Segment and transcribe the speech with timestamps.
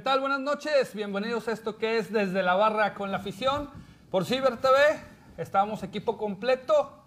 [0.00, 0.20] ¿Qué tal?
[0.20, 0.94] Buenas noches.
[0.94, 3.68] Bienvenidos a esto que es Desde la Barra con la Afición.
[4.10, 4.78] Por Ciber TV,
[5.36, 7.04] estamos equipo completo.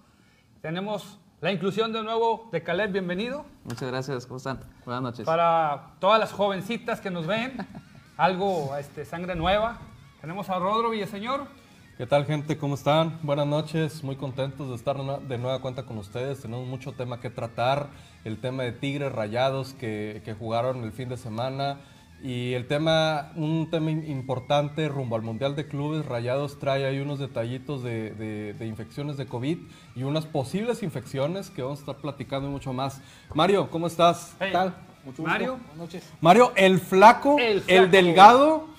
[0.61, 3.47] Tenemos la inclusión de nuevo de Caleb, bienvenido.
[3.63, 4.59] Muchas gracias, ¿cómo están?
[4.85, 5.25] Buenas noches.
[5.25, 7.67] Para todas las jovencitas que nos ven,
[8.15, 9.79] algo, este, sangre nueva.
[10.21, 11.47] Tenemos a Rodro Villaseñor.
[11.97, 12.59] ¿Qué tal gente?
[12.59, 13.17] ¿Cómo están?
[13.23, 16.41] Buenas noches, muy contentos de estar de nueva cuenta con ustedes.
[16.41, 17.87] Tenemos mucho tema que tratar,
[18.23, 21.79] el tema de Tigres Rayados que, que jugaron el fin de semana
[22.23, 27.19] y el tema, un tema importante rumbo al Mundial de Clubes, Rayados trae ahí unos
[27.19, 28.11] detallitos de,
[28.57, 29.57] de, infecciones de COVID
[29.93, 33.01] y unas posibles infecciones que vamos a estar platicando mucho más.
[33.33, 34.35] Mario, ¿cómo estás?
[34.39, 34.73] ¿Qué tal?
[35.03, 35.23] Mucho gusto.
[35.23, 35.57] Mario.
[35.57, 36.13] Buenas noches.
[36.21, 37.83] Mario, el flaco, el, flaco.
[37.83, 38.72] el delgado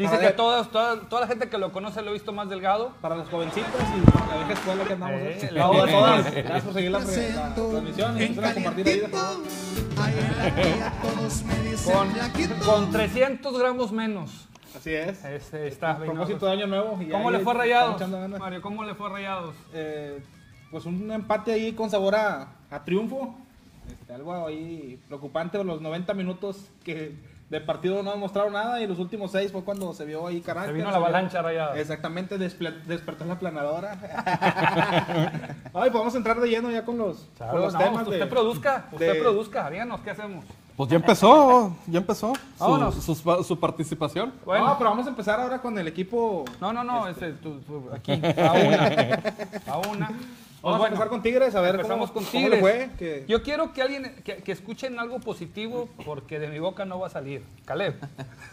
[0.00, 2.92] Dice que toda, toda, la gente que lo conoce lo ha visto más delgado.
[3.02, 5.20] Para los jovencitos y para la vieja escuela que andamos.
[5.20, 8.18] Eh, todas, Gracias por seguir la, transmisión.
[8.54, 9.10] compartir
[11.84, 14.48] con, con 300 gramos menos.
[14.74, 15.22] Así es.
[15.22, 16.98] Este, está a propósito de Año Nuevo.
[17.10, 18.08] ¿Cómo le fue a Rayados?
[18.38, 19.54] Mario, ¿cómo le fue Rayados?
[19.74, 20.22] Eh,
[20.70, 23.34] pues un empate ahí con sabor a, a triunfo.
[23.92, 27.14] Este, algo ahí preocupante los 90 minutos que
[27.50, 30.40] de partido no ha mostrado nada y los últimos seis fue cuando se vio ahí
[30.40, 30.72] carácter.
[30.72, 31.76] Se vino la avalancha rayada.
[31.76, 33.98] Exactamente, despertó la planadora.
[35.74, 38.06] Ay, podemos entrar de lleno ya con los, los temas.
[38.06, 40.44] Usted produzca, usted produzca, díganos qué hacemos.
[40.76, 42.32] Pues ya empezó, ya empezó
[43.04, 44.32] su, su, participación.
[44.46, 46.44] Bueno, no, pero vamos a empezar ahora con el equipo.
[46.60, 47.34] No, no, no, este,
[47.92, 49.34] aquí, a una.
[49.66, 50.10] A una.
[50.62, 52.60] Vamos a empezar con Tigres, a ver empezamos con Tigres.
[52.60, 53.24] fue.
[53.26, 57.10] Yo quiero que alguien, que, escuchen algo positivo, porque de mi boca no va a
[57.10, 57.42] salir.
[57.64, 57.94] Caleb.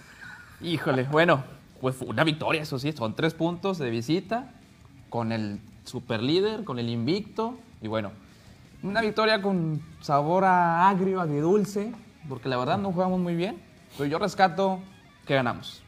[0.62, 1.44] Híjole, bueno,
[1.82, 4.52] pues fue una victoria, eso sí, son tres puntos de visita,
[5.10, 8.12] con el super líder, con el invicto, y bueno,
[8.84, 11.92] una victoria con sabor a agrio, agridulce,
[12.30, 13.62] porque la verdad no jugamos muy bien,
[13.98, 14.80] pero yo rescato
[15.26, 15.84] que ganamos.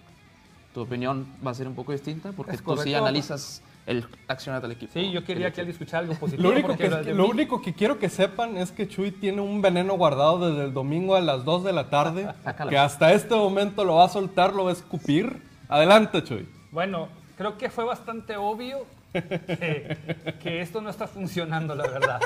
[0.73, 4.73] Tu opinión va a ser un poco distinta, porque tú sí analizas el accionar del
[4.73, 4.93] equipo.
[4.93, 6.43] Sí, yo quería que alguien escuchara algo positivo.
[6.43, 10.73] Lo único, que, quiero que sepan es que Chuy tiene un veneno guardado desde el
[10.73, 12.27] domingo a las 2 de la tarde,
[12.69, 15.41] que hasta este momento lo va a soltar, lo va a escupir.
[15.67, 16.47] Adelante, Chuy.
[16.71, 22.19] Bueno, creo que fue bastante obvio que, esto no está funcionando, la verdad.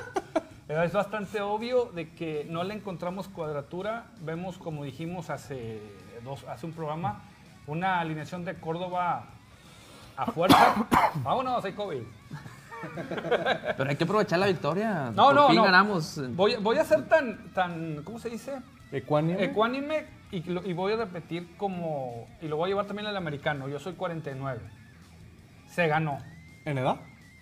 [0.68, 4.08] Es bastante obvio de que no le encontramos cuadratura.
[4.20, 5.80] Vemos, como dijimos hace,
[6.26, 7.22] dos, hace un programa,
[7.68, 9.30] una alineación de Córdoba
[10.18, 10.76] a fuerza.
[11.16, 12.02] Vámonos, hay COVID.
[13.78, 15.12] Pero hay que aprovechar la victoria.
[15.16, 15.64] No, Por no, fin no.
[15.64, 16.22] ganamos.
[16.36, 18.60] Voy, voy a ser tan, tan, ¿cómo se dice?
[18.92, 19.44] Ecuánime.
[19.44, 23.68] Ecuánime y, y voy a repetir como, y lo voy a llevar también al americano.
[23.70, 24.60] Yo soy 49.
[25.68, 26.20] Se ganó.
[26.66, 26.98] ¿En edad?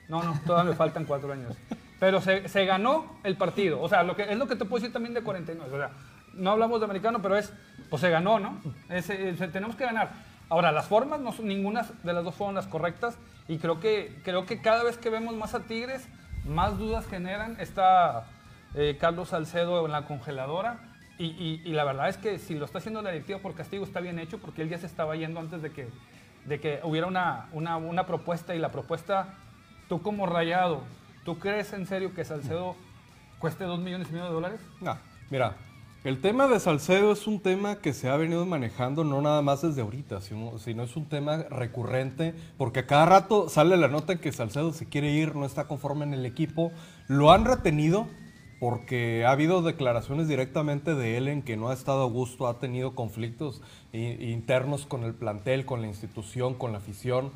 [0.07, 1.55] No, no, todavía me faltan cuatro años.
[1.99, 3.81] Pero se, se, ganó el partido.
[3.81, 5.73] O sea, lo que, es lo que te puedo decir también de 49.
[5.73, 5.91] O sea,
[6.33, 7.53] no hablamos de americano, pero es,
[7.89, 8.59] pues se ganó, ¿no?
[8.89, 9.07] Es,
[9.51, 10.11] tenemos que ganar.
[10.51, 13.17] Ahora, las formas, no son, ninguna de las dos fueron las correctas
[13.47, 16.05] y creo que, creo que cada vez que vemos más a Tigres,
[16.43, 17.57] más dudas generan.
[17.57, 18.25] Está
[18.75, 20.81] eh, Carlos Salcedo en la congeladora
[21.17, 24.19] y, la verdad es que si lo está haciendo la directiva por castigo está bien
[24.19, 25.87] hecho porque él ya se estaba yendo antes de que,
[26.43, 29.35] de que hubiera una, una, propuesta y la propuesta,
[29.87, 30.81] tú como rayado,
[31.23, 32.75] ¿tú crees en serio que Salcedo
[33.39, 34.59] cueste dos millones y medio de dólares?
[34.81, 34.97] No,
[35.29, 35.55] mira,
[36.03, 39.61] el tema de Salcedo es un tema que se ha venido manejando no nada más
[39.61, 44.19] desde ahorita, sino, es un tema recurrente, porque a cada rato sale la nota en
[44.19, 46.71] que Salcedo se quiere ir, no está conforme en el equipo.
[47.07, 48.07] Lo han retenido
[48.59, 52.59] porque ha habido declaraciones directamente de él en que no ha estado a gusto, ha
[52.59, 57.31] tenido conflictos internos con el plantel, con la institución, con la afición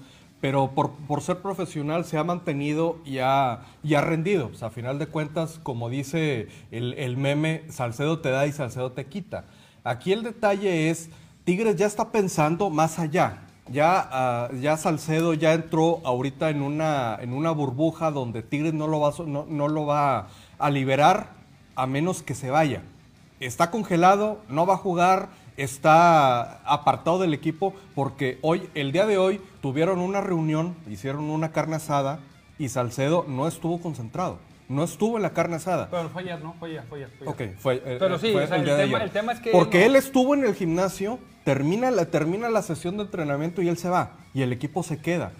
[0.45, 4.51] pero por, por, ser profesional se ha mantenido y ha, y ha rendido.
[4.61, 9.07] a final de cuentas, como dice el, el, meme, Salcedo te da y Salcedo te
[9.07, 9.45] quita.
[9.83, 11.09] Aquí el detalle es,
[11.45, 13.41] Tigres ya está pensando más allá.
[13.71, 18.85] Ya, uh, ya Salcedo ya entró ahorita en una, en una burbuja donde Tigres no
[18.85, 20.27] lo, va, no, no lo va
[20.59, 21.29] a liberar
[21.75, 22.83] a menos que se vaya.
[23.39, 29.17] Está congelado, no va a jugar está apartado del equipo porque hoy, el día de
[29.17, 32.19] hoy, tuvieron una reunión, hicieron una carne asada
[32.57, 34.39] y Salcedo no estuvo concentrado.
[34.67, 35.89] No estuvo en la carne asada.
[35.91, 36.53] Pero fue ayer, ¿no?
[36.53, 37.11] Fue ayer, fue ayer.
[37.25, 39.51] Ok, fue, eh, Pero sí, el, tema, es que...
[39.51, 43.77] Porque él estuvo en el gimnasio, termina la, termina la sesión de entrenamiento y él
[43.77, 44.13] se va.
[44.33, 45.33] Y el equipo se queda.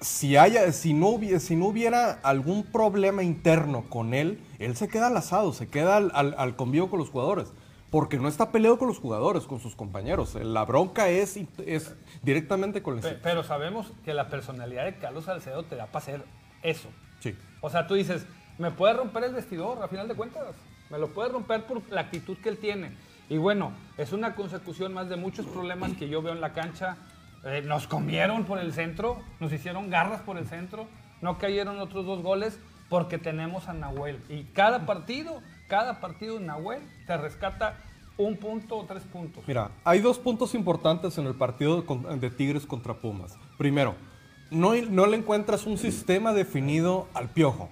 [0.00, 5.08] Si, haya, si, no, si no hubiera algún problema interno con él, él se queda
[5.08, 7.52] al asado, se queda al, al, al convivio con los jugadores
[7.94, 10.34] porque no está peleado con los jugadores, con sus compañeros.
[10.34, 11.94] La bronca es, es
[12.24, 15.98] directamente con el pero, pero sabemos que la personalidad de Carlos Salcedo te da para
[15.98, 16.24] hacer
[16.64, 16.88] eso.
[17.20, 17.36] Sí.
[17.60, 18.26] O sea, tú dices,
[18.58, 20.56] me puede romper el vestidor, a final de cuentas.
[20.90, 22.96] Me lo puede romper por la actitud que él tiene.
[23.28, 26.96] Y bueno, es una consecución más de muchos problemas que yo veo en la cancha.
[27.44, 30.88] Eh, nos comieron por el centro, nos hicieron garras por el centro,
[31.20, 32.58] no cayeron otros dos goles
[32.88, 34.20] porque tenemos a Nahuel.
[34.28, 37.76] Y cada partido, cada partido de Nahuel te rescata
[38.16, 39.42] un punto o tres puntos.
[39.46, 43.36] Mira, hay dos puntos importantes en el partido de Tigres contra Pumas.
[43.58, 43.94] Primero,
[44.50, 47.68] no, no le encuentras un sistema definido al piojo.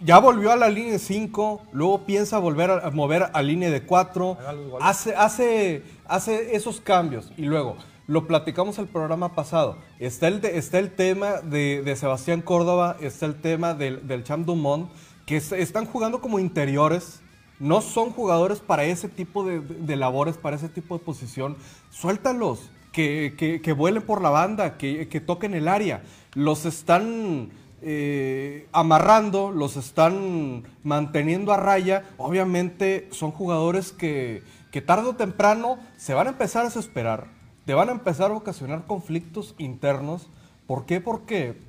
[0.00, 3.70] Ya volvió a la línea de 5, luego piensa volver a, a mover a línea
[3.70, 4.86] de 4, Haga los goles.
[4.86, 7.76] hace, hace, hace esos cambios y luego,
[8.06, 13.24] lo platicamos el programa pasado, está el, está el tema de, de Sebastián Córdoba, está
[13.24, 14.90] el tema del, del Cham Dumont,
[15.26, 17.20] que es- están jugando como interiores,
[17.60, 21.56] no son jugadores para ese tipo de, de- labores, para ese tipo de posición.
[21.90, 26.02] Suéltalos, que, que- vuelen por la banda, que, que toquen el área.
[26.34, 27.50] Los están
[27.82, 32.04] eh, amarrando, los están manteniendo a raya.
[32.18, 37.26] Obviamente son jugadores que, que tarde o temprano se van a empezar a desesperar,
[37.66, 40.28] te van a empezar a ocasionar conflictos internos.
[40.66, 41.00] ¿Por qué?
[41.00, 41.60] Porque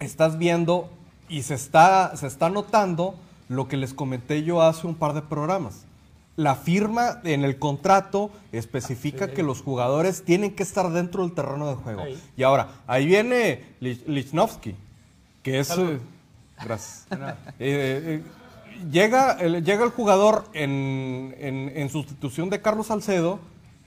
[0.00, 0.90] estás viendo
[1.28, 3.14] y se está, se está notando
[3.48, 5.84] lo que les comenté yo hace un par de programas.
[6.36, 11.68] La firma en el contrato especifica que los jugadores tienen que estar dentro del terreno
[11.68, 12.00] de juego.
[12.02, 12.20] Ahí.
[12.36, 14.74] Y ahora, ahí viene Lich- Lichnowsky,
[15.42, 15.70] que es...
[15.70, 16.00] Eh,
[16.64, 17.06] gracias.
[17.12, 17.22] Eh,
[17.60, 18.22] eh,
[18.90, 23.38] llega, el, llega el jugador en, en- en sustitución de Carlos Salcedo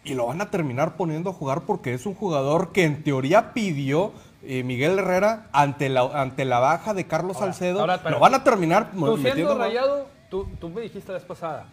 [0.05, 3.51] y lo van a terminar poniendo a jugar porque es un jugador que en teoría
[3.53, 4.13] pidió
[4.43, 7.79] eh, Miguel Herrera ante la, ante la baja de Carlos Ahora, Salcedo.
[7.81, 11.27] ahora, pero- lo van a terminar Tú siendo rayado, tú, tú me dijiste la vez
[11.27, 11.65] pasada,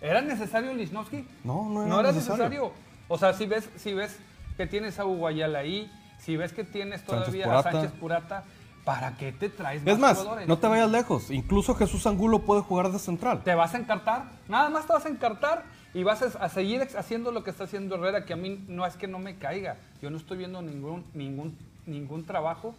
[0.00, 1.26] ¿era necesario Lisnowski?
[1.44, 2.44] No, no era No era necesario.
[2.44, 2.72] necesario.
[3.08, 4.18] O sea, si ves, si ves
[4.56, 7.68] que tienes a Uguayal ahí, si ves que tienes Sánchez todavía Purata.
[7.68, 8.44] a Sánchez Purata,
[8.84, 10.48] ¿para qué te traes Es más, jugadores?
[10.48, 11.30] no te vayas lejos.
[11.30, 13.42] Incluso Jesús Angulo puede jugar de central.
[13.44, 15.64] Te vas a encartar, nada más te vas a encartar
[15.94, 18.96] y vas a, seguir haciendo lo que está haciendo Herrera, que a mí no es
[18.96, 19.76] que no me caiga.
[20.02, 21.56] Yo no estoy viendo ningún, ningún,
[21.88, 22.74] ningún trabajo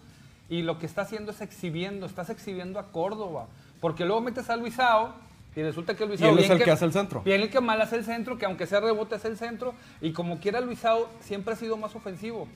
[0.50, 3.48] y lo que está haciendo es exhibiendo, estás exhibiendo a Córdoba.
[3.80, 5.14] Porque luego metes a Luisao
[5.56, 6.28] y resulta que Luisao...
[6.28, 7.22] Y él es bien el que hace el centro.
[7.22, 10.12] Bien el que mal hace el centro, que aunque sea rebote es el centro y
[10.12, 12.48] como quiera Luisao siempre ha sido más ofensivo.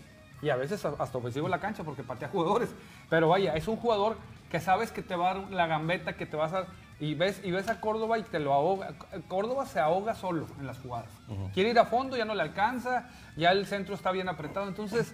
[0.42, 2.70] Y a veces hasta ofensivo en la cancha porque patea jugadores.
[3.10, 4.18] Pero vaya, es un jugador
[4.52, 6.66] que sabes que te va a dar la gambeta, que te vas a...
[7.00, 8.94] Y ves, y ves a Córdoba y te lo ahoga.
[9.28, 11.10] Córdoba se ahoga solo en las jugadas.
[11.54, 14.68] Quiere ir a fondo, ya no le alcanza, ya el centro está bien apretado.
[14.68, 15.14] Entonces,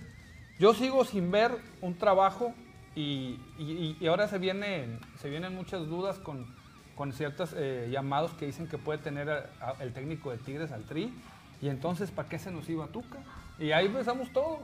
[0.59, 2.53] yo sigo sin ver un trabajo
[2.95, 3.39] y,
[4.07, 6.45] ahora se, viene, se vienen muchas dudas con,
[6.95, 11.13] con ciertos eh, llamados que dicen que puede tener el técnico de Tigres al Tri.
[11.61, 13.19] Y entonces, ¿para qué se nos iba Tuca?
[13.57, 14.59] Y ahí empezamos todo.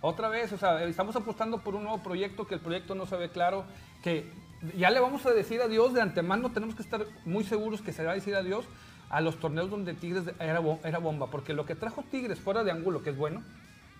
[0.00, 3.16] Otra vez, o sea, estamos apostando por un nuevo proyecto, que el proyecto no se
[3.16, 3.64] ve claro,
[4.04, 4.30] que
[4.76, 8.04] ya le vamos a decir adiós de antemano, tenemos que estar muy seguros que se
[8.04, 8.64] va a decir adiós
[9.08, 12.70] a los torneos donde Tigres era, era bomba, porque lo que trajo Tigres fuera de
[12.70, 13.42] ángulo, que es bueno,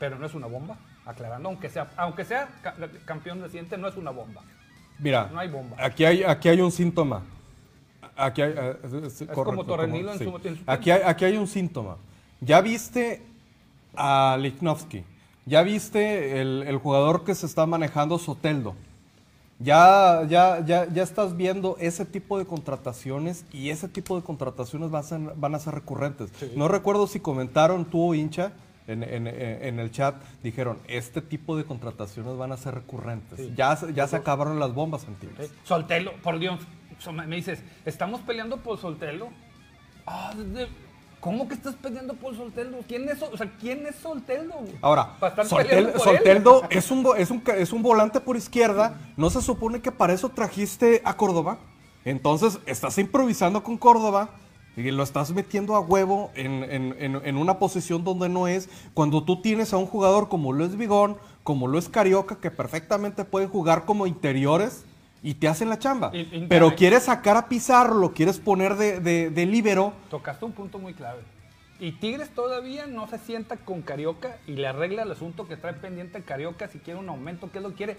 [0.00, 0.76] pero no es una bomba,
[1.06, 2.74] aclarando, aunque sea, aunque sea ca-
[3.04, 4.42] campeón reciente, no es una bomba.
[4.98, 5.76] Mira, No hay bomba.
[5.78, 7.22] Aquí hay, aquí hay un síntoma.
[8.16, 8.76] Aquí hay, eh,
[9.06, 11.96] es, como Torrenilo en su- en su Aquí, hay, aquí hay un síntoma.
[12.40, 13.22] Ya viste
[13.94, 15.04] a Lichnowsky.
[15.46, 18.74] Ya viste el, el jugador que se está manejando Soteldo.
[19.58, 24.90] Ya, ya, ya, ya estás viendo ese tipo de contrataciones y ese tipo de contrataciones
[24.90, 26.30] van a ser, van a ser recurrentes.
[26.56, 28.52] No recuerdo si comentaron tú o hincha
[28.90, 33.54] en, en- en- el chat, dijeron, este tipo de contrataciones van a ser recurrentes.
[33.56, 35.48] Ya, se- ya se acabaron las bombas en Tigres.
[35.48, 35.54] ¿sí?
[35.64, 36.60] Soltelo, por Dios,
[37.26, 39.28] me dices, ¿estamos peleando por Soltelo?
[40.52, 40.68] De-
[41.20, 42.78] ¿Cómo que estás peleando por Soltelo?
[42.88, 44.54] ¿Quién es, o sea, ¿quién es Soltelo?
[44.80, 45.92] Ahora, Soltel-.
[45.98, 48.98] Solteldo es un, es, un, es un volante por izquierda.
[49.18, 51.58] ¿No se supone que para eso trajiste a Córdoba?
[52.06, 54.30] Entonces, estás improvisando con Córdoba
[54.76, 58.68] y lo estás metiendo a huevo en, en- en- en una posición donde no es.
[58.94, 62.50] Cuando tú tienes a un jugador como lo es Vigón, como lo es Carioca, que
[62.50, 64.84] perfectamente pueden jugar como interiores
[65.22, 66.12] y te hacen la chamba.
[66.48, 69.92] Pero quieres sacar a Pizarro, lo quieres poner de, de, de líbero.
[70.08, 71.20] Tocaste un punto muy clave.
[71.78, 75.72] Y Tigres todavía no se sienta con Carioca y le arregla el asunto que trae
[75.72, 77.96] pendiente Carioca si quiere un aumento, ¿qué es lo que quiere?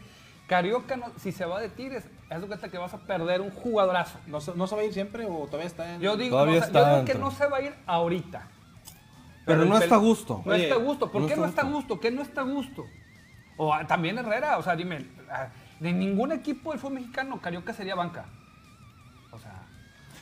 [0.51, 4.19] Carioca, no- si se va de Tigres, es cuenta que vas a perder un jugadorazo.
[4.27, 6.01] ¿No, se- ¿No se va a ir siempre o todavía está en.?
[6.01, 8.49] Yo digo, Todavía no, yo digo que no se va a ir ahorita.
[9.45, 10.41] Pero no está a gusto.
[10.45, 11.09] No Oye, está a gusto.
[11.09, 11.99] ¿Por no qué está no está a gusto.
[12.01, 12.85] ¿Qué no está a gusto?
[13.55, 15.47] O ah, también Herrera, o sea, dime, ah,
[15.79, 18.25] de ningún equipo del fútbol mexicano Carioca sería banca.
[19.31, 19.53] O sea,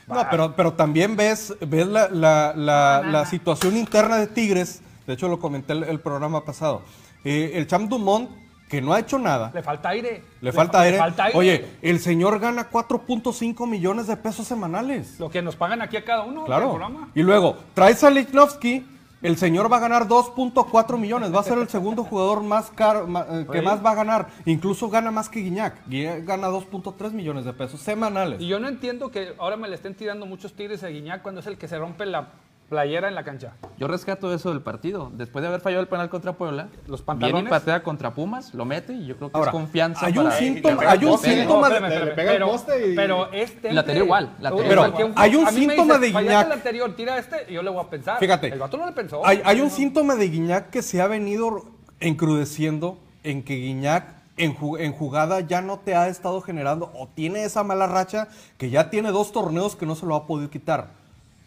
[0.06, 4.80] No, pero, pero también ves, ves la, la- la- la situación interna de Tigres.
[5.08, 6.82] De hecho, lo comenté el, el programa pasado.
[7.24, 8.30] Eh, el Cham Dumont
[8.70, 9.50] que no ha hecho nada.
[9.52, 10.22] Le falta aire.
[10.40, 10.96] Le falta fa- aire.
[10.96, 11.38] falta aire.
[11.38, 15.18] Oye, el señor gana 4.5 millones de pesos semanales.
[15.18, 16.44] Lo que nos pagan aquí a cada uno.
[16.44, 16.68] Claro.
[16.70, 17.08] programa.
[17.14, 18.86] Y luego, traes a Lichnowsky,
[19.22, 21.34] el señor va a ganar 2.4 millones.
[21.34, 24.28] Va a ser el segundo jugador más caro, eh, que más va a ganar.
[24.46, 25.86] Incluso gana más que Guiñac.
[25.88, 28.40] Guiñac gana 2.3 millones de pesos semanales.
[28.40, 31.40] Y yo no entiendo que ahora me le estén tirando muchos tigres a Guiñac cuando
[31.40, 32.28] es el que se rompe la
[32.70, 33.52] playera en la cancha.
[33.76, 35.10] Yo rescato eso del partido.
[35.12, 37.50] Después de haber fallado el penal contra Puebla, Los viene y pantalones.
[37.50, 40.06] patea contra Pumas, lo mete y yo creo que Ahora, es confianza.
[40.06, 42.94] hay un para- síntoma- hay un síntoma de- le, le pega el poste y...
[42.96, 43.72] pero este.
[43.72, 45.12] La tenía igual, la tenía Pero igual.
[45.16, 46.46] hay un síntoma de Guiñac.
[46.46, 48.18] el anterior, tira este y yo le voy a pensar.
[48.18, 48.46] Fíjate.
[48.48, 49.26] El vato no le pensó.
[49.26, 49.74] Hay, hay un No.
[49.74, 51.64] síntoma de Guiñac que se ha venido
[52.00, 54.54] encrudeciendo en que Guiñac en
[54.94, 59.10] jugada ya no te ha estado generando o tiene esa mala racha que ya tiene
[59.10, 60.99] dos torneos que no se lo ha podido quitar.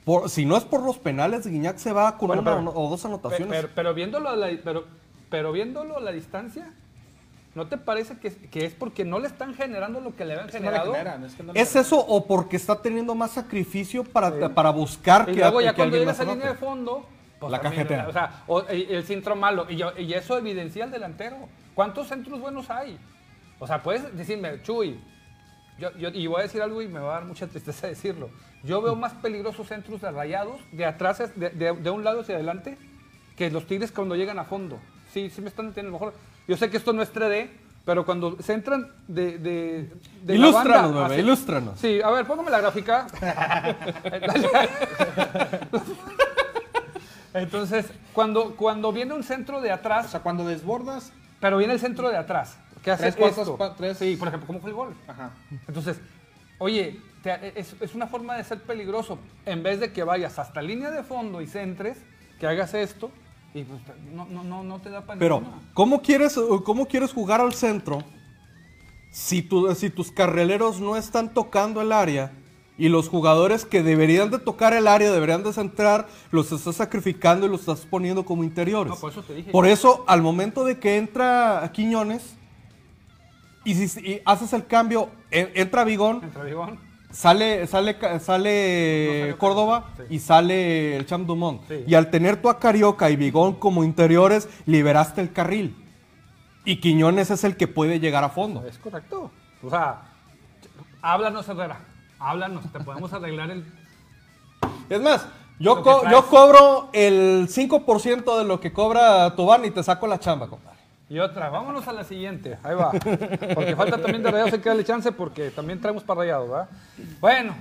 [0.05, 2.89] Por, si no es por los penales, Guiñac se va con Bueno, una pero- o
[2.89, 3.47] dos anotaciones.
[3.49, 4.85] Pero, pero viéndolo a la, pero,
[5.29, 6.73] pero viéndolo a la distancia,
[7.55, 10.47] ¿no te parece que, que es porque no le están generando lo que le habían
[10.49, 10.91] Es que no le generado?
[10.93, 11.85] generan, es que no le ¿Es generan.
[11.85, 15.75] eso o porque está teniendo más sacrificio para, para buscar Y que, luego ya que
[15.77, 17.05] cuando alguien llegas más a línea de fondo,
[17.39, 18.07] pues La también, cajetea.
[18.09, 19.67] O sea, o- y- el centro malo.
[19.69, 21.37] Y, yo- y eso evidencia al delantero.
[21.75, 22.97] ¿Cuántos centros buenos hay?
[23.59, 24.99] O sea, puedes decirme, Chuy,
[25.79, 28.29] yo, yo- y voy a decir algo y me va a dar mucha tristeza decirlo.
[28.63, 32.35] Yo veo más peligrosos centros de rayados, de atrás, de, de- de un lado hacia
[32.35, 32.77] adelante,
[33.37, 34.79] que los tigres cuando llegan a fondo.
[35.13, 36.13] Sí, sí me están entendiendo mejor.
[36.47, 37.49] Yo sé que esto no es 3D,
[37.85, 39.89] pero cuando se entran de, de,
[40.23, 41.79] de la Ilústranos, banda bebé, ilústranos.
[41.79, 43.07] Sí, a ver, póngame la gráfica.
[47.33, 51.11] Entonces, cuando, cuando viene un centro de O atrás, sea, cuando desbordas...
[51.39, 53.57] pero viene el centro de atrás, ¿qué hace Tres cuartos, esto?
[53.57, 54.93] pa- tres- Sí, por ejemplo, ¿cómo fue el gol?
[55.07, 55.31] Ajá.
[55.67, 55.97] Entonces,
[56.59, 59.17] oye, te- es, es una forma de ser peligroso.
[59.45, 61.97] En vez de que vayas hasta línea de fondo y centres,
[62.39, 63.09] que hagas esto,
[63.53, 63.79] y pues,
[64.13, 65.61] no, no, no, no te da para Pero, ninguna.
[65.73, 68.03] ¿cómo quieres, ¿cómo quieres jugar al centro
[69.11, 72.31] si, tu- si tus carrileros no están tocando el área
[72.79, 77.45] y los jugadores que deberían de tocar el área, deberían de centrar, los estás sacrificando
[77.45, 78.89] y los estás poniendo como interiores?
[78.95, 79.51] No, por eso te dije.
[79.51, 82.35] Por eso, al momento de que entra Quiñones
[83.65, 86.79] y, si, y haces el cambio, en- entra Vigón, Entra Vigón.
[87.11, 90.03] Sale, sale, sale No Córdoba sí.
[90.15, 91.61] y sale el Champ Dumont.
[91.67, 91.83] Sí.
[91.85, 95.75] Y al tener tú a Carioca y Bigón como interiores, liberaste el carril.
[96.65, 98.65] Y Quiñones es el que puede llegar a fondo.
[98.65, 99.29] Es correcto.
[99.63, 100.01] O sea,
[101.01, 101.79] háblanos, Herrera.
[102.19, 103.65] Háblanos, te podemos arreglar el.
[104.89, 105.27] Es más,
[105.59, 110.19] yo, co- yo cobro el 5% de lo que cobra Tobán y te saco la
[110.19, 110.72] chamba, compadre.
[111.09, 112.57] Y otra, vámonos a la siguiente.
[112.63, 112.91] Ahí va.
[113.53, 116.69] Porque falta también de rayados, hay que darle chance porque también traemos para rayados, ¿verdad?
[117.19, 117.55] Bueno,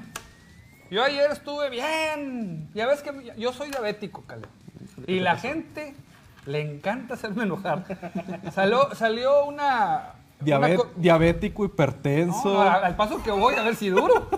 [0.91, 2.71] yo ayer estuve bien.
[2.75, 4.47] Ya ves que yo soy diabético, Cale.
[5.07, 5.95] Y la gente
[6.47, 7.85] le encanta hacerme enojar.
[8.53, 10.15] Salió, salió una.
[10.41, 12.53] Diabet- una co- diabético, hipertenso.
[12.55, 14.29] No, al paso que voy, a ver si duro.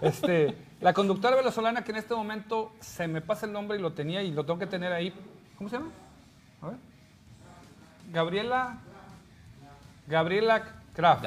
[0.00, 3.92] Este, la conductora venezolana que en este momento se me pasa el nombre y lo
[3.92, 5.12] tenía y lo tengo que tener ahí.
[5.58, 5.90] ¿Cómo se llama?
[6.62, 6.76] A ver.
[8.12, 8.78] Gabriela.
[10.06, 10.62] Gabriela
[10.94, 11.24] Kraft.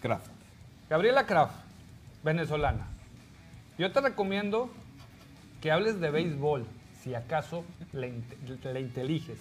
[0.00, 0.30] Kraft.
[0.88, 1.54] Gabriela Kraft,
[2.22, 2.86] venezolana.
[3.78, 4.70] Yo te recomiendo
[5.60, 6.66] que hables de béisbol,
[7.02, 8.14] si acaso le,
[8.64, 9.38] le inteliges.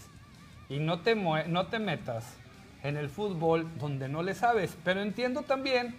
[0.70, 2.36] Y no te, no te metas
[2.84, 4.78] en el fútbol donde no le sabes.
[4.84, 5.96] Pero entiendo también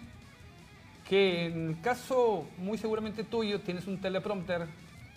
[1.07, 4.67] que en el caso muy seguramente tuyo tienes un teleprompter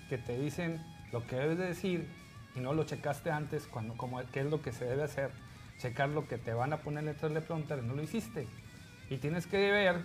[0.09, 2.09] que te dicen lo que debes de decir
[2.55, 5.31] y no lo checaste antes, cuando, como, qué es lo que se debe hacer.
[5.79, 8.47] Checar lo que te van a poner en el teleprompter y no lo hiciste.
[9.11, 10.01] Y tienes que ver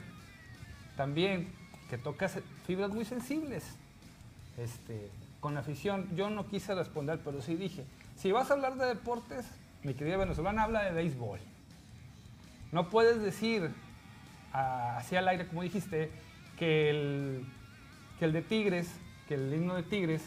[0.98, 1.52] también
[1.90, 3.76] que tocas fibras muy sensibles.
[4.58, 5.10] Este,
[5.40, 7.86] con la afición, yo no quise responder, pero sí dije,
[8.16, 9.46] si vas a hablar de deportes,
[9.84, 11.40] mi querida venezolana habla de béisbol.
[12.72, 13.72] No puedes decir
[14.54, 16.12] ah, así al aire, como dijiste,
[16.58, 17.46] que el,
[18.20, 18.94] que el de Tigres,
[19.28, 20.22] que el himno de Tigres,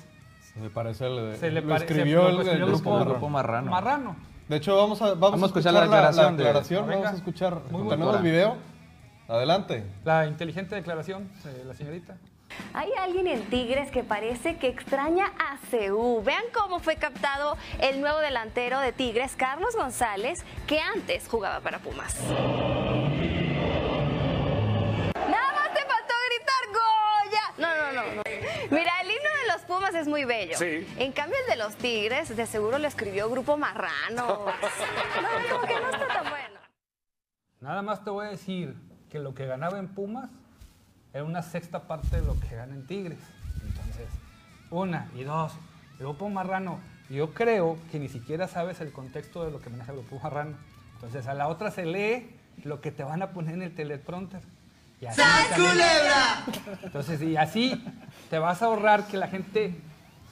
[0.55, 3.71] Se parece al de- se le lo escribió se- el, el el grupo grupo- Marrano.
[3.71, 4.17] Marrano.
[4.49, 6.45] De hecho, vamos a, vamos Vamos a escuchar la declaración de-.
[6.53, 7.61] Vamos a escuchar.
[7.71, 8.03] Muy buena.
[8.03, 8.57] ¿Tenemos video?
[9.27, 9.85] Adelante.
[10.05, 12.17] La inteligente declaración de la señorita.
[12.73, 16.23] Hay alguien en Tigres que parece que extraña a CU.
[16.23, 21.79] Vean cómo fue captado el nuevo delantero de Tigres, Carlos González, que antes jugaba para
[21.79, 22.17] Pumas.
[29.67, 30.57] Pumas es muy bello.
[30.57, 30.87] Sí.
[30.99, 34.47] En cambio, el de los Tigres, de seguro lo escribió Grupo Marrano.
[35.23, 36.61] No, como que no está tan bueno.
[37.61, 38.77] Nada más te voy a decir
[39.09, 40.31] que lo que ganaba en Pumas
[41.13, 43.21] era una sexta parte de lo que gana en Tigres.
[43.63, 44.09] Entonces,
[44.71, 45.53] una y dos,
[45.99, 49.93] el Grupo Marrano, yo creo que ni siquiera sabes el contexto de lo que maneja
[49.93, 50.57] el Grupo Marrano.
[50.95, 54.43] Entonces a la otra se lee lo que te van a poner en el teleprompter.
[55.01, 55.21] Y así
[55.51, 55.77] también.
[56.83, 57.85] Entonces, y así
[58.31, 59.75] te vas a ahorrar que la gente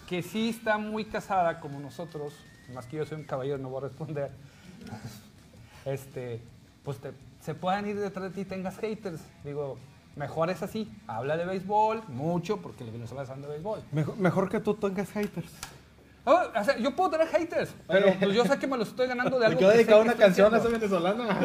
[0.09, 2.35] que sí está muy casada como nosotros,
[2.75, 4.31] más que yo soy un caballero, no voy a responder,
[5.85, 6.41] este,
[6.85, 9.21] pues te- se puedan ir detrás de ti y tengas haters.
[9.45, 9.79] Digo,
[10.17, 10.91] mejor es así.
[11.07, 13.83] Habla de béisbol, mucho, porque le estás hablando de béisbol.
[13.93, 15.51] Mejor, mejor que tú tengas haters.
[16.25, 19.09] Oh, o sea, yo puedo tener haters, pero pues yo sé que me los estoy
[19.09, 19.59] ganando de algo.
[19.59, 21.41] sé dedicar que una canción a esa venezolana.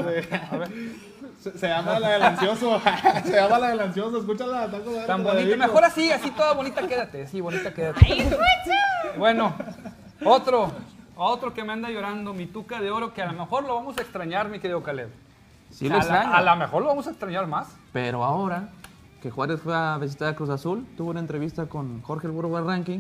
[1.40, 2.82] Se, se llama La del Ansioso.
[3.26, 4.18] se llama La del Ansioso.
[4.20, 4.68] Escúchala.
[4.70, 8.30] Tan te la bonita, mejor así, así toda bonita quédate, sí, bonita quédate.
[9.18, 9.54] Bueno,
[10.26, 10.72] otro,
[11.16, 13.98] otro que me anda llorando, mi tuca de oro, que a lo mejor lo vamos
[13.98, 15.10] a extrañar, mi querido Caleb.
[15.70, 16.34] Sí lo a, la- extraño.
[16.36, 17.68] a lo mejor lo vamos a extrañar más.
[17.94, 18.70] Pero ahora
[19.22, 22.64] que Juárez fue a visitar a Cruz Azul, tuvo una entrevista con Jorge El Burro
[22.66, 23.00] Ranking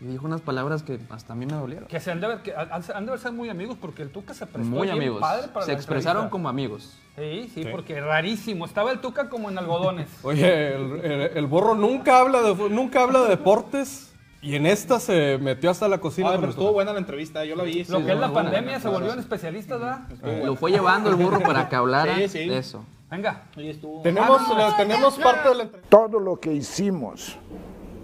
[0.00, 1.86] y dijo unas palabras que hasta a mí me dolieron.
[1.88, 4.10] Que se han de ver, que han, han de ver ser muy amigos porque el
[4.10, 5.20] Tuca se prestó Muy bien amigos.
[5.20, 6.30] padre para Se la expresaron entrevista.
[6.30, 6.98] como amigos.
[7.16, 8.64] Sí, sí, porque rarísimo.
[8.64, 10.08] Estaba el Tuca como en algodones.
[10.24, 14.98] Oye, el, el- el borro nunca habla, de, nunca habla de deportes y en esta
[14.98, 16.30] se metió hasta la cocina.
[16.30, 17.44] Ay, pero estuvo buena la entrevista.
[17.44, 17.84] Yo la vi.
[17.84, 20.00] Lo sí, que es la pandemia se volvieron especialistas, ¿verdad?
[20.44, 22.48] Lo fue llevando el burro para que hablara Sí, sí.
[22.48, 22.84] de eso.
[23.08, 23.42] Venga.
[23.54, 24.00] Sí, estuvo.
[24.02, 25.90] Tenemos, Ah, tenemos parte de la entrevista.
[25.96, 27.36] todo lo que hicimos,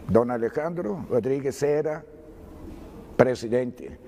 [0.09, 2.05] don Alejandro Rodríguez era
[3.17, 3.99] presidente.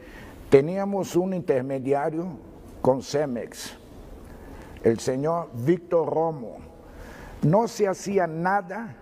[0.48, 2.26] Teníamos un intermediario
[2.80, 3.76] con Cemex,
[4.82, 6.58] el señor Víctor Romo.
[7.42, 8.96] No se hacía nada,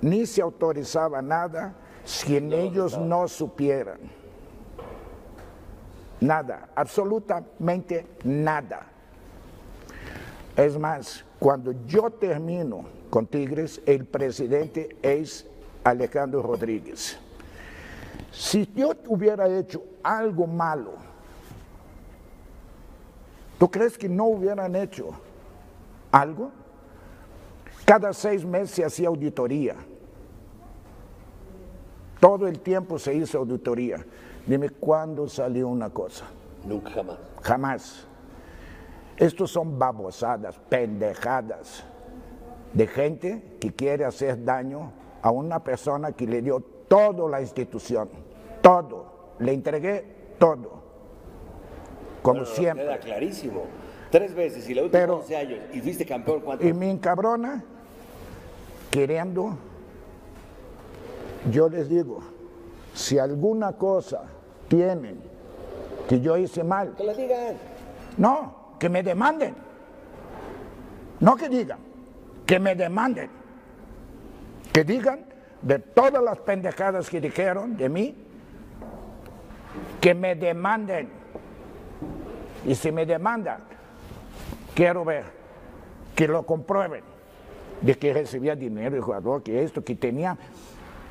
[0.00, 3.98] ni se autorizaba nada, si en ellos no supieran.
[6.20, 8.86] Nada, absolutamente nada.
[10.56, 15.46] Es más, cuando yo termino con Tigres, el presidente es
[15.84, 17.18] Alejandro Rodríguez.
[18.30, 20.94] Si yo hubiera hecho algo malo,
[23.58, 25.10] ¿tú crees que no hubieran hecho
[26.10, 26.50] algo?
[27.84, 29.76] Cada seis meses se hacía auditoría.
[32.20, 34.04] Todo el tiempo se hizo auditoría.
[34.46, 36.24] Dime cuándo salió una cosa.
[36.64, 37.18] Nunca jamás.
[37.42, 38.06] Jamás.
[39.16, 41.84] Estos son babosadas, pendejadas
[42.72, 48.08] de gente que quiere hacer daño a una persona que le dio todo la institución,
[48.60, 49.12] todo.
[49.38, 50.04] Le entregué
[50.38, 50.82] todo,
[52.22, 52.84] como No, no, no, siempre.
[52.84, 53.62] Queda clarísimo.
[54.10, 55.58] Tres veces y la última Pero- 11 años.
[55.72, 56.66] ¿Y fuiste campeón cuánto?
[56.66, 57.64] Y me encabrona
[58.90, 59.56] queriendo,
[61.50, 62.20] yo les digo,
[62.94, 64.24] si alguna cosa
[64.68, 65.18] tienen
[66.08, 67.56] que yo hice mal, Que la digan.
[68.18, 69.54] No, que me demanden.
[71.20, 71.78] No que digan,
[72.44, 73.30] que me demanden.
[74.72, 75.26] Que digan
[75.60, 78.16] de todas las pendejadas que dijeron de mí,
[80.00, 81.08] que me demanden.
[82.66, 83.60] Y si me demandan,
[84.74, 85.24] quiero ver
[86.14, 87.04] que lo comprueben
[87.80, 90.36] de que recibía dinero el jugador, que esto, que tenía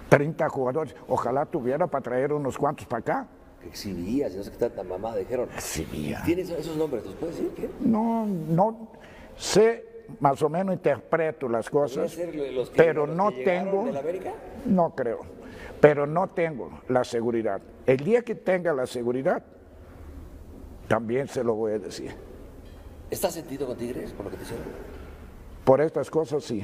[0.09, 0.95] 30 jugadores.
[1.07, 3.27] Ojalá tuviera para traer unos cuantos para acá.
[3.61, 5.49] Que exhibías, no sé qué tanta mamá dijeron.
[5.53, 6.21] Exhibía.
[6.25, 7.05] ¿Tienes esos nombres?
[7.05, 7.53] ¿Los puedes decir?
[7.55, 7.69] ¿Qué?
[7.81, 8.89] No, no
[9.37, 9.85] sé,
[10.19, 13.99] más o menos interpreto las cosas, ¿Podrían ser los que- pero no tengo, de la
[13.99, 14.33] América?
[14.65, 15.19] no creo,
[15.79, 17.61] pero no tengo la seguridad.
[17.85, 19.43] El día que tenga la seguridad,
[20.87, 22.13] también se lo voy a decir.
[23.09, 24.65] ¿Estás sentido con Tigres por lo que te hicieron?
[25.63, 26.61] Por estas cosas sí,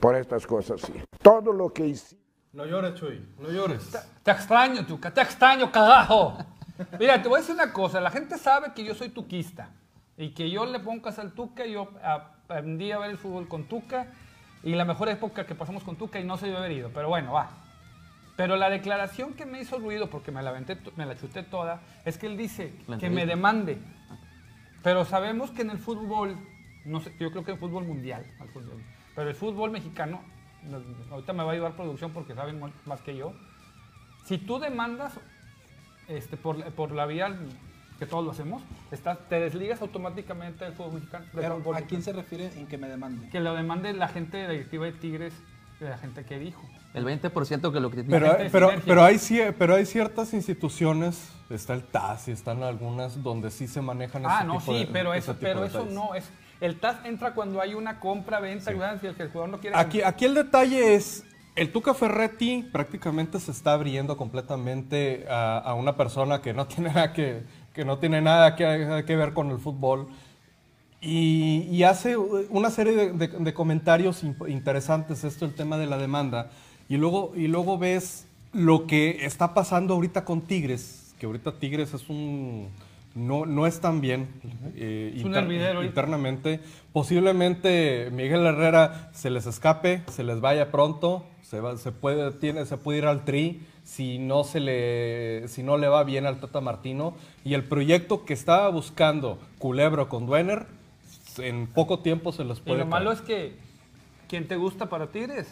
[0.00, 0.92] por estas cosas sí.
[1.22, 2.16] Todo lo que hice.
[2.52, 3.90] No llores, Chuy, no llores.
[4.22, 6.36] Te extraño, Tuca, te extraño, carajo.
[6.98, 8.00] Mira, te voy a decir una cosa.
[8.00, 9.70] La gente sabe que yo soy tuquista
[10.18, 11.64] y que yo le pongo casa al Tuca.
[11.66, 14.06] Yo aprendí a ver el fútbol con Tuca
[14.62, 16.90] y la mejor época que pasamos con Tuca y no se debe haber ido.
[16.94, 17.50] Pero bueno, va.
[18.36, 21.80] Pero la declaración que me hizo ruido, porque me la, aventé me la chuté toda,
[22.04, 23.78] es que él dice que me demande.
[24.82, 26.36] Pero sabemos que en el fútbol,
[26.84, 28.82] no sé, yo creo que en el fútbol mundial, al fútbol,
[29.14, 30.20] pero el fútbol mexicano,
[30.64, 33.32] no- ahorita me va a ayudar producción porque saben más que yo,
[34.24, 35.12] si tú demandas
[36.08, 37.36] este, por, por la vía
[38.02, 41.24] que todos lo hacemos, estás, te desligas automáticamente del fútbol mexicano.
[41.26, 42.04] del Pero, fútbol ¿a quién mexicano.
[42.04, 43.28] se refiere en que me demande?
[43.28, 45.34] Que lo demande la gente de la directiva de Tigres,
[45.78, 46.62] de la gente que dijo.
[46.94, 48.10] El 20% que lo critica.
[48.18, 49.18] Pero, de pero, pero, hay,
[49.56, 54.38] pero hay ciertas instituciones, está el TAS y están algunas donde sí se manejan Ah,
[54.40, 56.28] ese no, tipo sí, de- pero ese eso, tipo pero de eso no es.
[56.60, 59.76] El TAS entra cuando hay una compra, venta, y el que el jugador no quiere.
[59.76, 61.24] Aquí, aquí el detalle es,
[61.56, 66.90] el Tuca Ferretti prácticamente se está abriendo completamente a, a una persona que no tiene
[66.92, 70.08] nada que, que no tiene nada que, que ver con el fútbol.
[71.00, 75.98] Y, y hace una serie de, de- de comentarios interesantes, esto el tema de la
[75.98, 76.50] demanda,
[76.88, 81.92] y luego, y luego ves lo que está pasando ahorita con Tigres, que ahorita Tigres
[81.94, 82.68] es un,
[83.16, 84.28] no, no están bien
[84.76, 85.24] eh, Es inter-
[85.86, 86.60] internamente.
[86.92, 92.64] Posiblemente Miguel Herrera se les escape, se les vaya pronto, se, va- se, puede, tiene,
[92.64, 96.40] se puede ir al tri si no, se le, si no le va bien al
[96.40, 97.12] Tata Martino.
[97.44, 100.64] Y el proyecto que estaba buscando Culebro con Duener,
[101.36, 103.54] en poco tiempo se los Y puede lo malo es que,
[104.30, 105.46] ¿quién te gusta para Tigres?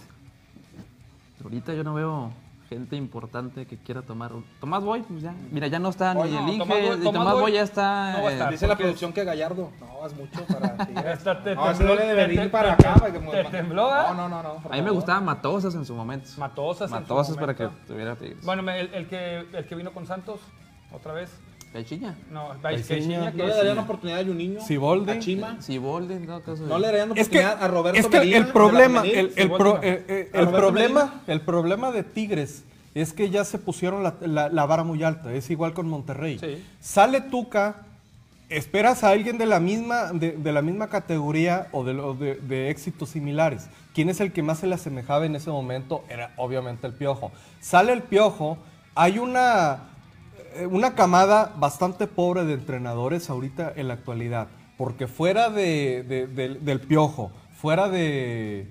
[1.45, 2.33] Ahorita yo no veo
[2.71, 4.31] gente importante que quiera tomar.
[4.61, 5.35] Tomás Boy, pues ya.
[5.51, 6.59] Mira, ya no está Oye, ni no, el Inge.
[6.61, 8.13] Tomás Tomás Tomás Boy Boy ya está.
[8.13, 8.51] no va a eh.
[8.53, 9.71] Dice la producción que Gallardo.
[9.81, 12.87] No, es mucho para te no, ese tembló- debe de te- venir te- para te-
[12.87, 13.01] acá.
[13.01, 14.03] te tembló, ¿eh?
[14.09, 14.43] No, no, no.
[14.43, 16.31] no a mí me gustaba Matosas en su momento.
[16.39, 18.45] Matosas en su Matosas para que tuviera Tigres.
[18.45, 20.41] Bueno, el que, el que vino con Santos,
[20.93, 21.31] otra vez.
[21.73, 22.17] Caixinha.
[22.33, 23.31] No, Caixinha.
[23.31, 24.61] ¿No le darían oportunidad a un niño?
[24.61, 25.11] Siboldi.
[25.13, 25.63] A Chima.
[25.63, 28.37] Siboldi, no, caso de- ¿No le darían Es que, oportunidad a Roberto es que Medina,
[28.39, 31.23] el problema, el, el pro- eh, eh, ¿A el Roberto problema, Medina?
[31.29, 35.33] el problema de Tigres es que ya se pusieron la, la- la vara muy alta.
[35.33, 36.39] Es igual con Monterrey.
[36.41, 36.61] Sí.
[36.81, 37.77] Sale Tuca,
[38.49, 42.71] esperas a alguien de la misma, de, de la misma categoría o de, de- de
[42.71, 43.69] éxitos similares.
[43.95, 46.03] ¿Quién es el que más se le asemejaba en ese momento?
[46.09, 47.31] Era obviamente el Piojo.
[47.61, 48.59] Sale el Piojo,
[48.97, 49.90] hay una,
[50.71, 54.49] una camada bastante pobre de entrenadores ahorita en la actualidad.
[54.77, 58.67] Porque fuera de- de- del- del Piojo, fuera de,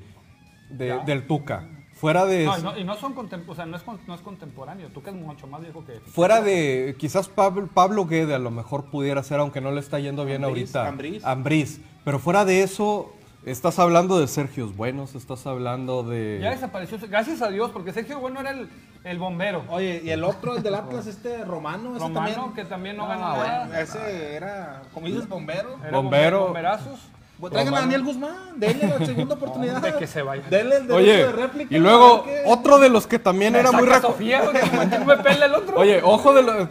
[0.70, 2.46] del Tuca, fuera de...
[2.46, 3.14] No, y no, y no son
[3.48, 4.90] o sea, no es, con- no es contemporáneo.
[5.04, 6.00] Que es mucho más viejo que.
[6.00, 10.00] Fuera de, quizás Pablo, Pablo Guede a lo mejor pudiera ser, aunque no le está
[10.00, 10.88] yendo bien ahorita.
[10.88, 11.24] Ambriz.
[11.26, 11.82] Ambriz.
[12.04, 13.14] Pero fuera de eso,
[13.46, 16.40] estás hablando de Sergios Buenos, estás hablando de...
[16.42, 16.98] Ya desapareció.
[17.10, 18.70] Gracias a Dios, porque Sergio Bueno era el,
[19.04, 19.64] el bombero.
[19.70, 22.54] Oye, y el otro, el del Atlas, este Romano, ese Romano, también.
[22.54, 23.44] que también no Ah, gana bueno.
[23.66, 23.82] nada.
[23.82, 25.78] Ese era, como dices, bombero.
[25.82, 26.44] Era Bombero.
[26.46, 27.00] Bomberazos.
[27.40, 29.76] Pues traigan a Daniel Guzmán, denle la segunda oportunidad.
[29.78, 30.44] Hombre, que se vaya.
[30.50, 31.74] Denle el derecho Oye, de réplica.
[31.74, 33.84] y luego otro de los que también era muy...
[33.88, 35.80] Saca reco- Sofía, porque como que no me pela el otro.
[35.80, 36.68] Oye, ojo de, lo-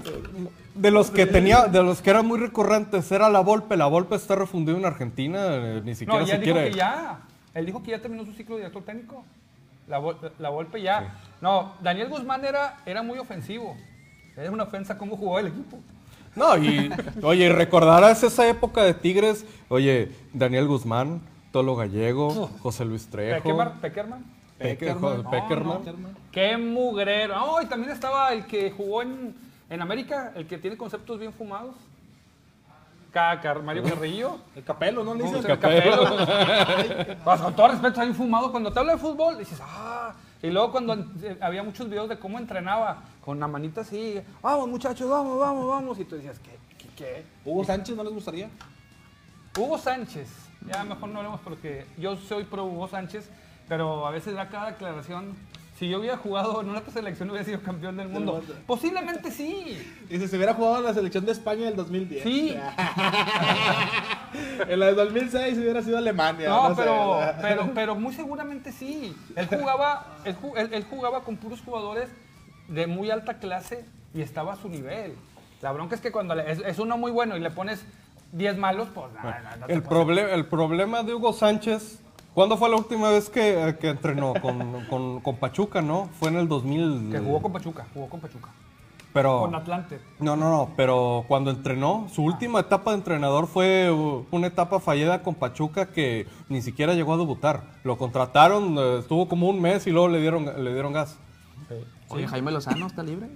[0.80, 3.76] de los que tenía, de los que eran muy recurrentes, era la Volpe.
[3.76, 6.70] La Volpe está refundido en Argentina, eh, ni siquiera no, ya se dijo quiere...
[6.70, 7.20] que ya.
[7.54, 9.24] Él dijo que ya terminó su ciclo de director técnico.
[9.88, 11.16] La, Vol- la Volpe ya.
[11.40, 13.76] No, Daniel Guzmán era, era muy ofensivo.
[14.36, 15.78] Era una ofensa cómo jugó el equipo.
[16.36, 16.90] No, y
[17.22, 23.80] oye, recordarás esa época de Tigres, oye, Daniel Guzmán, Tolo Gallego, José Luis Trejo, Peckerman.
[23.80, 24.24] Peckerman.
[25.22, 25.78] No, Peckerman.
[25.84, 26.08] no.
[26.30, 27.34] Qué mugrero.
[27.34, 29.34] No, y también estaba el que jugó en,
[29.70, 31.74] en América, el que tiene conceptos bien fumados.
[33.12, 34.38] Ca- Car- Mario Carrillo.
[34.54, 35.38] El capelo, ¿no le dicen?
[35.50, 36.04] El Capelo.
[37.24, 38.50] Pues, con todo respeto, está bien fumado.
[38.50, 40.12] Cuando te habla de fútbol, dices, ah.
[40.42, 44.68] Y luego cuando eh, había muchos videos de cómo entrenaba, con la manita así, vamos
[44.68, 45.98] muchachos, vamos, vamos, vamos.
[45.98, 46.59] Y tú decías, ¿qué?
[46.78, 46.88] ¿Qué?
[46.96, 47.24] qué?
[47.44, 48.48] Hugo Sánchez, ¿no les gustaría?
[49.57, 50.28] Hugo Sánchez.
[50.66, 53.28] Ya mejor no hablemos porque yo soy pro Hugo Sánchez,
[53.68, 55.35] pero a veces da cada declaración.
[55.78, 58.42] Si yo hubiera jugado en una otra selección, hubiera sido campeón del mundo.
[58.66, 59.80] Posiblemente sí.
[60.08, 62.22] Dice, se hubiera jugado en la selección de España del 2010.
[62.24, 62.56] Sí.
[64.68, 66.48] en la del 2006 hubiera sido Alemania.
[66.48, 69.14] No, pero, pero, pero muy seguramente sí.
[69.36, 72.08] Él jugaba, él, ju- él- él jugaba con puros jugadores
[72.68, 75.14] de muy alta clase y estaba a su nivel.
[75.62, 77.84] La bronca es que cuando le- es, es uno muy bueno y le pones
[78.32, 82.00] 10 malos, pues nada, no El, el problema de Hugo Sánchez,
[82.38, 84.33] ¿cuándo fue la última vez que, que entrenó?
[84.40, 86.09] Con, con- con Pachuca, ¿no?
[86.20, 87.09] Fue en el 2000.
[87.11, 88.51] Que jugó con Pachuca, jugó con Pachuca.
[89.12, 89.98] pero, Con Atlante.
[90.20, 93.90] No, no, no, pero cuando entrenó, su última etapa de entrenador fue
[94.31, 97.64] una etapa fallida con Pachuca que ni siquiera llegó a debutar.
[97.83, 101.18] Lo contrataron, eh, estuvo como un mes y luego le dieron, le dieron gas.
[102.11, 103.29] Oye, Jaime Lozano está libre.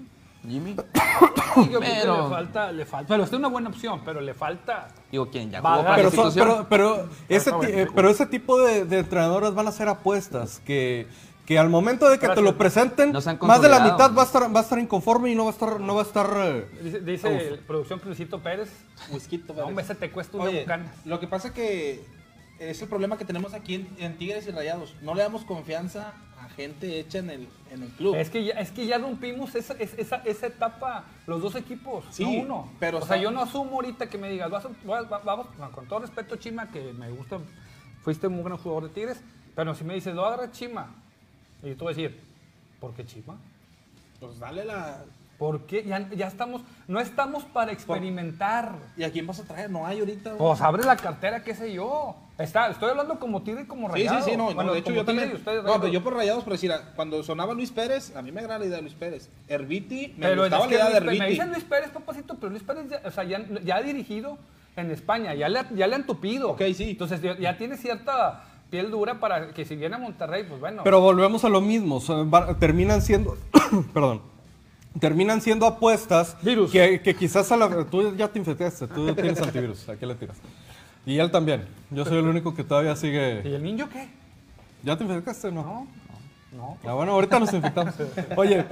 [0.48, 0.74] Jimmy.
[1.80, 3.08] Pero- le falta, le falta.
[3.08, 4.88] Pero esta es una buena opción, pero le falta.
[5.10, 5.50] Digo, ¿quién?
[5.50, 6.66] ¿Ya Va, jugó para Pero, la son- institución?
[6.68, 7.50] pero, pero, ese,
[7.82, 11.06] eh, pero ese tipo de, de entrenadores van a ser apuestas que,
[11.44, 14.54] que al momento de que te lo presenten, más de la mitad va a estar,
[14.54, 16.26] va a estar inconforme y no va a estar, no va a estar.
[16.36, 18.70] eh, Dice, dice el producción Crucito Pérez.
[19.10, 19.58] No, Pérez.
[19.64, 20.92] hombre, ese te cuesta una Oye, bucana.
[21.04, 22.02] lo que pasa que
[22.58, 24.94] es el problema que tenemos aquí en, en Tigres y Rayados.
[25.02, 28.14] No le damos confianza a gente hecha en el, en el club.
[28.16, 32.04] Es que ya, es que ya rompimos esa, es- esa, esa etapa, los dos equipos,
[32.10, 32.72] Sí, no uno.
[32.80, 34.66] pero o sea, yo no asumo ahorita que me digas, vas
[35.24, 37.38] vamos, con todo respeto, Chima, que me gusta,
[38.02, 39.22] fuiste un gran jugador de Tigres,
[39.54, 40.94] pero si me dices, lo agarra Chima,
[41.62, 42.20] y tú vas a decir,
[42.80, 43.36] ¿por qué Chima?
[44.20, 45.04] Pues dale la...
[45.38, 45.82] ¿Por qué?
[45.84, 48.76] Ya, ya estamos, no estamos para experimentar.
[48.96, 49.70] ¿Y a quién vas a traer?
[49.70, 50.30] No hay ahorita.
[50.30, 50.38] güey.
[50.38, 52.14] Pues abre la cartera, qué sé yo.
[52.38, 54.24] Está, estoy hablando como Tigre y como Sí, sí, Rayado.
[54.24, 55.32] sí, no, de hecho yo también.
[55.34, 55.80] ustedes no, Rayados.
[55.80, 58.66] pero yo por rayados, por decir, cuando sonaba Luis Pérez, a mí me agrada la
[58.66, 59.28] idea de Luis Pérez.
[59.48, 61.30] Herbiti, me Pero gustaba es la idea de Luis Pérez- me Herbiti.
[61.32, 64.38] dicen Luis Pérez, papacito, pero Luis Pérez ya, o sea, ya, ya ha dirigido
[64.76, 66.50] en España, ya le, ha- ya le han tupido.
[66.52, 66.90] Ok, sí.
[66.90, 70.82] Entonces ya, ya tiene cierta piel dura para que si viene a Monterrey, pues bueno.
[70.84, 72.00] Pero volvemos a lo mismo,
[72.58, 73.36] terminan siendo,
[73.92, 74.22] perdón,
[75.00, 76.70] terminan siendo apuestas Virus.
[76.70, 77.84] que, que quizás a la...
[77.84, 80.36] Tú ya te infectaste, tú tienes antivirus, ¿a qué le tiras?
[81.04, 81.64] Y él también.
[81.90, 83.40] Yo soy el único que todavía ¿Y sigue...
[83.40, 84.08] el niño qué?
[84.82, 85.62] ¿Ya te infectaste no?
[85.62, 85.86] No,
[86.52, 86.78] no.
[86.84, 87.94] Ah, bueno, ahorita nos infectamos.
[88.36, 88.64] Oye,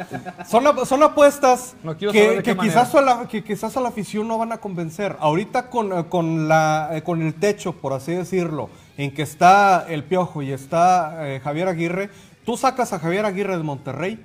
[0.46, 4.36] son, son apuestas No que, que quizás a la, que quizás a la afición no
[4.36, 5.16] van a convencer.
[5.18, 9.86] Ahorita con, eh, con, la, eh, con el techo, por así decirlo, en que está
[9.88, 12.10] el Piojo y está eh, Javier Aguirre,
[12.44, 14.22] tú sacas a Javier Aguirre de Monterrey,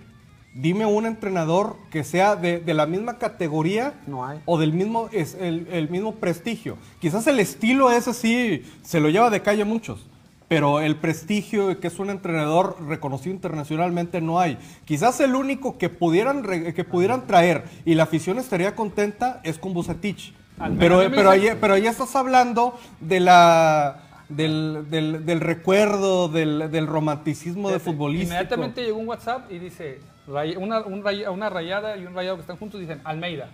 [0.55, 4.39] dime un entrenador que sea de, de la misma categoría No hay.
[4.45, 6.77] o del mismo, es, el, el mismo prestigio.
[6.99, 10.07] Quizás el estilo ese sí se lo lleva de calle a muchos.
[10.47, 14.57] Pero el prestigio de que es un entrenador reconocido internacionalmente no hay.
[14.85, 19.73] Quizás el único que pudieran, que pudieran traer y la afición estaría contenta es con
[19.73, 20.33] Bucetich.
[20.79, 26.87] Pero, pero, ahí, pero ahí estás hablando de la, del, del- del recuerdo, del, del
[26.87, 28.33] romanticismo de futbolístico.
[28.33, 32.35] Inmediatamente llegó un WhatsApp y dice, ray- una, un ray- una rayada y un rayado
[32.37, 33.49] que están juntos, dicen, Almeida.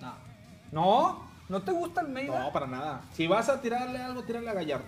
[0.00, 0.14] No,
[0.72, 1.32] ¿No?
[1.48, 2.44] ¿No te gusta Almeida?
[2.44, 3.02] no, para nada.
[3.12, 4.86] Si vas a tirarle algo, tírale a Gallardo.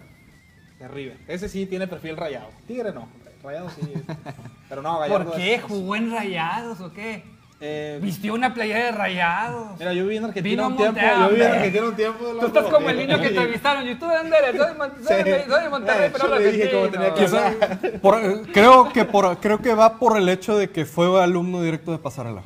[0.79, 1.19] De River.
[1.29, 2.49] Ese sí tiene perfil rayado.
[2.67, 3.07] Tigre no.
[3.43, 3.93] Rayado sí.
[4.71, 5.31] Pero no, Gallardo.
[5.33, 5.55] ¿Por qué?
[5.57, 7.23] es- ¿Jugó en rayados o qué?
[7.67, 9.79] Eh, Vistió una playera de rayados.
[9.79, 11.01] mira, yo viví en Argentina Vino un tiempo.
[11.01, 11.51] Yo viví en.
[11.53, 12.25] Argentina un tiempo.
[12.39, 13.89] Tú estás como el niño que entrevistaron.
[13.89, 14.57] ¿Y tú de dónde eres?
[14.57, 17.15] Soy de Mon- soy de- soy de Monterrey, pero yo hablo le dije cómo argentino.
[17.15, 20.85] tenía que Quizá- por- creo, que por, creo que va por el hecho de que
[20.85, 22.43] fue alumno directo de Pasarela.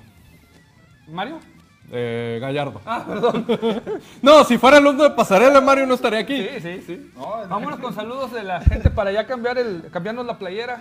[1.08, 1.40] ¿Mario?
[1.90, 2.80] Eh, Gallardo.
[2.86, 3.44] Ah, perdón.
[4.22, 6.36] No, si fuera alumno de Pasarela, Mario no estaría aquí.
[6.54, 7.10] Sí, sí, sí.
[7.48, 10.80] Vámonos con saludos de la gente para ya cambiar el, cambiarnos la playera.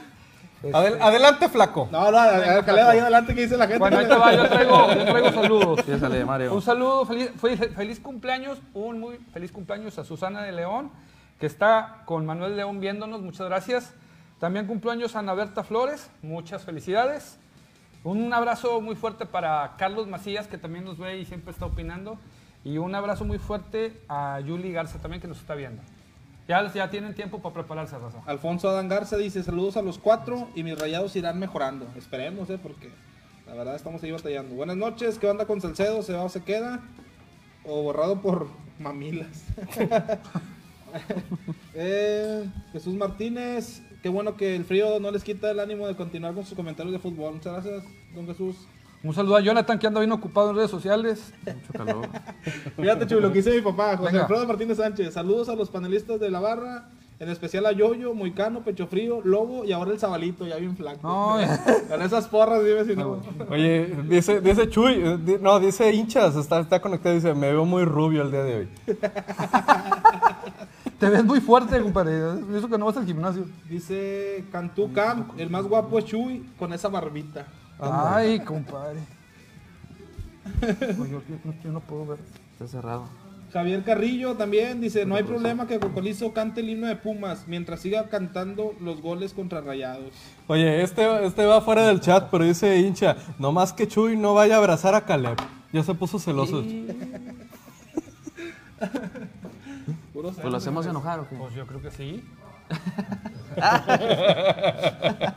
[0.73, 1.87] Adel- adelante, flaco.
[1.91, 2.17] No, no,
[2.65, 3.79] Caleb, ahí adelante que dice la gente.
[3.79, 5.79] Bueno, ahí te va, yo traigo, yo traigo saludos.
[5.85, 6.53] Sí, sale Mario.
[6.53, 10.91] Un saludo, feliz, feliz, feliz cumpleaños, un muy feliz cumpleaños a Susana de León,
[11.39, 13.93] que está con Manuel León viéndonos, muchas gracias.
[14.39, 17.37] También cumpleaños a Ana Berta Flores, muchas felicidades.
[18.03, 22.17] Un abrazo muy fuerte para Carlos Macías, que también nos ve y siempre está opinando.
[22.63, 25.81] Y un abrazo muy fuerte a Yuli Garza también, que nos está viendo.
[26.47, 28.19] Ya, ya tienen tiempo para prepararse, Raza.
[28.25, 31.85] Alfonso Adán Garza dice saludos a los cuatro y mis rayados irán mejorando.
[31.97, 32.89] Esperemos, eh, porque
[33.45, 34.55] la verdad estamos ahí batallando.
[34.55, 36.01] Buenas noches, ¿qué onda con Salcedo?
[36.03, 36.79] ¿Se va o se queda?
[37.65, 38.47] O borrado por
[38.79, 39.27] mamilas.
[41.75, 46.33] Eh, Jesús Martínez, qué bueno que el frío no les quita el ánimo de continuar
[46.33, 47.35] con sus comentarios de fútbol.
[47.35, 47.83] Muchas gracias,
[48.15, 48.55] don Jesús.
[49.07, 51.33] Un saludo a Jonathan, que anda bien ocupado en redes sociales.
[51.45, 52.09] Mucho calor.
[52.75, 54.23] Fíjate, chulo, lo que dice mi papá, José Venga.
[54.23, 55.13] Alfredo Martínez Sánchez.
[55.13, 59.63] Saludos a los panelistas de la barra, en especial a Yoyo, Moicano, Pecho Frío, Lobo
[59.63, 61.07] y ahora el Zabalito, ya bien flaco.
[61.07, 61.37] No.
[61.87, 63.21] Con esas porras, dime si no.
[63.49, 67.85] Oye, dice, dice Chuy, eh, no, dice hinchas, está, está conectado, dice, me veo muy
[67.85, 68.67] rubio el día de hoy.
[70.99, 72.41] Te ves muy fuerte, compadre.
[72.57, 73.45] Eso que no vas al gimnasio.
[73.69, 77.45] Dice Cantú Cam, el más guapo es Chuy con esa barbita.
[77.79, 78.99] Ay, compadre.
[80.61, 81.21] Yo, yo-
[81.63, 82.19] yo no puedo ver.
[82.53, 83.05] Está cerrado.
[83.53, 87.79] Javier Carrillo también dice, no hay problema que Cocolizo cante el himno de Pumas mientras
[87.79, 90.11] siga cantando los goles contra Rayados.
[90.47, 94.33] Oye, este, este va fuera del chat, pero dice hincha, no más que Chuy no
[94.33, 95.37] vaya a abrazar a Caleb.
[95.71, 96.63] Ya se puso celoso.
[100.13, 101.35] Pues lo hacemos enojar, ¿o qué?
[101.35, 102.23] Pues yo creo que sí.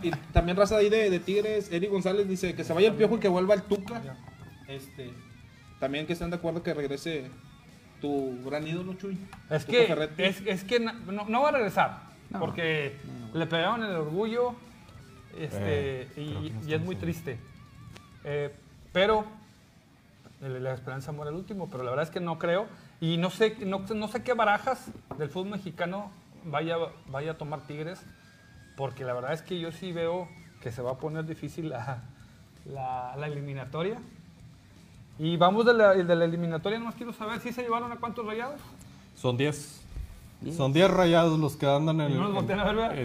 [0.03, 3.17] Y también raza ahí de, de Tigres, Eric González dice que se vaya el piojo
[3.17, 4.01] y que vuelva el Tuca.
[4.69, 5.11] Este,
[5.79, 7.31] también que están de acuerdo que regrese
[8.01, 9.19] tu gran ídolo, Chuy.
[9.51, 10.23] Es Tuca que, Ferretti.
[10.23, 10.93] es, es que no,
[11.29, 12.11] no va a regresar.
[12.39, 12.97] Porque
[13.35, 14.55] le pegaron el orgullo.
[15.39, 17.39] Este, y, y es muy triste.
[18.25, 18.55] Eh,
[18.93, 19.25] pero
[20.41, 22.67] la la esperanza muere al último, pero la verdad es que no creo.
[23.01, 26.11] Y no sé, no, no sé qué barajas del fútbol mexicano
[26.45, 26.77] vaya,
[27.09, 28.01] vaya a tomar Tigres,
[28.77, 30.29] porque la verdad es que yo sí veo
[30.63, 32.03] que se va a poner difícil la,
[32.67, 33.99] la- la eliminatoria.
[35.19, 38.25] Y vamos de la, de la eliminatoria, nomás quiero saber si se llevaron a cuántos
[38.27, 38.61] rayados.
[39.17, 39.81] Son 10.
[40.57, 42.35] Son 10 rayados los que andan en, no en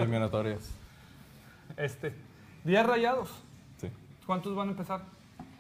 [0.02, 0.62] eliminatorias.
[1.76, 2.14] Este,
[2.64, 3.30] 10 rayados.
[3.82, 3.90] Sí.
[4.26, 5.02] ¿Cuántos van a empezar?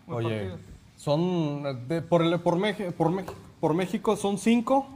[0.08, 0.60] Oye, partidos?
[0.96, 2.54] son de- por, el- por,
[2.96, 4.88] por, Meji- por México son 5,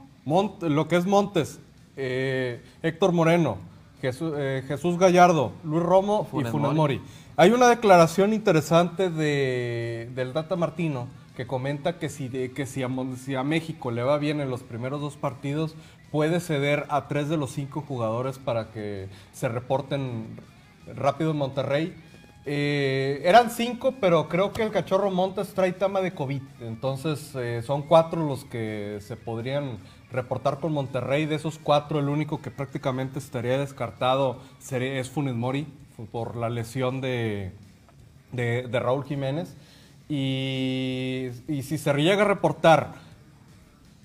[0.62, 1.60] lo que es Montes,
[2.00, 3.58] eh, Héctor Moreno,
[4.02, 6.98] Jesús, eh, Jesús Gallardo, Luis Romo Funes y Funes Mori.
[6.98, 7.02] Mori.
[7.36, 12.84] Hay una declaración interesante de, del Data Martino que comenta que si, de- que si
[12.84, 15.76] a, Mon- si a México le va bien en los primeros dos partidos,
[16.12, 20.26] puede ceder a tres de los cinco jugadores para que se reporten
[20.96, 21.96] rápido en Monterrey.
[22.46, 26.42] Eh, eran cinco, pero creo que el cachorro Montes trae tama de COVID.
[26.62, 29.78] Entonces eh, son cuatro los que se podrían
[30.12, 31.26] reportar con Monterrey.
[31.26, 34.40] De esos cuatro, el único que prácticamente estaría descartado
[34.72, 35.68] es Funes Mori
[36.12, 37.52] por la lesión de,
[38.72, 39.56] Raúl Jiménez.
[40.08, 42.94] Y, y si se llega a reportar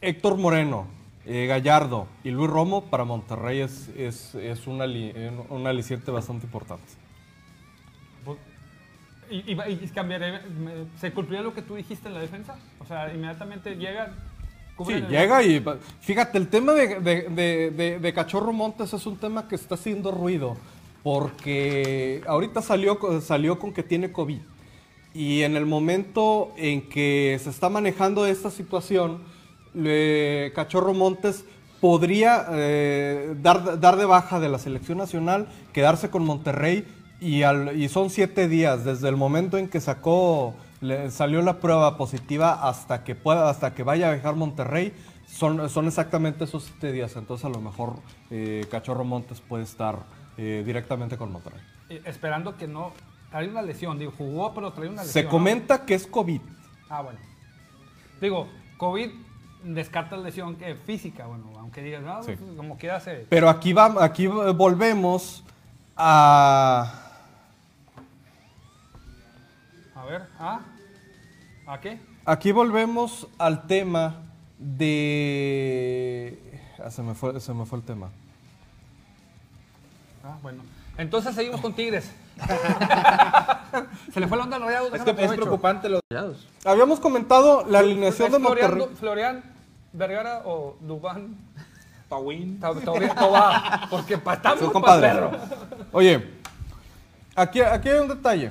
[0.01, 0.87] Héctor Moreno,
[1.25, 5.15] eh, Gallardo y Luis Romo, para Monterrey es, es, es un, ali-
[5.49, 6.85] un aliciente bastante importante.
[8.25, 8.39] Pues,
[9.31, 10.41] Y, y, y cambiaré,
[11.01, 12.57] ¿Se cumpliría lo que tú dijiste en la defensa?
[12.81, 14.13] O sea, inmediatamente llega.
[14.87, 15.65] Sí, llega y...
[16.01, 19.77] Fíjate, el tema de, de- de- de- de Cachorro Montes es un tema que está
[19.77, 20.57] haciendo ruido,
[21.03, 24.41] porque ahorita salió, salió con que tiene COVID.
[25.15, 29.19] Y en el momento en que se está manejando esta situación,
[29.75, 31.45] le- Cachorro Montes
[31.81, 36.85] podría eh, dar, dar de baja de la selección nacional, quedarse con Monterrey
[37.21, 41.59] y, al- y son siete días desde el momento en que sacó, le- salió la
[41.61, 44.93] prueba positiva hasta que pueda, hasta que vaya a viajar Monterrey,
[45.27, 47.17] son, son exactamente esos siete días.
[47.17, 47.95] Entonces a lo mejor
[48.31, 49.99] eh, Cachorro Montes puede estar
[50.37, 51.61] eh, directamente con Monterrey.
[51.89, 52.93] eh, esperando que no.
[53.31, 55.13] Trae una lesión, digo, jugó, pero trae una lesión.
[55.13, 55.31] Se ¿no?
[55.31, 56.41] comenta que es COVID.
[56.89, 57.19] Ah, bueno.
[58.21, 59.11] Digo, COVID
[59.65, 62.37] descarta lesión física, bueno, aunque digas, no, Sí.
[62.37, 63.27] pues, como quiera se.
[63.29, 65.43] Pero aquí, va, aquí volvemos
[65.97, 67.01] a...
[69.97, 70.61] A ver, ¿ah?
[71.67, 71.99] ¿A qué?
[72.27, 74.17] Aquí volvemos al tema
[74.59, 76.39] de...
[76.85, 78.09] ah, se, me fue, se me fue el tema.
[80.25, 80.63] Ah, bueno.
[80.97, 82.11] Entonces seguimos con Tigres.
[84.13, 84.93] se le fue la onda al Rayados.
[84.95, 86.01] Es que es preocupante los
[86.65, 88.97] Habíamos comentado la alineación de ¿Es Florian, Monterrey.
[88.97, 89.43] Florian
[89.93, 91.37] Vergara o Dubán
[92.09, 92.59] Pauín.
[92.61, 93.89] Ta- Tauriel Tobar?
[93.91, 95.13] Porque pa- estamos Son pa' compadres.
[95.13, 95.31] perro.
[95.93, 96.31] Oye,
[97.35, 98.51] aquí, aquí hay un detalle.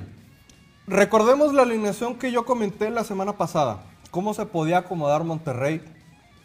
[0.86, 3.78] Recordemos la alineación que yo comenté la semana pasada.
[4.10, 5.82] Cómo se podía acomodar Monterrey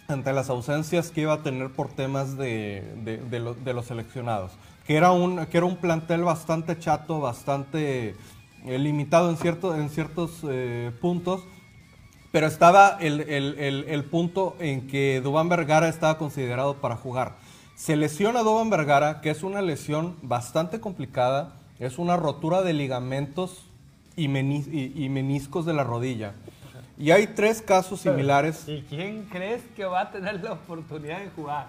[0.07, 3.85] ante las ausencias que iba a tener por temas de, de- de lo- de los
[3.87, 4.51] seleccionados.
[4.87, 8.15] Que era, un, que era un plantel bastante chato, bastante
[8.65, 11.43] eh, limitado en, cierto, en ciertos eh, puntos.
[12.31, 17.35] Pero estaba el, el- el- el punto en que Dubán Vergara estaba considerado para jugar.
[17.75, 21.53] Se lesiona Dubán Vergara, que es una lesión bastante complicada.
[21.77, 23.65] Es una rotura de ligamentos
[24.23, 26.33] y, meni- y- y meniscos de la rodilla.
[26.97, 28.63] Y hay tres casos similares.
[28.67, 31.67] ¿Y quién crees que va a tener la oportunidad de jugar?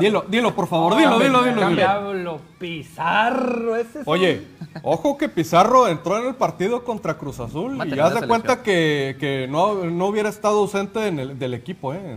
[0.00, 1.68] Dilo, dilo, por favor, dilo, dilo, dilo.
[1.68, 1.76] dilo.
[1.76, 4.42] Diablo Pizarro, ese es Oye,
[4.82, 9.16] ojo que Pizarro entró en el partido contra Cruz Azul y haz de cuenta que,
[9.20, 11.94] que no, no hubiera estado ausente en el- del equipo.
[11.94, 12.16] ¿eh?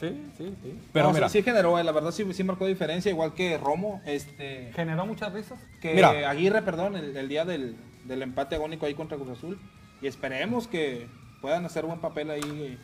[0.00, 0.78] Sí, sí, sí.
[0.94, 3.58] Pero No, mira, sí, sí generó, eh, la verdad sí, sí marcó diferencia, igual que
[3.58, 5.58] Romo, este, Generó muchas risas.
[5.82, 6.30] que Mira.
[6.30, 9.58] Aguirre, perdón, el, el día del, del empate agónico ahí contra Cruz Azul.
[10.02, 11.08] Y esperemos que
[11.40, 12.78] puedan hacer buen papel ahí, eh,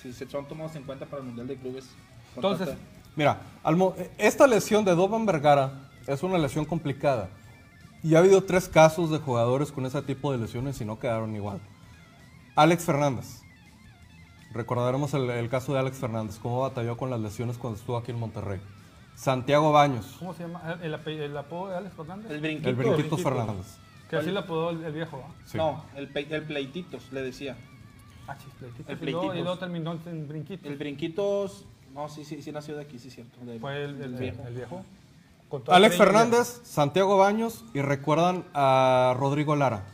[0.00, 1.88] si se son tomados en cuenta para el Mundial de Clubes.
[2.36, 2.70] Entonces,
[3.16, 3.40] Mira,
[4.18, 7.28] esta lesión de Doban Vergara es una lesión complicada.
[8.02, 11.34] Y ha habido tres casos de jugadores con ese tipo de lesiones y no quedaron
[11.34, 11.60] igual.
[12.56, 13.42] Alex Fernández.
[14.52, 18.10] Recordaremos el, el caso de Alex Fernández, cómo batalló con las lesiones cuando estuvo aquí
[18.10, 18.60] en Monterrey.
[19.14, 20.78] Santiago Baños, ¿cómo se llama?
[20.82, 20.94] ¿El,
[21.36, 22.30] apodo de Alex Fernández?
[22.30, 22.68] el brinquito.
[22.70, 23.76] el Brinquito Fernández.
[24.10, 25.34] Que así le apodó el, el viejo, ¿va?
[25.46, 25.56] Sí.
[25.56, 27.56] No, el, pe- el pleititos, le decía.
[28.26, 28.88] Ah, chis, pleititos.
[28.90, 29.44] El Y luego- Y pleititos.
[29.44, 30.68] luego terminó en brinquito.
[30.68, 33.38] El brinquitos, no, sí, sí, sí nació de aquí, sí, cierto.
[33.44, 34.42] de- Fue el, el viejo.
[34.46, 34.84] El viejo.
[35.48, 39.84] Con Alex Fernández, Santiago Baños y recuerdan a Rodrigo Lara.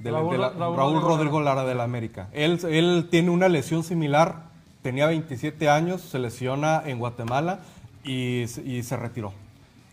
[0.00, 2.28] de la- Raúl- de la- Raúl Raúl, Rodrigo Rodrigo Lara de la América.
[2.32, 4.44] Él, él tiene una lesión similar,
[4.82, 7.58] tenía 27 años, se lesiona en Guatemala
[8.04, 9.32] y, se- y se retiró.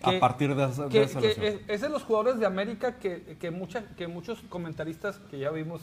[0.03, 1.45] Que- a partir de, esa- de que, esa que lesión.
[1.45, 5.49] es, es de los jugadores de América que, que, mucha- que muchos comentaristas que ya
[5.51, 5.81] vimos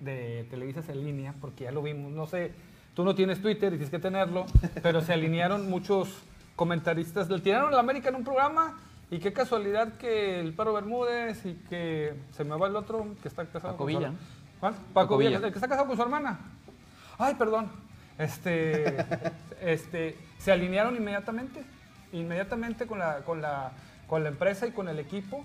[0.00, 2.52] de televisas en línea, porque ya lo vimos, no sé,
[2.94, 4.46] tú no tienes Twitter y tienes que tenerlo,
[4.82, 6.08] pero se alinearon muchos
[6.56, 8.78] comentaristas, le tiraron a la América en un programa
[9.10, 13.28] y qué casualidad que el Paro Bermúdez y que se me va el otro que
[13.28, 14.08] está casado Paco con su Villa.
[14.08, 14.26] hermana.
[14.60, 14.72] ¿Cuál?
[14.74, 15.46] Paco, Paco Villa, Villa.
[15.46, 16.38] el que está casado con su hermana.
[17.18, 17.70] Ay, perdón.
[18.18, 18.96] Este,
[19.62, 21.64] este, se alinearon inmediatamente,
[22.12, 23.72] inmediatamente con la, con, la,
[24.06, 25.44] con la empresa y con el equipo.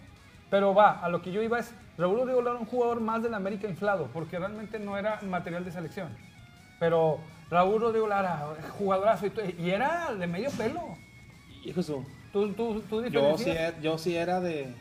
[0.49, 3.23] Pero va, a lo que yo iba es, Raúl Rodrigo Lara era un jugador más
[3.23, 6.09] del América inflado, porque realmente no era material de selección.
[6.79, 8.47] Pero Raúl Rodrigo Lara,
[8.77, 10.81] jugadorazo, y, y era de medio pelo.
[11.63, 14.73] Hijo de su- Tú, tú, tú Yo sí, era, yo sí era de...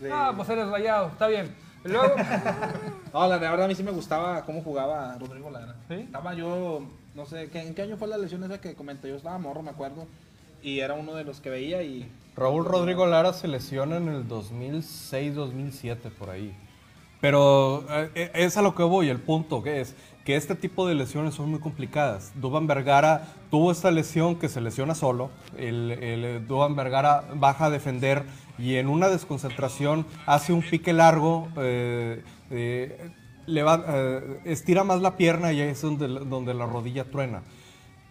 [0.00, 1.54] de- Ah, pues eres rayado, está bien.
[1.84, 2.14] Luego,
[3.12, 5.76] No, la verdad a mí sí me gustaba cómo jugaba Rodrigo Lara.
[5.88, 5.94] ¿Sí?
[5.94, 6.82] Estaba yo,
[7.14, 9.08] no sé, ¿qué- ¿en qué año fue la lesión esa que comenté?
[9.08, 10.06] Yo estaba morro, me acuerdo.
[10.66, 12.10] Y era uno de los que veía y...
[12.34, 16.52] Raúl Rodrigo Lara se lesiona en el 2006-2007, por ahí.
[17.20, 19.94] Pero eh, es a lo que voy, el punto que es
[20.24, 22.32] que este tipo de lesiones son muy complicadas.
[22.34, 25.30] Duban Vergara tuvo esta lesión que se lesiona solo.
[25.56, 28.24] El, el Duban Vergara baja a defender
[28.58, 31.46] y en una desconcentración hace un pique largo.
[31.58, 33.10] eh, eh,
[33.46, 37.42] eh, estira más la pierna y ahí es donde, donde la rodilla truena.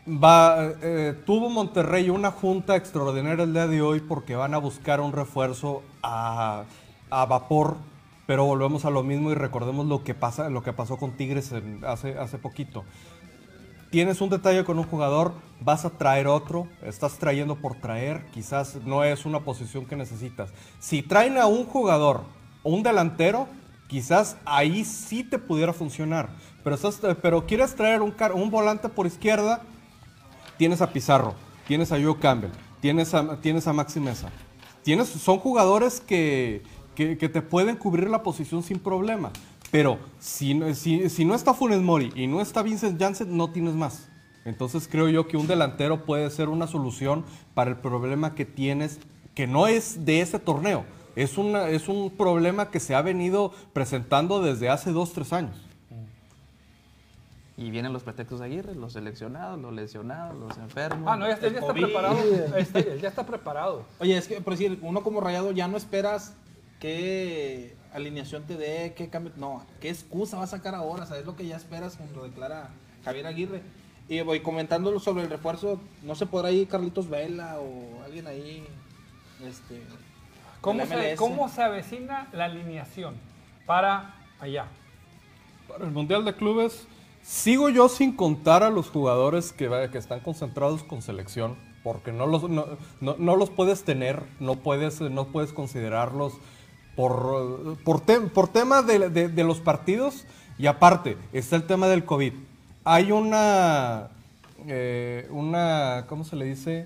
[0.07, 5.01] Va, eh, tuvo Monterrey una junta extraordinaria el día de hoy porque van a buscar
[5.01, 6.63] un refuerzo a,
[7.09, 7.77] a vapor,
[8.27, 11.51] pero volvemos a lo mismo y recordemos lo que, pasa, lo que pasó con Tigres
[11.53, 12.83] en- hace, hace poquito.
[13.89, 18.75] Tienes un detalle con un jugador, vas a traer otro, estás trayendo por traer, quizás
[18.85, 20.51] no es una posición que necesitas.
[20.79, 22.21] Si traen a un jugador
[22.61, 23.47] un delantero,
[23.87, 26.29] quizás ahí sí te pudiera funcionar.
[26.63, 29.61] Pero, estás, pero quieres traer un, un volante por izquierda,
[30.57, 31.33] tienes a Pizarro,
[31.67, 32.51] tienes a Joe Campbell,
[32.81, 34.29] tienes a, tienes a Maxi Mesa.
[34.83, 36.61] Tienes, son jugadores que,
[36.93, 39.31] que- te pueden cubrir la posición sin problema.
[39.71, 40.67] Pero si, no-
[41.35, 44.07] está Funes Mori y no está Vincent Janssen, no tienes más.
[44.45, 47.25] Entonces creo yo que un delantero puede ser una solución
[47.55, 48.99] para el problema que tienes,
[49.33, 50.85] que no es de ese torneo.
[51.15, 51.31] Es,
[51.71, 55.64] es un problema que se ha venido presentando desde hace dos, tres años.
[57.57, 61.07] Y vienen los pretextos de Aguirre, los seleccionados, los lesionados, los enfermos.
[61.09, 62.17] Ah, no, ya está, ya está preparado.
[62.57, 63.85] Está- ya está preparado.
[63.99, 66.35] Oye, es que, por decir, uno como rayado ya no esperas
[66.81, 69.31] qué alineación te dé, qué cambio.
[69.37, 72.69] No, qué excusa va a sacar ahora, ¿sabes lo que ya esperas cuando declara
[73.05, 73.61] Javier Aguirre?
[74.09, 78.65] Y voy comentándolo sobre el refuerzo, no se podrá ir Carlitos Vela o alguien ahí.
[79.43, 79.81] Este,
[80.61, 81.15] ¿Cómo se?
[81.15, 83.15] ¿Cómo se avecina la alineación
[83.65, 84.65] para allá?
[85.67, 86.85] Para el Mundial de Clubes,
[87.25, 92.47] sigo yo sin contar a los jugadores que, están concentrados con selección, porque no los,
[92.49, 92.65] no,
[93.01, 96.33] no- no los puedes tener, no puedes, no puedes considerarlos
[96.95, 100.25] por, por, tem- por tema de, de- de los partidos
[100.57, 102.33] y aparte está el tema del COVID.
[102.83, 104.09] Hay una,
[104.67, 106.85] eh, una ¿cómo se le dice?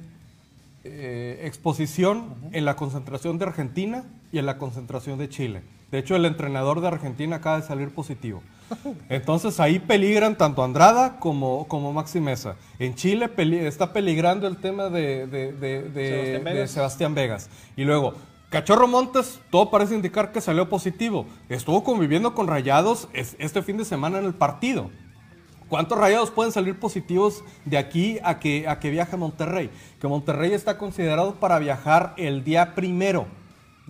[0.85, 5.61] eh, exposición en la concentración de Argentina y en la concentración de Chile.
[5.91, 8.41] De hecho, el entrenador de Argentina acaba de salir positivo.
[9.09, 12.55] Entonces ahí peligran tanto Andrada como, como Maxi Mesa.
[12.77, 15.51] En Chile peli- está peligrando el tema de, de-
[15.91, 16.71] Sebastián de Vegas.
[16.71, 17.49] Sebastián Vegas.
[17.75, 18.13] Y luego,
[18.49, 21.25] Cachorro Montes, todo parece indicar que salió positivo.
[21.49, 24.89] Estuvo conviviendo con Rayados es- este fin de semana en el partido.
[25.67, 29.69] ¿Cuántos rayados pueden salir positivos de aquí a que, a que viaje a Monterrey?
[30.01, 33.27] Que Monterrey está considerado para viajar el día primero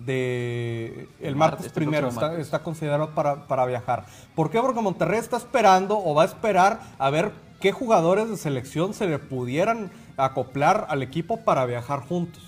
[0.04, 1.08] de...
[1.20, 2.40] El martes Este primero está, martes.
[2.40, 4.06] está considerado para, para viajar.
[4.34, 4.60] ¿Por qué?
[4.60, 9.06] Porque Monterrey está esperando o va a esperar a ver qué jugadores de selección se
[9.06, 12.42] le pudieran acoplar al equipo para viajar juntos.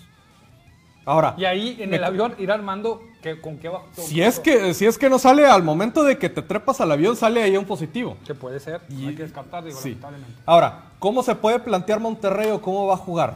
[1.04, 3.82] Ahora, Y ahí en me- el avión ir armando que, con qué va.
[3.92, 6.92] si es, que, si es que no sale al momento de que te trepas al
[6.92, 8.16] avión, sale ahí un positivo.
[8.24, 8.82] Que puede ser.
[8.88, 9.90] Y- hay que descartar, digo, Sí.
[9.90, 10.32] lamentablemente.
[10.46, 13.34] Ahora, ¿cómo se puede plantear Monterrey o cómo va a jugar?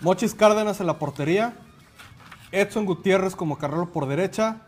[0.00, 1.54] Mochis Cárdenas en la portería,
[2.52, 4.58] Edson Gutiérrez como carrero por derecha,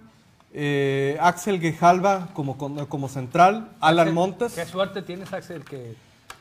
[0.52, 2.56] eh, Axel Guejalba como,
[2.88, 5.94] como central, Alan Axel, Montes, Qué suerte tienes, Axel, que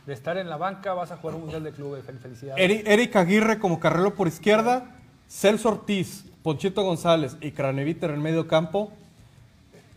[0.06, 2.06] de estar en la banca vas a jugar un mundial de clubes.
[2.06, 2.64] Fel- Felicidades.
[2.64, 4.96] Eri- Eric Aguirre como carrero por izquierda,
[5.30, 8.92] Celso Ortiz, Ponchito González y Craneviter en medio campo,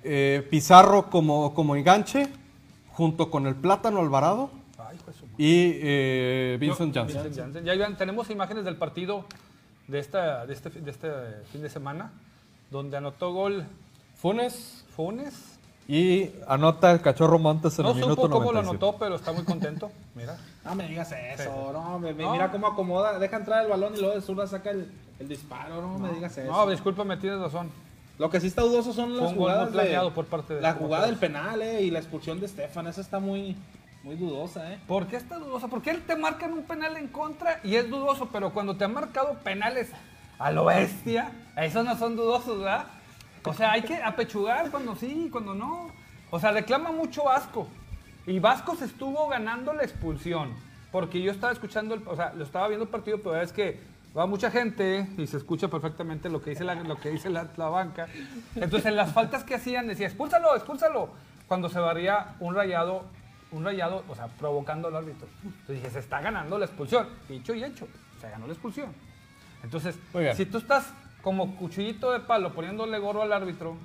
[0.04, 2.28] eh, Pizarro como, como enganche,
[2.92, 4.96] junto con el Plátano Alvarado Ay,
[5.36, 7.22] y eh, Vincent No, Janssen.
[7.24, 7.64] Vincent Janssen.
[7.64, 9.24] Ya iban- tenemos imágenes del partido
[9.88, 11.10] de, esta, de, este, de este
[11.52, 12.10] fin de semana,
[12.70, 13.64] donde anotó gol
[14.16, 15.58] Funes Funes.
[15.88, 18.70] y anota el cachorro Montes en No el minuto supo cómo lo 97.
[18.84, 19.90] anotó, pero está muy contento.
[20.14, 20.36] Mira.
[20.64, 22.32] No me digas eso, no, me- me- No.
[22.32, 25.80] mira cómo acomoda, deja entrar el balón y luego de zurda saca el, el disparo,
[25.80, 26.50] no, me digas eso.
[26.50, 27.70] No, discúlpame, tienes razón.
[28.18, 31.06] Lo que sí está dudoso son las jugadas planeado por parte de- la de jugada
[31.06, 33.54] del penal eh, y la expulsión de Stefan, esa está muy
[34.06, 34.78] muy dudosa, eh.
[34.86, 35.66] ¿Por qué está dudoso?
[35.66, 38.94] Porque él te marcan un penal en contra y es dudoso, pero cuando te han
[38.94, 39.90] marcado penales
[40.38, 42.86] a lo bestia, esos no son dudosos, ¿verdad?
[43.44, 45.90] O sea, hay que apechugar cuando sí y cuando no.
[46.30, 47.66] O sea, reclama mucho Vasco.
[48.28, 50.54] Y Vasco se estuvo ganando la expulsión.
[50.92, 53.80] Porque yo estaba escuchando, o sea, lo estaba viendo el partido, pero es que
[54.16, 57.48] va mucha gente y se escucha perfectamente lo que dice la, lo que dice la,
[57.56, 58.06] la banca.
[58.54, 61.08] Entonces, en las faltas que hacían, decía, expúlsalo, expúlsalo.
[61.48, 63.04] Cuando se barría un rayado,
[63.52, 65.26] un rayado, o sea, provocando al árbitro.
[65.44, 67.08] Entonces dije, se está ganando la expulsión.
[67.28, 67.86] Dicho y hecho,
[68.20, 68.92] se ganó la expulsión.
[69.62, 69.96] Entonces,
[70.36, 70.92] si tú estás
[71.22, 73.76] como cuchillito de palo poniéndole gorro al árbitro,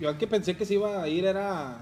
[0.00, 1.78] Yo al que pensé que se iba a ir era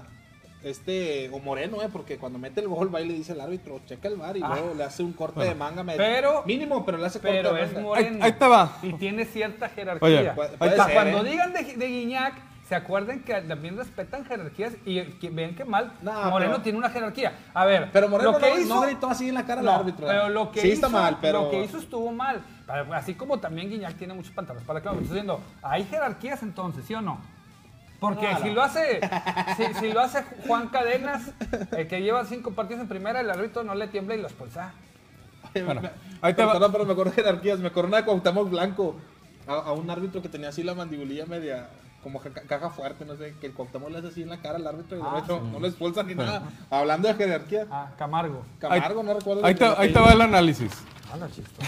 [0.63, 3.79] este o Moreno, eh, porque cuando mete el gol va y le dice al árbitro,
[3.85, 4.49] checa el bar y Ah.
[4.53, 7.53] luego le hace un corte de manga medio- Pero- mínimo, pero le hace corte pero
[7.53, 7.81] de es manga.
[7.87, 8.07] moreno.
[8.25, 8.77] Ahí- ahí te va.
[8.81, 10.07] Y tiene cierta jerarquía.
[10.07, 11.29] Oye, puede- O puede sea, ser, cuando ¿eh?
[11.29, 12.33] digan de, de Guiñac,
[12.67, 16.77] se acuerden que también respetan jerarquías y que ven que mal No, Moreno pero- tiene
[16.77, 17.31] una jerarquía.
[17.53, 19.71] A ver, Pero Moreno lo que no, hizo, no gritó así en la cara No,
[19.71, 20.05] al árbitro.
[20.07, 22.41] Pero lo que sí hizo, está mal, pero lo que hizo estuvo mal.
[22.93, 24.97] Así como también Guiñac tiene muchos pantalones para claro.
[24.97, 27.19] Estoy diciendo, hay jerarquías entonces, ¿sí o no?
[27.99, 28.99] Porque si lo hace
[29.57, 31.31] si, si lo hace Juan Cadenas,
[31.75, 34.73] el que lleva cinco partidos en primera, el árbitro no le tiembla y lo expulsa.
[35.65, 35.81] Bueno,
[36.21, 36.51] ahí te va.
[36.53, 37.57] Perdón, pero me acuerdo de jerarquías.
[37.59, 38.97] Me acuerdo de Cuauhtémoc Blanco.
[39.47, 41.69] A, a un árbitro que tenía así la mandibulilla media.
[42.07, 43.35] Como ca- caja fuerte, no sé.
[43.41, 45.41] Que el Cuauhtémoc le hace así en la cara al árbitro y Ah, de hecho
[45.51, 46.41] no lo expulsan ni nada.
[46.69, 47.67] Hablando de jerarquía.
[47.69, 48.43] Ah, Camargo.
[48.59, 49.45] Camargo, no recuerdo.
[49.45, 50.71] Ahí el ahí te va el análisis.
[51.33, 51.61] Chisto.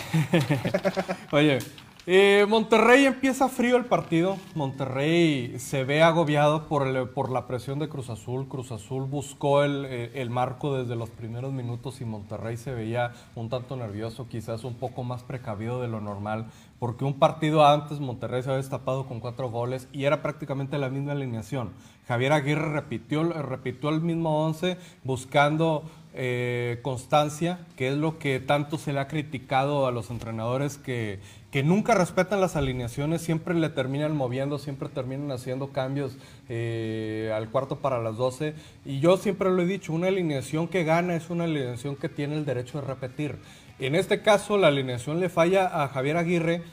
[1.34, 1.60] Oye,
[2.06, 4.38] eh, Monterrey empieza frío el partido.
[4.56, 8.48] Monterrey se ve agobiado por, el- por la presión de Cruz Azul.
[8.48, 13.12] Cruz Azul buscó el, eh, el marco desde los primeros minutos y Monterrey se veía
[13.36, 16.46] un tanto nervioso, quizás un poco más precavido de lo normal,
[16.80, 20.90] porque un partido antes Monterrey se había destapado con cuatro goles y era prácticamente la
[20.90, 21.72] misma alineación.
[22.08, 25.84] Javier Aguirre repitió, repitió el mismo once buscando
[26.16, 31.20] eh, constancia, que es lo que tanto se le ha criticado a los entrenadores que,
[31.52, 36.18] que nunca respetan las alineaciones, siempre le terminan moviendo, siempre terminan haciendo cambios
[36.48, 38.56] eh, al cuarto para las 12.
[38.86, 42.36] Y yo siempre lo he dicho, una alineación que gana es una alineación que tiene
[42.36, 43.38] el derecho de repetir.
[43.80, 46.64] En este caso, la alineación le falla a Javier Aguirre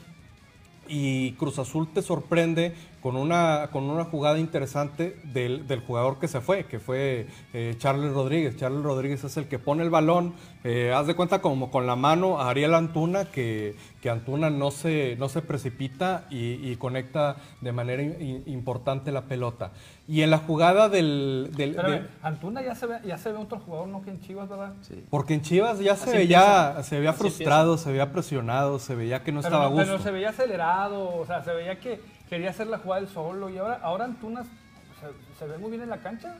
[0.89, 6.27] y Cruz Azul te sorprende con una, con una jugada interesante del, del jugador que
[6.27, 8.57] se fue, que fue eh, Charles Rodríguez.
[8.57, 10.33] Charles Rodríguez es el que pone el balón,
[10.65, 14.71] eh, haz de cuenta como con la mano a Ariel Antuna, que, que Antuna no
[14.71, 19.71] se, no se precipita y, conecta de manera importante la pelota.
[20.09, 21.49] Y en la jugada del...
[21.55, 24.47] del- de- Antuna ya se, ve, ya se ve otro jugador, no que en Chivas,
[24.47, 24.73] ¿verdad?
[24.81, 25.03] Sí.
[25.09, 28.95] porque en Chivas ya se Así veía, se veía Así frustrado, se veía presionado, se
[28.95, 29.85] veía que no pero, estaba a gusto.
[29.85, 31.99] pero se veía acelerado, o sea, se veía que
[32.29, 33.49] quería hacer la jugada él solo.
[33.49, 36.37] Y ahora, ahora Antuna se, se ve muy bien en la cancha.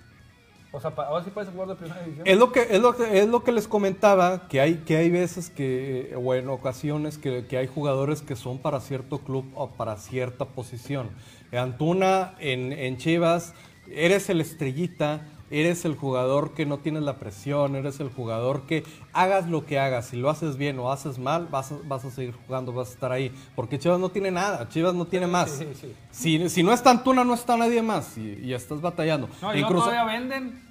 [0.74, 2.28] O sea, ahora sí puede ser jugador de primera división.
[2.28, 5.10] Es lo que es lo que es lo que les comentaba que hay que hay
[5.10, 9.70] veces que o en ocasiones que, que hay jugadores que son para cierto club o
[9.70, 11.10] para cierta posición.
[11.54, 13.54] Antuna en, en Chivas
[13.90, 18.84] eres el estrellita, eres el jugador que no tienes la presión, eres el jugador que
[19.14, 22.12] hagas lo que hagas, si lo haces bien o haces mal, vas a, vas a
[22.12, 25.52] seguir jugando, vas a estar ahí, porque Chivas no tiene nada, Chivas no tiene más.
[25.52, 25.94] sí, sí.
[26.12, 29.30] Si, si no está Antuna, no está nadie más y, y estás batallando.
[29.42, 30.67] no, y En no, Cruz- todavía venden.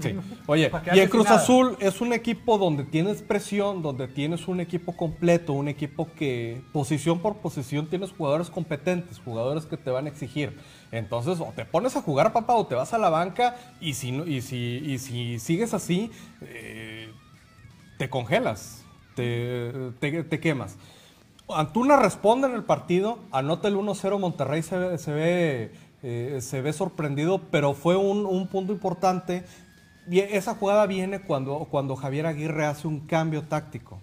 [0.00, 0.14] Sí.
[0.46, 1.36] Oye, y el Cruz nada.
[1.36, 6.62] Azul es un equipo donde tienes presión, donde tienes un equipo completo, un equipo que
[6.72, 10.58] posición por posición tienes jugadores competentes, jugadores que te van a exigir.
[10.92, 14.12] Entonces, o te pones a jugar, papá, o te vas a la banca y si,
[14.12, 16.10] no- y si, y si sigues así,
[16.42, 17.10] eh,
[17.98, 18.84] te congelas,
[19.14, 20.76] te, te- te quemas.
[21.50, 25.72] Antuna responde en el partido, anota el 1-0, Monterrey se ve, se ve,
[26.02, 29.44] eh, se ve sorprendido, pero fue un, un punto importante.
[30.10, 33.98] Esa jugada viene cuando, cuando Javier Aguirre hace un cambio táctico,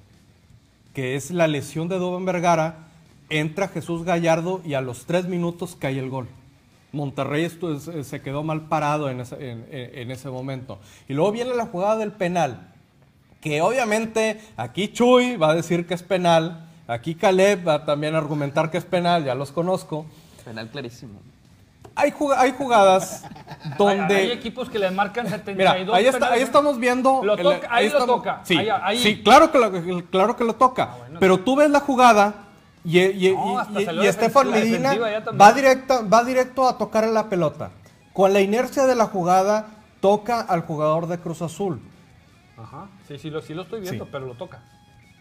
[0.94, 2.88] que es la lesión de Doven Vergara,
[3.30, 6.28] entra Jesús Gallardo y a los tres minutos cae el gol.
[6.92, 10.80] Monterrey estu- se- se quedó mal parado en ese, en- ese momento.
[11.10, 12.72] Y luego viene la jugada del penal,
[13.42, 18.20] que obviamente aquí Chuy va a decir que es penal, aquí Caleb va también a
[18.20, 20.06] argumentar que es penal, ya los conozco.
[20.46, 21.20] Penal clarísimo.
[21.96, 23.24] Hay, juga- hay jugadas
[23.78, 24.16] donde...
[24.16, 27.24] Hay, hay equipos que le marcan 72 Mira, ahí, está- ahí estamos viendo.
[27.24, 28.42] Lo el- toca- ahí lo toca.
[28.44, 29.00] Sí, Ahí- ahí.
[29.00, 29.72] sí, claro que lo,
[30.10, 30.96] claro que lo toca.
[31.00, 31.20] bueno.
[31.20, 32.34] pero tú ves la jugada
[32.84, 33.66] y, y, No,
[34.04, 34.94] y- Estefan Medina
[35.40, 37.72] va, directa, va directo a tocar la pelota.
[38.14, 39.68] Con la inercia de la jugada,
[40.00, 41.82] toca al jugador de Cruz Azul.
[42.58, 42.88] Ajá.
[43.08, 44.10] Sí, sí, lo, sí lo estoy viendo, Sí.
[44.12, 44.62] pero lo toca.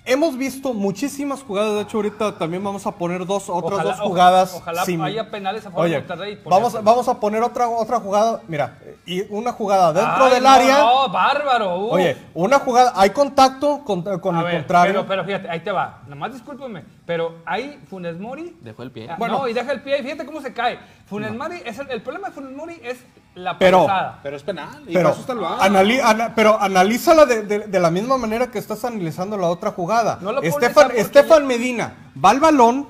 [0.07, 4.01] Hemos visto muchísimas jugadas, de hecho ahorita también vamos a poner dos, otras Ojalá- dos
[4.01, 4.55] jugadas.
[4.55, 8.43] ojalá haya penales a favor de Oye, Monterrey Vamos, vamos a poner otra, otra jugada,
[8.47, 10.79] mira, y una jugada dentro Ay, del no, área.
[10.79, 11.77] No, bárbaro.
[11.79, 11.91] uh.
[11.95, 14.93] Oye, una jugada, hay contacto con, con A el ver, contrario.
[14.93, 16.03] Pero, pero fíjate, ahí te va.
[16.07, 18.55] Nomás discúlpeme, pero ahí Funes Mori.
[18.61, 19.09] Dejó el pie.
[19.11, 19.39] Ah, Bueno.
[19.39, 20.01] no, y deja el pie.
[20.01, 20.79] y Fíjate cómo se cae.
[21.07, 22.99] Funes Mori, es el, el problema de Funes Mori es
[23.35, 23.87] la Pero-.
[24.23, 24.83] Pero es penal.
[24.87, 25.15] Y pero,
[25.61, 29.73] anali- ana- pero analízala de, de- de la misma manera que estás analizando la otra
[29.73, 30.19] jugada.
[30.21, 32.87] No Estefan, Estefan Medina va al balón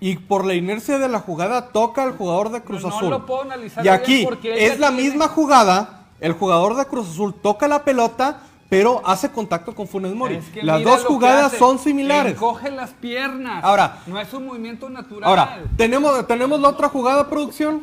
[0.00, 3.10] y por la inercia de la jugada toca al jugador de Cruz No, no Azul.
[3.10, 7.34] lo puedo analizar y aquí es la tiene- misma jugada, el jugador de Cruz Azul
[7.34, 8.38] toca la pelota,
[8.68, 10.36] pero hace contacto con Funes Mori.
[10.36, 12.34] Es que Las dos jugadas son similares.
[12.34, 13.64] Encoge las piernas.
[13.64, 15.28] Ahora- No es un movimiento natural.
[15.28, 17.82] Ahora, ¿tenemos, ¿tenemos la otra jugada, producción?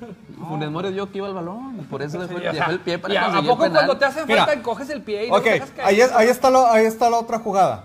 [0.48, 1.76] Funes Mori vio que iba el balón.
[1.90, 3.84] Por eso dejó, dejó el pie para a- ¿A conseguir el poco penal.
[3.86, 4.44] cuando te hacen Mira.
[4.46, 5.88] falta encoges el pie y no Ok, te dejas caer?
[5.88, 7.84] ahí, es- ahí está la, ahí está la otra jugada.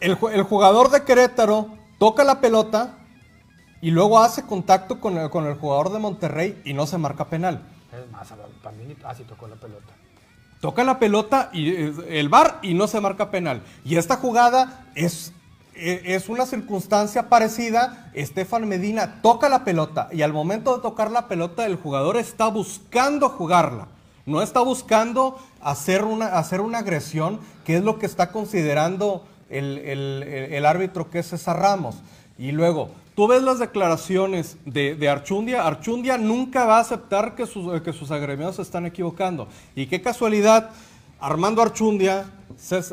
[0.00, 1.68] El, ju- el jugador de Querétaro
[1.98, 2.96] toca la pelota
[3.82, 7.26] y luego hace contacto con el, con el jugador de Monterrey y no se marca
[7.26, 7.62] penal.
[7.92, 8.28] Es más,
[8.62, 9.92] para mí, así tocó la pelota.
[10.60, 11.68] Toca la pelota y
[12.14, 13.62] el bar y no se marca penal.
[13.84, 15.32] Y esta jugada es
[15.80, 18.10] es una circunstancia parecida.
[18.14, 22.48] Estefan Medina toca la pelota y al momento de tocar la pelota el jugador está
[22.48, 23.88] buscando jugarla.
[24.26, 29.78] No está buscando hacer una, hacer una agresión, que es lo que está considerando el,
[29.78, 31.96] el- el- el árbitro que es César Ramos.
[32.38, 35.66] Y luego, tú ves las declaraciones de, de Archundia.
[35.66, 39.48] Archundia nunca va a aceptar que sus, que sus agremiados se están equivocando.
[39.74, 40.70] Y qué casualidad,
[41.20, 42.24] Armando Archundia...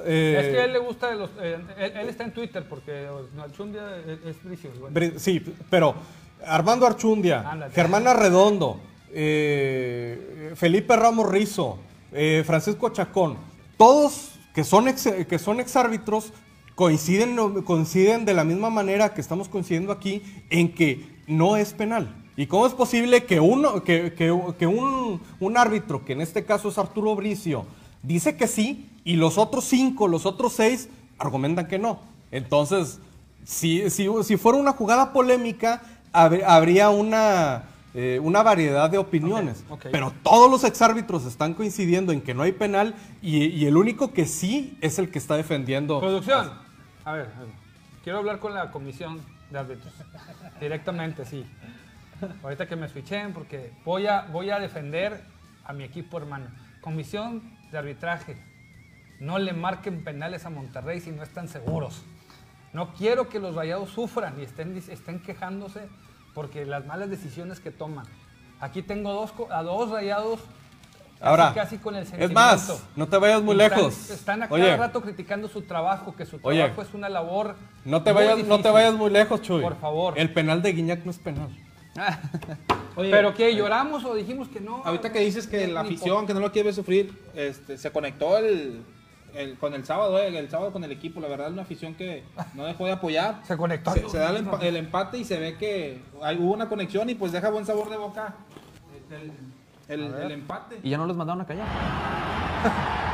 [0.06, 2.64] Eh, Es que a él le gusta, de los, eh, él, él está en Twitter
[2.70, 3.82] porque no, Alchundia
[4.26, 5.20] es, bricio, bueno.
[5.20, 5.94] Sí, pero
[6.46, 7.74] Armando Archundia, Ándale.
[7.74, 8.80] Germana Redondo,
[9.12, 11.80] eh, Felipe Ramos Rizo,
[12.46, 13.36] Francisco Chacón,
[13.78, 16.32] todos que son ex, que son exárbitros
[16.76, 22.08] coinciden, coinciden de la misma manera que estamos coincidiendo aquí en que no es penal.
[22.38, 26.46] ¿Y cómo es posible que, uno, que, que- que un, un árbitro, que en este
[26.46, 27.66] caso es Arturo Bricio,
[28.04, 32.00] dice que sí y los otros cinco, los otros seis argumentan que no?
[32.32, 33.00] Entonces,
[33.46, 35.82] si, si, si fuera una jugada polémica,
[36.14, 39.64] hab- habría una, eh, una variedad de opiniones.
[39.92, 44.12] Pero todos los exárbitros están coincidiendo en que no hay penal y, y el único
[44.14, 46.00] que sí es el que está defendiendo.
[46.00, 46.52] Producción.
[47.06, 47.50] A ver, a ver,
[48.04, 49.94] quiero hablar con la comisión de árbitros.
[50.60, 51.46] Directamente, sí.
[52.44, 55.24] Ahorita que me switchen porque voy a, voy a defender
[55.64, 56.48] a mi equipo hermano.
[56.82, 57.42] Comisión
[57.72, 58.38] de arbitraje.
[59.20, 62.04] No le marquen penales a Monterrey si no están seguros.
[62.74, 65.88] No quiero que los rayados sufran y estén, estén quejándose
[66.34, 68.06] porque las malas decisiones que toman.
[68.60, 72.40] Aquí tengo dos, a dos rayados casi, Ahora, casi con el es sentimiento.
[72.40, 74.10] más, no te vayas muy Están- lejos.
[74.12, 74.66] Están a Oye.
[74.66, 76.60] cada rato criticando su trabajo, que su Oye.
[76.60, 77.56] trabajo es una labor.
[77.86, 79.62] No te, vayas, no te vayas muy lejos, Chuy.
[79.62, 80.14] Por favor.
[80.18, 81.50] El penal de Guiñac no es penal.
[82.96, 84.82] Oye, Pero que lloramos o dijimos que no.
[84.84, 88.38] Ahorita que dices que Ni la afición, que no lo quiere sufrir, este, se conectó
[88.38, 88.82] el,
[89.36, 91.20] el- con el sábado, eh, el sábado con el equipo.
[91.22, 92.24] La verdad, es una afición que
[92.56, 93.42] no dejó de apoyar.
[93.44, 93.92] Se conectó.
[93.94, 97.10] Se, se da el, empa- el empate y se ve que hay, hubo una conexión
[97.10, 98.34] y pues deja buen sabor de boca
[99.90, 100.80] el, el- el empate.
[100.84, 101.68] Y ya no los mandaron a callar.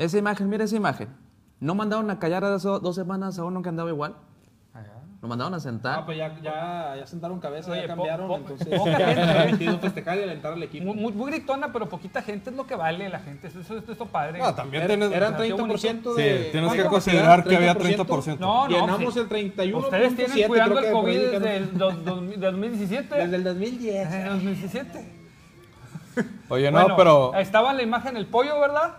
[0.00, 1.08] Esa imagen, mira esa imagen.
[1.60, 4.16] ¿No mandaron a callar hace dos semanas a uno que andaba igual?
[5.20, 5.98] Lo mandaron a sentar.
[5.98, 9.64] Ah, pues ya, ya, ya sentaron cabeza, Oye, ya po- cambiaron, po- entonces poca gente,
[9.66, 9.78] está ¿eh?
[9.78, 10.86] festejar y alentar al equipo.
[10.86, 13.48] Muy, muy- muy gritona, pero poquita gente es lo que vale la gente.
[13.48, 14.38] Eso, es lo padre.
[14.38, 16.48] No, también Era- tienes, eran qué 30% Sí, de...
[16.52, 18.06] tienes que considerar que había 30%.
[18.06, 18.38] 30%.
[18.38, 18.68] No, no.
[18.80, 19.20] Llenamos sí.
[19.20, 19.78] el 31.
[19.78, 23.14] Ustedes tienen cuidando el COVID desde el dos- dos- del 2017.
[23.16, 24.08] Desde el 2010.
[24.10, 25.12] Desde el 2017.
[26.48, 27.34] Oye, no, Bueno, pero.
[27.34, 28.94] Estaba en la imagen el pollo, ¿verdad?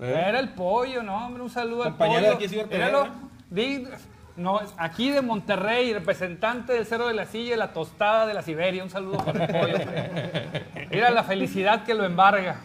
[0.00, 0.24] ¿Eh?
[0.28, 2.62] Era el pollo, no, hombre, un saludo Compañero al de pollo.
[2.62, 3.18] aquí, Míralo, Pereira.
[3.50, 3.88] di-
[4.36, 8.82] no, aquí de Monterrey, representante del Cerro de la Silla, la tostada de la Siberia.
[8.82, 9.74] Un saludo para el pollo.
[9.76, 10.64] hombre.
[10.90, 12.56] Mira la felicidad que lo embarga.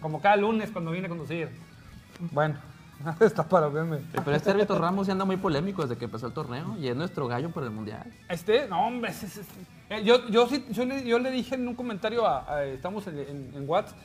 [0.00, 1.48] Como cada lunes cuando viene a conducir.
[2.20, 2.56] Bueno,
[3.20, 3.98] está para verme.
[4.12, 6.96] Pero este árbitro Ramos ya anda muy polémico desde que empezó el torneo y es
[6.96, 8.04] nuestro gallo por el mundial.
[8.28, 9.12] Este, no, hombre,
[9.90, 13.06] eh, yo, yo, sí, yo, le, yo le dije en un comentario, a, a- estamos
[13.06, 13.96] en, en, en WhatsApp,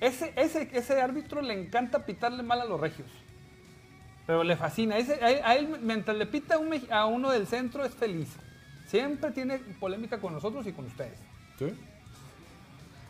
[0.00, 3.08] ese, ese, ese árbitro le encanta pitarle mal a los regios.
[4.26, 4.98] Pero le fascina.
[4.98, 7.94] Ese, a, él, a él, mientras le pita a, un a uno del centro, es
[7.94, 8.36] feliz.
[8.86, 11.18] Siempre tiene polémica con nosotros y con ustedes.
[11.58, 11.72] ¿Sí?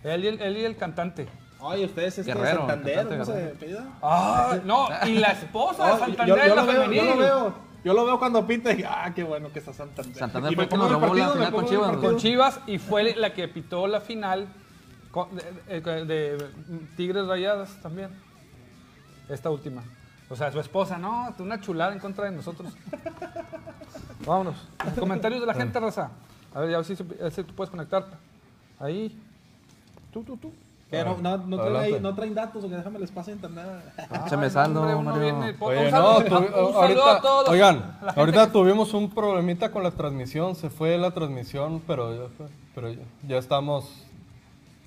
[0.05, 1.27] Él y el, él y el cantante.
[1.61, 3.87] Ay, ustedes este Guerrero, Santander, ¿cómo se pida?
[4.03, 7.67] Ah, no, y la esposa de Santander, yo, yo la lo veo, yo lo veo.
[7.83, 10.17] Yo lo veo cuando pinta y ah, qué bueno que está Santander.
[10.17, 13.15] Santander Y fue me que nos robó la final con Chivas, con Chivas y fue
[13.15, 14.49] la que pitó la final
[15.25, 16.51] de, de- de
[16.97, 18.11] Tigres Rayadas también.
[19.29, 19.83] Esta última.
[20.29, 22.73] O sea, su esposa, no, una chulada en contra de nosotros.
[24.27, 24.57] Vámonos.
[24.99, 26.11] Comentarios de la gente, raza.
[26.55, 28.05] A ver, ya si, si tú puedes conectar.
[28.79, 29.17] Ahí.
[30.13, 30.53] Tú, tú, tú.
[30.91, 31.95] Que no, no, no, traen, Adelante.
[31.97, 33.67] ahí- no traen datos o que déjame les pasen internet.
[34.25, 40.55] Échame Ay, saldo, ahorita, a todos oigan, ahorita que- tuvimos un problemita con la transmisión,
[40.55, 44.07] se fue la transmisión, pero ya, fue- pero ya, ya estamos,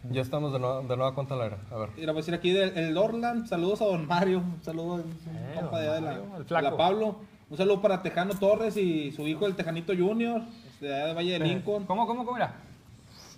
[0.10, 1.56] ya estamos de nueva, de nueva cuenta al aire.
[1.72, 1.89] A ver.
[1.97, 5.00] Y voy a decir aquí del el Dorland, saludos a don Mario, un saludo a
[5.00, 5.04] Eh,
[5.60, 6.70] compa de de la, Mario, el de flaco.
[6.72, 7.16] la Pablo.
[7.50, 10.41] Un saludo para Tejano Torres y su hijo el Tejanito Junior,
[10.80, 11.86] de allá de Valle de Lincoln.
[11.86, 12.54] ¿Cómo, cómo, cómo era?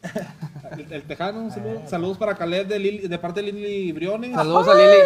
[0.71, 1.81] El, el Tejano, un saludo.
[1.87, 4.33] Saludos para Caled de, Lili- de parte de Lili Briones.
[4.33, 4.97] Saludos a Lili.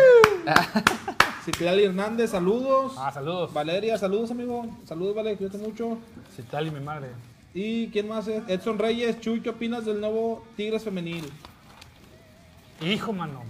[1.44, 2.94] Citlali Hernández, saludos.
[2.98, 3.54] Ah, saludos.
[3.54, 4.66] Valeria, saludos, amigo.
[4.86, 5.98] Saludos, Vale, cuídate mucho.
[6.38, 7.08] Y mi madre.
[7.56, 8.44] ¿Y quién más es?
[8.50, 11.32] Edson Reyes, Chuy, ¿qué opinas del nuevo Tigres Femenil?
[12.82, 13.44] Hijo, mano.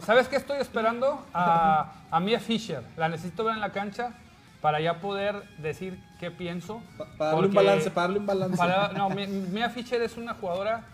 [0.00, 1.22] ¿Sabes qué estoy esperando?
[1.34, 2.82] A, a Mia Fisher.
[2.96, 4.14] La necesito ver en la cancha
[4.62, 6.80] para ya poder decir qué pienso.
[6.96, 8.56] Pa- para darle un balance, para darle un balance.
[8.56, 10.86] para- no, Mi- Mia Fisher es una jugadora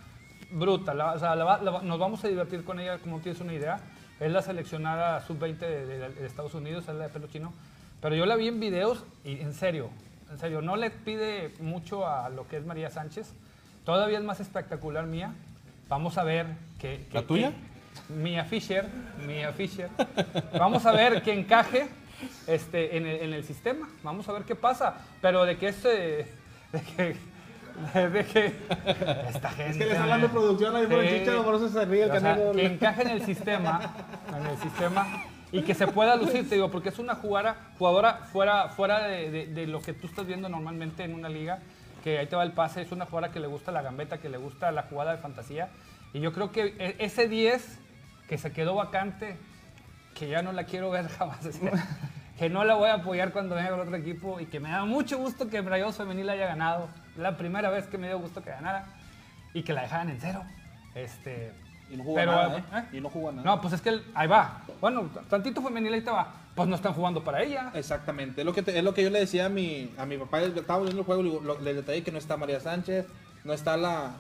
[0.51, 0.93] bruta.
[0.93, 3.79] la- o sea, la la nos vamos a divertir con ella, como tienes una idea.
[4.19, 7.53] Es la seleccionada sub-20 de, de- de Estados Unidos, es la de pelo chino.
[8.03, 9.91] Pero yo la vi en videos y en serio,
[10.31, 13.33] en serio, no le pide mucho a lo que es María Sánchez.
[13.85, 15.33] Todavía es más espectacular Mía.
[15.89, 16.47] Vamos a ver
[16.79, 17.07] que...
[17.11, 17.51] que- ¿La tuya?
[17.51, 17.71] que-
[18.13, 18.87] Mia Fisher,
[19.27, 19.89] Mia Fisher.
[20.57, 21.89] Vamos a ver que encaje
[22.47, 23.89] este, en, el, en el sistema.
[24.03, 24.95] Vamos a ver qué pasa.
[25.21, 25.89] Pero de que este...
[26.73, 27.17] De que...
[27.95, 28.47] De que...
[29.29, 29.71] Esta gente...
[29.71, 32.11] Es que le está hablando producción ahí por el chicharo, por eso se ríe el
[32.11, 33.95] O sea, que encaje en el sistema,
[34.37, 35.07] en el sistema
[35.53, 39.47] y que se pueda lucir, te digo, porque es una jugadora, jugadora fuera, fuera de,
[39.47, 41.59] de- lo que tú estás viendo normalmente en una liga,
[42.05, 44.29] que ahí te va el pase, es una jugadora que le gusta la gambeta, que
[44.29, 45.69] le gusta la jugada de fantasía.
[46.13, 47.79] Y yo creo que e- ese 10
[48.29, 49.37] que se quedó vacante,
[50.15, 51.73] que ya no la quiero ver jamás, sea,
[52.39, 54.85] que no la voy a apoyar cuando venga el otro equipo y que me da
[54.85, 56.89] mucho gusto que Rayados Femenil haya ganado.
[57.17, 58.87] La primera vez que me dio gusto que ganara
[59.53, 60.43] y que la dejaran en cero.
[60.95, 61.53] Este,
[61.91, 62.65] Y no jugó pero, nada, ¿eh?
[62.75, 62.97] ¿eh?
[62.97, 63.43] Y no jugó nada.
[63.45, 64.63] No, pues es que el- ahí va.
[64.81, 66.33] Bueno, tantito femenil ahí te va.
[66.55, 67.71] Pues no están jugando para ella.
[67.75, 70.19] Exactamente, es lo que, te- es lo que yo le decía a mi, a mi
[70.19, 73.07] papá, estaba viendo el juego, lo- le detallé que no está María Sánchez,
[73.45, 74.13] no está la,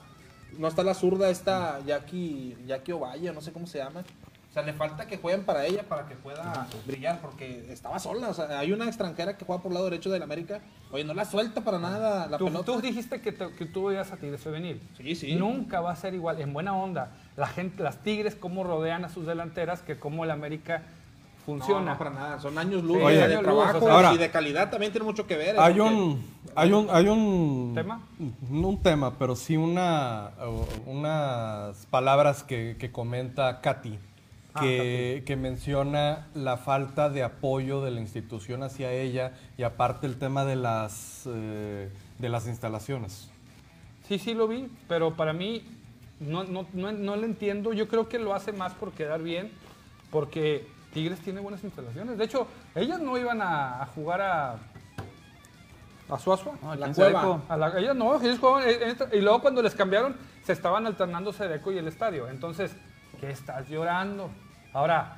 [0.59, 4.03] no está la zurda esta Jackie, Jackie Ovalle, no sé cómo se llama.
[4.51, 8.29] O sea, le falta que jueguen para ella para que pueda brillar, porque estaba sola.
[8.31, 10.61] O sea, hay una extranjera que juega por el lado derecho del América.
[10.91, 12.65] Oye, no la suelta para nada la Tú, pelota.
[12.65, 14.81] tú dijiste que, te- que tú veías a Tigres femenil.
[14.97, 15.37] Sí, sí.
[15.37, 16.41] Nunca va a ser igual.
[16.41, 17.13] En buena onda.
[17.37, 20.83] La gente, las Tigres, cómo rodean a sus delanteras, que cómo el América
[21.47, 21.93] funciona.
[21.93, 22.41] no, para nada.
[22.41, 24.91] Son años luz Sí, de, años luz, trabajo o sea, ahora- y de calidad también
[24.91, 25.61] tiene mucho que ver.
[25.61, 26.27] Hay un,
[26.57, 28.03] hay un, hay un ¿Tema?
[28.51, 30.31] No un tema, pero sí una,
[30.87, 33.99] unas palabras que, que comenta Katy,
[34.55, 40.07] Ah, que, que menciona la falta de apoyo de la institución hacia ella y aparte
[40.09, 41.89] el tema de las, eh,
[42.19, 43.31] de las instalaciones.
[44.09, 45.65] Sí, sí lo vi, pero para mí
[46.19, 47.73] no, no, no, no lo entiendo.
[47.73, 49.53] Yo creo que lo hace más por quedar bien,
[50.11, 52.19] porque Tigres tiene buenas instalaciones.
[52.19, 54.57] De hecho, ellas no iban a, a jugar a,
[56.09, 56.55] a Suazua.
[56.61, 57.43] No, La ¿quién cueva.
[57.49, 60.87] A la- ellas no, ellos jugaban en esta- y luego cuando les cambiaron, se estaban
[60.87, 62.29] alternando Sedeco y el estadio.
[62.29, 62.73] Entonces,
[63.21, 64.31] ¿qué estás llorando?
[64.73, 65.17] Ahora,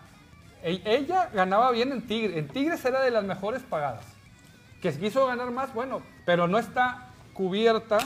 [0.63, 2.37] e- ella ganaba bien en Tigres.
[2.37, 4.05] En Tigres era de las mejores pagadas.
[4.81, 7.99] Que quiso ganar más, bueno, pero no está cubierta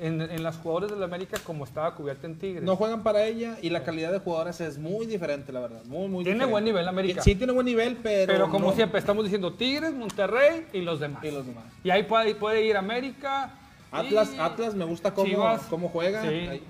[0.00, 2.64] en, en las jugadores de la América como estaba cubierta en Tigres.
[2.64, 5.84] No juegan para ella y la calidad de jugadoras es muy diferente, la verdad.
[5.84, 6.50] Muy, muy Tiene diferente.
[6.50, 7.22] buen nivel América.
[7.22, 8.32] Sí, tiene buen nivel, pero.
[8.32, 11.22] pero como no- siempre, estamos diciendo Tigres, Monterrey y los demás.
[11.22, 11.64] Y los demás.
[11.84, 13.50] Y ahí puede, puede ir América.
[13.92, 15.62] Atlas, y Atlas me gusta cómo, Chivas.
[15.68, 16.22] cómo juega.
[16.22, 16.28] Sí.
[16.28, 16.62] Ahí.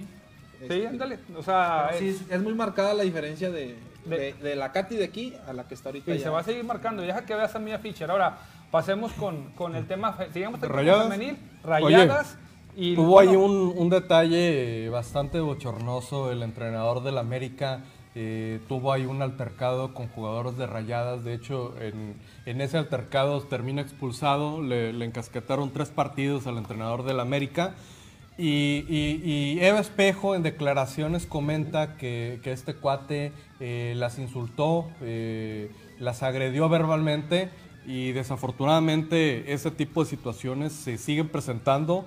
[0.60, 1.18] Sí, Este, ándale.
[1.36, 5.04] O sea, sí, es- muy marcada la diferencia de, De- de, de la Katy de
[5.04, 6.14] aquí a la que está ahorita.
[6.14, 6.24] y ya.
[6.24, 7.02] se va a seguir marcando.
[7.02, 8.10] Deja que veas a Mia Fischer.
[8.10, 8.38] Ahora,
[8.70, 10.16] pasemos con, con el tema.
[10.32, 11.36] Sigamos con el femenil.
[11.64, 12.36] Rayadas.
[12.76, 16.30] y Hubo ahí un, un detalle bastante bochornoso.
[16.30, 17.80] El entrenador del América
[18.14, 21.24] eh, tuvo ahí un altercado con jugadores de rayadas.
[21.24, 22.14] De hecho, en,
[22.46, 24.62] en ese altercado termina expulsado.
[24.62, 27.74] Le, le encasquetaron tres partidos al entrenador del América.
[28.42, 36.68] Y, Eva Espejo en declaraciones comenta que, este cuate eh, las insultó, eh, las agredió
[36.70, 37.50] verbalmente
[37.86, 42.06] y desafortunadamente ese tipo de situaciones se siguen presentando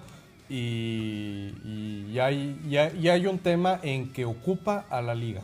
[0.50, 5.44] y, y hay un tema en que ocupa a la liga.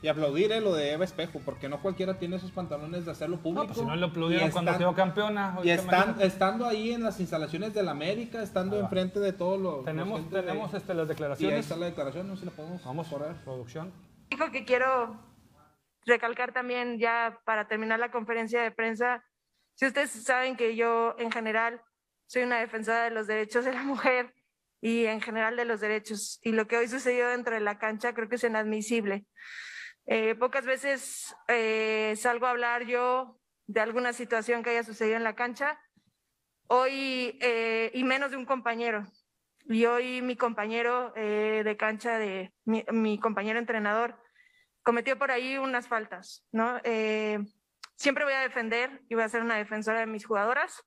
[0.00, 3.38] Y aplaudir eh, lo de Eva Espejo, porque no cualquiera tiene esos pantalones de hacerlo
[3.38, 3.62] público.
[3.62, 5.58] no, pues si no lo aplaudieron Y cuando están- quedó campeona.
[5.64, 8.82] Y están, estando ahí en las instalaciones del América, estando va.
[8.82, 9.84] enfrente de todos los.
[9.84, 11.60] tenemos los de- tenemos este, las Y ahí declaraciones.
[11.60, 13.34] está la declaración, no sé si la podemos Vamos, correr.
[13.44, 13.92] producción.
[14.30, 15.18] Dijo que quiero
[16.06, 19.24] recalcar también ya para terminar la conferencia de prensa,
[19.74, 21.80] si ustedes saben que yo en general
[22.26, 24.32] soy una defensora de los derechos de la mujer
[24.80, 28.12] y en general de los derechos y lo que hoy sucedió dentro de la cancha
[28.14, 29.26] creo que es inadmisible.
[30.10, 35.22] Eh, pocas veces eh, salgo a hablar yo de alguna situación que haya sucedido en
[35.22, 35.78] la cancha,
[36.66, 39.04] hoy eh, y menos de un compañero.
[39.66, 44.18] Y hoy mi compañero de cancha, de mi, mi compañero entrenador,
[44.82, 46.80] cometió por ahí unas faltas, ¿no?
[47.96, 50.82] Siempre voy a defender y voy a ser una defensora de mis jugadoras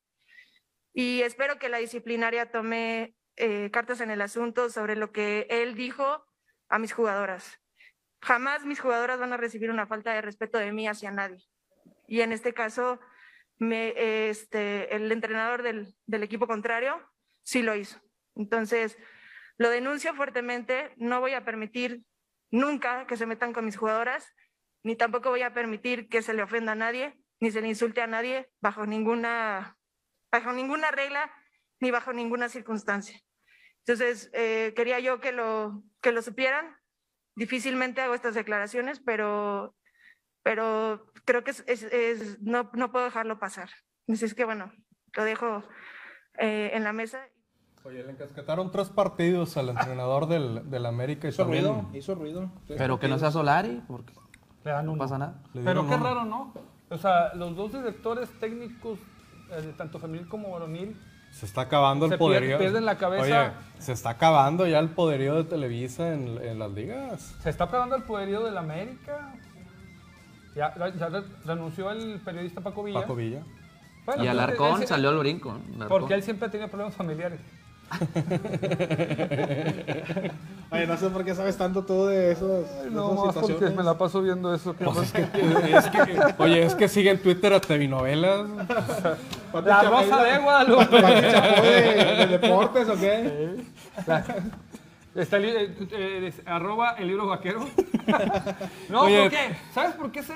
[0.96, 3.16] y espero que la disciplinaria tome
[3.72, 6.26] cartas en el asunto sobre lo que él dijo
[6.68, 7.61] a mis jugadoras.
[8.22, 11.44] Jamás mis jugadoras van a recibir una falta de respeto de mí hacia nadie.
[12.08, 13.00] Y en este caso,
[13.60, 17.02] este, el entrenador del, equipo contrario
[17.44, 18.00] sí lo hizo.
[18.36, 18.98] Entonces,
[19.58, 22.04] lo denuncio fuertemente, no voy a permitir
[22.52, 24.34] nunca que se metan con mis jugadoras,
[24.84, 28.02] ni tampoco voy a permitir que se le ofenda a nadie, ni se le insulte
[28.02, 29.78] a nadie bajo ninguna,
[30.92, 31.32] regla,
[31.80, 33.20] ni bajo ninguna circunstancia.
[33.80, 36.81] Entonces, eh, quería yo que lo supieran.
[37.36, 39.76] Difícilmente hago estas declaraciones, pero,
[40.44, 43.70] pero creo que es, es- es- no, no puedo dejarlo pasar.
[44.10, 44.72] Así es que, bueno,
[45.16, 45.64] lo dejo
[46.38, 47.26] eh, en la mesa.
[47.84, 51.28] Oye, le encasquetaron tres partidos al entrenador del, del América.
[51.28, 52.52] y Hizo también ruido, hizo ruido.
[52.68, 54.14] Pero que no sea Solari, porque
[54.64, 55.42] Le dan no pasa nada.
[55.54, 56.04] le Pero qué uno.
[56.04, 56.54] raro, ¿no?
[56.90, 59.00] O sea, los dos directores técnicos,
[59.52, 60.96] eh, tanto femenil como varonil,
[61.32, 62.50] Se está acabando Se el poderío.
[62.58, 63.24] pier- pierden la cabeza.
[63.24, 67.36] Oye, se está acabando ya el poderío de Televisa en, en las ligas.
[67.42, 69.34] se está pegando el poderío del América.
[70.56, 73.02] Ya, ya re- renunció el periodista Paco Villa.
[73.02, 73.42] Paco Villa.
[74.06, 75.58] Bueno, y pues, Alarcón él- salió al brinco.
[75.88, 77.40] Porque él siempre ha tenido problemas familiares.
[80.72, 82.66] Oye, no sé por qué sabes tanto tú de esos.
[82.90, 84.74] No, más porque me la paso viendo eso.
[84.78, 85.02] ¿qué pasa?
[85.04, 85.12] Es
[85.90, 88.42] que- oye, es que sigue en Twitter a Tevinovelas.
[89.52, 91.02] Pati La Chapoy, Rosa de Guadalupe.
[91.02, 93.56] De, de deportes o qué?
[95.14, 97.68] Está el, eh, eh, arroba el libro vaquero.
[98.90, 99.22] no, Oye.
[99.24, 99.58] ¿por qué?
[99.74, 100.36] ¿Sabes por qué sé?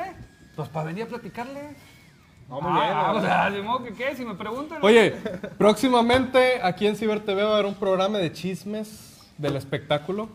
[0.55, 1.75] Pues para venir a platicarle.
[2.49, 2.83] No, muy bien.
[2.93, 3.29] Ah, la o verdad.
[3.29, 4.79] sea, de modo que qué, si me preguntan.
[4.81, 5.15] Oye,
[5.57, 10.29] próximamente aquí en Ciber TV va a haber un programa de chismes del espectáculo.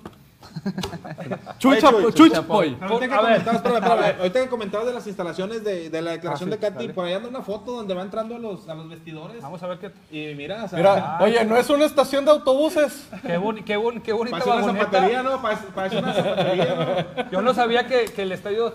[1.59, 2.77] Chucha, Chuy, Chucha Boy.
[2.81, 3.45] Ahorita que, A ver.
[3.45, 6.59] comentabas, espérame, espérame, ahorita que comentabas de las instalaciones de, de la declaración Ah, sí,
[6.61, 6.95] de Katy, dale.
[6.95, 9.43] por ahí anda una foto donde va entrando a los, a los vestidores.
[9.43, 9.91] Vamos a ver qué.
[10.11, 13.09] Y mira, o sea, Mira, oye, no es una estación de autobuses.
[13.23, 14.85] Qué, boni- qué, boni- qué bonita parece una vagoneta.
[14.87, 15.43] zapatería, ¿no?
[15.43, 16.75] Parece, parece una zapatería,
[17.17, 17.31] ¿no?
[17.31, 18.73] Yo no sabía que, que el estadio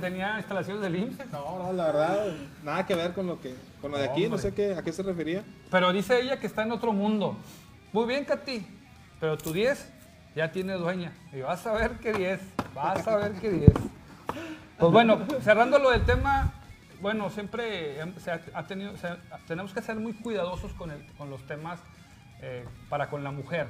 [0.00, 1.30] tenía instalaciones del IMSS.
[1.32, 2.26] No, no, la verdad,
[2.62, 4.92] nada que ver con lo que con lo de aquí, no sé qué, a qué
[4.92, 5.42] se refería.
[5.70, 7.36] Pero dice ella que está en otro mundo.
[7.92, 8.64] Muy bien, Katy.
[9.20, 9.90] Pero tu 10
[10.34, 11.12] ya tiene dueña.
[11.32, 12.40] Y vas a ver qué 10.
[12.74, 13.72] Vas a ver qué 10.
[14.78, 16.52] Pues bueno, cerrando lo del tema,
[17.00, 18.92] bueno, siempre hem- se ha, tenido,
[19.46, 21.80] tenemos que ser muy cuidadosos con, el- con los temas
[22.40, 23.66] eh, para con la mujer.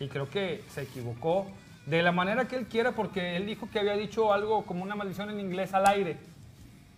[0.00, 1.46] Y creo que se equivocó
[1.86, 4.94] de la manera que él quiera, porque él dijo que había dicho algo como una
[4.94, 6.16] maldición en inglés al aire.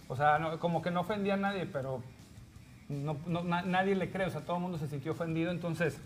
[0.09, 2.03] O sea, como que no ofendía a nadie, pero
[2.89, 5.99] no, no- na- nadie le cree, o sea, todo el mundo se sintió ofendido, entonces,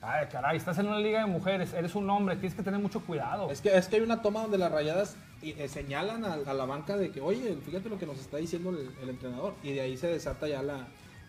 [0.00, 3.00] ay, caray, estás en una liga de mujeres, eres un hombre, tienes que tener mucho
[3.00, 3.50] cuidado.
[3.50, 6.64] Es que, es que hay una toma donde las rayadas eh, señalan a, a la
[6.64, 9.54] banca de que, oye, fíjate lo que nos está diciendo el, el entrenador.
[9.62, 10.86] Y de ahí se desata ya la.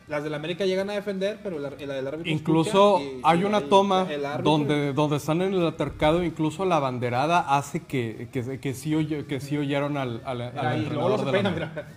[0.08, 2.32] Las del América llegan a defender, pero la, la del árbitro.
[2.32, 6.80] Incluso y- hay y una toma el donde, donde están en el altercado, incluso la
[6.80, 10.86] banderada hace que, que, que sí, oye- que sí oyeron al, al, al Mira, y
[10.86, 11.88] luego entrenador los de la peinan, mira.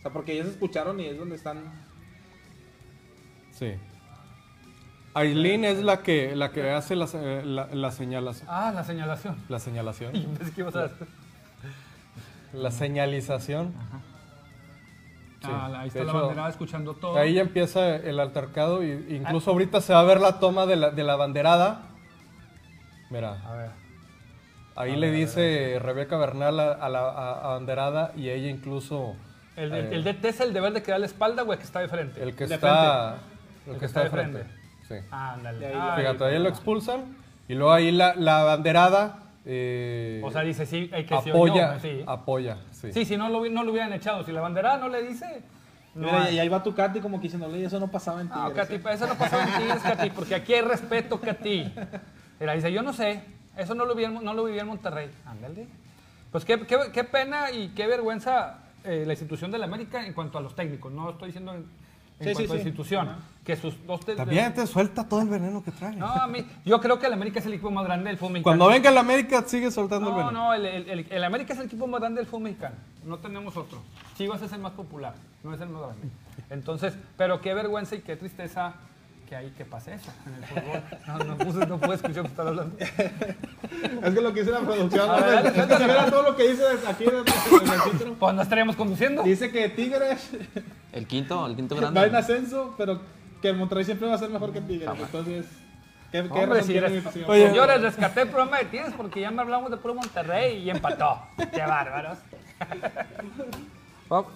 [0.00, 1.58] O sea, porque ellos escucharon y es donde están.
[3.52, 3.74] Sí.
[5.18, 8.48] Aileen es la que, la que hace la, se- la, la señalación.
[8.50, 9.36] Ah, la señalación.
[9.48, 10.14] La señalación.
[10.16, 10.90] Y pensé que ibas a...
[12.52, 13.72] La señalización.
[15.42, 17.16] Ah, ahí está de la hecho, banderada escuchando todo.
[17.18, 20.76] Ahí ya empieza el altercado y incluso ahorita se va a ver la toma de
[20.76, 21.82] la, de la banderada.
[23.10, 23.70] Mira, A ver.
[24.74, 29.14] ahí le dice Rebeca Bernal a, a la a- banderada y ella incluso
[29.56, 31.80] El, eh, el, es el deber de que da la espalda o el que está
[31.80, 32.22] de frente.
[32.22, 33.16] el que De está
[33.62, 33.70] frente.
[33.72, 34.44] el que está de frente.
[34.88, 34.94] Sí.
[35.10, 35.66] Ándale.
[35.74, 36.48] Ay, Fíjate, ahí lo no.
[36.48, 37.16] expulsan
[37.48, 41.80] y luego ahí la, la banderada eh, O sea, dice sí, hay que apoya, oyó,
[41.80, 42.02] sí.
[42.06, 42.92] apoya, sí.
[42.92, 44.24] Sí, si no lo, no lo hubieran echado.
[44.24, 45.42] Si la banderada no le dice...
[45.94, 48.48] No Mira, y ahí va tu Katy como que diciéndole, eso no pasaba en No,
[48.48, 48.66] Tigres.
[48.66, 51.72] Katy, pa- eso no pasó en Tigres, Katy, porque aquí hay respeto, Katy.
[52.38, 53.22] Mira, dice, yo no sé,
[53.56, 55.10] eso no lo viví en, no lo viví en Monterrey.
[55.24, 55.66] Ándale.
[56.30, 60.12] Pues qué, qué, qué pena y qué vergüenza eh, la institución de la América en
[60.12, 60.92] cuanto a los técnicos.
[60.92, 61.64] No estoy diciendo en,
[62.18, 62.68] en Sí, cuanto sí, a sí.
[62.68, 63.36] institución.
[63.44, 64.00] Que sus dos...
[64.04, 65.94] te- También te suelta todo el veneno que trae.
[65.94, 68.32] No, a mí, yo creo que el América es el equipo más grande del fútbol
[68.32, 68.58] mexicano.
[68.58, 70.32] Cuando venga el América sigue soltando el No, veneno.
[70.46, 72.74] no, el, el- el- el América es el equipo más grande del fútbol mexicano.
[73.04, 73.82] No tenemos otro.
[74.16, 75.14] Chivas es el más popular,
[75.44, 76.08] no es el más grande.
[76.50, 78.74] Entonces, pero qué vergüenza y qué tristeza
[79.28, 80.82] que hay que pase eso en el fútbol.
[81.06, 82.76] No, no, puse- no puedo escuchar que están hablando.
[82.78, 85.10] Es que lo que dice la producción.
[85.10, 88.14] A ver, dale, es que si viera todo lo que dice aquí en el, título.
[88.18, 89.22] Pues no estaríamos conduciendo.
[89.22, 90.30] Dice que Tigres
[90.92, 92.18] El quinto, el quinto va en grande.
[92.18, 93.00] ascenso, pero
[93.42, 94.88] que el Monterrey siempre va a ser mejor que Tigres.
[94.98, 95.46] Entonces,
[96.12, 97.04] ¿qué, qué Hombre, si eres-?
[97.26, 97.48] Oye.
[97.48, 101.20] Señores, rescaté el programa de Tigres porque ya me hablamos de puro Monterrey y empató.
[101.52, 102.18] Qué bárbaros.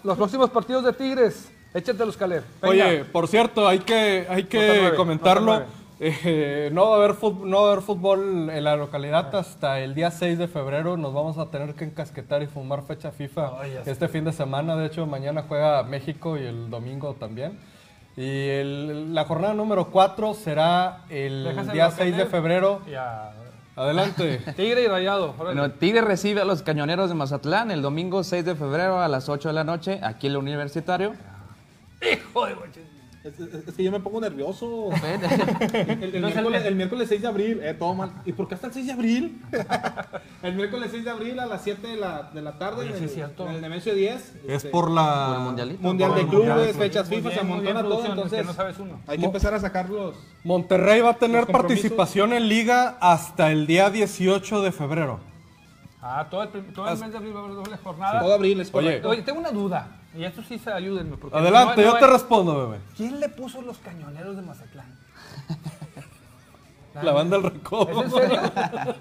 [0.02, 2.42] Los próximos partidos de Tigres, échatelos, Caleb.
[2.62, 2.86] Venga.
[2.86, 5.62] Oye, por cierto, hay que, hay que comentarlo.
[6.02, 9.80] Eh, no, va a haber fut- no va a haber fútbol en la localidad hasta
[9.80, 10.96] el día 6 de febrero.
[10.96, 13.50] Nos vamos a tener que encasquetar y fumar fecha FIFA
[13.86, 14.76] este fin de semana.
[14.76, 17.58] De hecho, mañana juega México y el domingo también.
[18.16, 22.80] Y el- la jornada número 4 será el día a 6 de febrero.
[22.90, 23.32] Ya.
[23.76, 24.40] Adelante.
[24.56, 25.34] Tigre y Rayado.
[25.34, 29.28] Bueno, Tigre recibe a los Cañoneros de Mazatlán el domingo 6 de febrero a las
[29.28, 31.12] 8 de la noche, aquí en el Universitario.
[32.00, 32.54] Hijo de.
[33.22, 34.88] Es, es- es que yo me pongo nervioso.
[35.02, 35.20] Ven.
[36.02, 38.10] El, el miércoles, el miércoles 6 de abril, eh, todo mal.
[38.24, 39.42] ¿Y por qué hasta el 6 de abril?
[40.42, 42.94] el miércoles 6 de abril a las 7 de la, de la tarde Oye, en,
[42.96, 43.46] sí el, es cierto.
[43.46, 44.14] en el Nemesio 10.
[44.16, 45.38] es este, por Por el la...
[45.42, 45.82] mundialito.
[45.82, 46.74] Mundial de el clubes, mundial.
[46.74, 48.06] fechas FIFA, bien, se amontona todo.
[48.06, 48.98] Entonces, no sabes uno.
[49.06, 50.16] hay que empezar a sacar los.
[50.42, 55.20] Monterrey va a tener participación en liga hasta el día 18 de febrero.
[56.00, 58.20] Ah, todo el, todo el mes de abril va a haber doble jornada.
[58.20, 58.86] Todo abril, es Oye.
[58.86, 59.08] correcto.
[59.10, 59.99] Oye, tengo una duda.
[60.14, 61.16] Y esto sí se ayúdenme.
[61.16, 62.82] Porque Adelante, no- yo no te es- respondo, bebé.
[62.96, 64.98] ¿Quién le puso los cañoneros de Mazatlán?
[67.02, 68.02] La banda del ¿Es recodo.
[68.02, 68.40] en serio?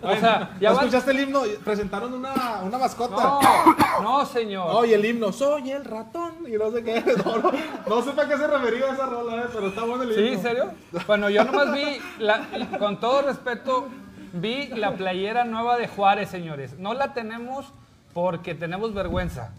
[0.03, 0.85] O sea, ya ¿No van...
[0.85, 1.41] escuchaste el himno?
[1.65, 3.15] Presentaron una, una mascota.
[3.15, 4.67] No, no, señor.
[4.75, 6.35] Oye, el himno, soy el ratón.
[6.47, 7.03] Y no sé qué.
[7.25, 7.51] No, no,
[7.87, 10.33] no sé para qué se refería esa rola, eh, pero está bueno el ¿Sí, himno.
[10.33, 10.71] en serio?
[11.07, 12.45] Bueno, yo nomás vi, la-
[12.77, 13.87] con todo respeto,
[14.33, 16.77] vi la playera nueva de Juárez, señores.
[16.77, 17.65] No la tenemos
[18.13, 19.51] porque tenemos vergüenza.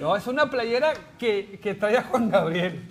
[0.00, 2.88] No, es una playera que, que trae a Juan Gabriel.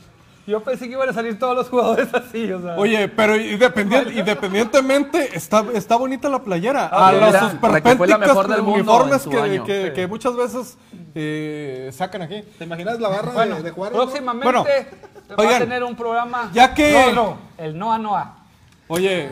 [0.48, 2.76] Yo pensé que iban a salir todos los jugadores así, o sea.
[2.76, 6.90] Oye, pero independien- independientemente, está, está bonita la playera.
[6.92, 7.40] Ah, a las la
[7.82, 9.94] que fue la uniformes que, que- Sí.
[9.94, 10.78] que muchas veces
[11.14, 12.42] eh, sacan aquí.
[12.58, 13.96] ¿Te imaginas la barra bueno, de, de Juárez?
[13.96, 14.66] próximamente Bueno,
[15.38, 16.50] va a tener un programa.
[16.52, 18.36] ya que- No, no, el Noa Noa.
[18.92, 19.30] Oye,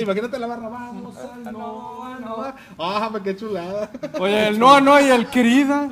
[0.00, 2.56] Imagínate, la barra, vamos al Noa, Noa.
[2.76, 3.88] Ah, me qué chulada.
[4.18, 5.88] oye, el no, no y el querida.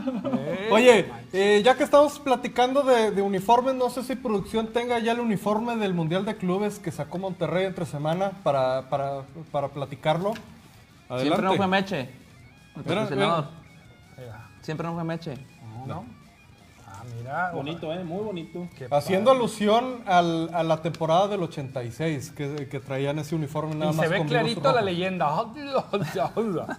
[0.73, 5.13] Oye, eh, ya que estamos platicando de, de uniformes, no sé si producción tenga ya
[5.13, 9.23] el uniforme del Mundial de Clubes que sacó Monterrey entre semana para, para,
[9.53, 10.33] para platicarlo.
[11.09, 11.23] Adelante.
[11.23, 12.09] Siempre no fue Meche.
[12.85, 15.35] Mira, Siempre no fue Meche.
[15.87, 16.20] no, no.
[17.33, 17.53] Ah.
[17.55, 18.67] Bonito, eh, muy bonito.
[18.77, 23.93] qué Haciendo alusión al- a la temporada del 86, que, que traían ese uniforme nada
[23.93, 25.29] y más se ve clarito la leyenda.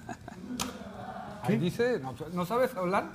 [1.44, 3.06] Ahí dice, ¿no, ¿no sabes hablar?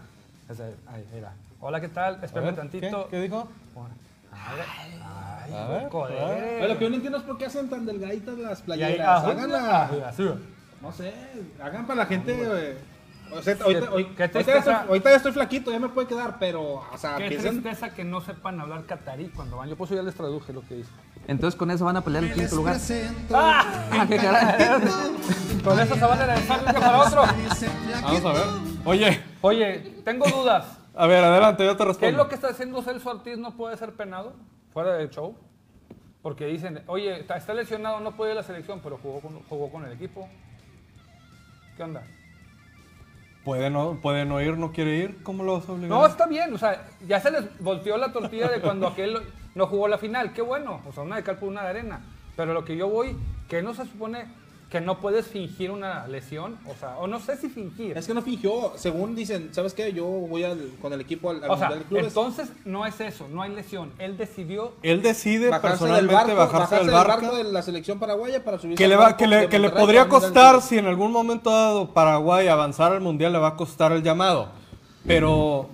[0.49, 1.32] Ese, Ahí, mira.
[1.61, 2.18] Hola, ¿qué tal?
[2.22, 3.05] Espérame tantito.
[3.05, 3.49] ¿qué, ¿Qué dijo?
[4.32, 5.89] Ay, A ver.
[6.61, 9.24] Pero que yo no entiendo es por qué hacen tan delgaditas las playeras.
[9.24, 9.91] ah, Háganla.
[10.09, 10.28] así.
[10.82, 11.12] No sé,
[11.62, 12.76] hagan para la gente.
[13.33, 16.07] O sea, ahorita, hoy- qué ahorita ya estoy, ahorita ya estoy flaquito, ya me puede
[16.09, 16.62] quedar, pero,
[16.93, 17.61] o sea, Qué piensen.
[17.62, 19.68] tristeza que no sepan hablar catarí cuando van.
[19.68, 20.91] Yo por eso ya les traduje lo que dice.
[21.29, 22.77] Entonces con eso van a pelear el quinto lugar.
[23.35, 24.07] ¡Ah!
[24.09, 24.81] qué caray.
[25.64, 27.22] Con eso se van a lanzar para otro.
[28.03, 28.45] Vamos a ver.
[28.85, 30.79] Oye, Oye, tengo dudas.
[30.95, 31.99] a ver, adelante, yo te respondo.
[32.01, 33.37] ¿Qué es lo que está haciendo Celso Ortiz?
[33.39, 34.35] ¿No puede ser penado
[34.72, 35.37] fuera del show?
[36.22, 39.41] Porque dicen, oye, está, está lesionado, no puede ir a la selección, pero jugó con,
[39.49, 40.29] jugó con el equipo.
[41.77, 42.03] ¿Qué onda?
[43.47, 45.22] ¿Puede no, puede no ir, no quiere ir?
[45.22, 45.90] ¿Cómo lo vas a obligar?
[45.90, 49.20] No, está bien, o sea, ya se les volteó la tortilla de cuando aquel
[49.55, 50.32] no jugó la final.
[50.32, 52.01] Qué bueno, o sea, una de cal por una de arena.
[52.34, 53.16] Pero lo que yo voy,
[53.49, 54.24] que no se supone
[54.71, 57.97] que no puedes fingir una lesión, o sea, o no sé si fingir.
[57.97, 59.93] Es que no fingió, según dicen, ¿sabes qué?
[59.93, 62.07] Yo voy al- con el equipo al, al O sea, Mundial de Clubes.
[62.09, 63.93] entonces no es eso, no hay lesión.
[63.99, 67.37] Él decidió Él decide bajarse del personalmente barco, bajarse, del del barco.
[67.37, 70.61] de la selección paraguaya para subirse Que le, va, que, le, que le podría costar,
[70.61, 74.49] si en algún momento dado Paraguay avanzar al Mundial, le va a costar el llamado.
[75.07, 75.69] Pero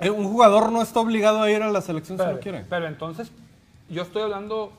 [0.00, 2.64] eh, un jugador no está obligado a ir a la selección si no quiere.
[2.68, 3.30] pero entonces,
[3.88, 4.72] yo estoy hablando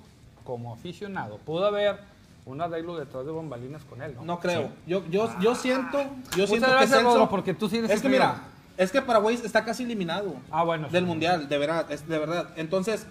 [0.43, 1.37] como aficionado.
[1.45, 1.99] Pudo haber
[2.47, 4.23] un arreglo detrás de bombalinas con él, ¿no?
[4.23, 4.69] No creo.
[4.85, 5.99] Yo, yo, yo siento,
[6.35, 8.41] yo Muchas siento que Celso, porque tú sí eres Es que mira,
[8.77, 10.87] es que Paraguay está casi eliminado Ah, bueno.
[10.89, 11.07] del sí.
[11.07, 12.49] mundial, de verdad, es de verdad.
[12.55, 13.05] Entonces,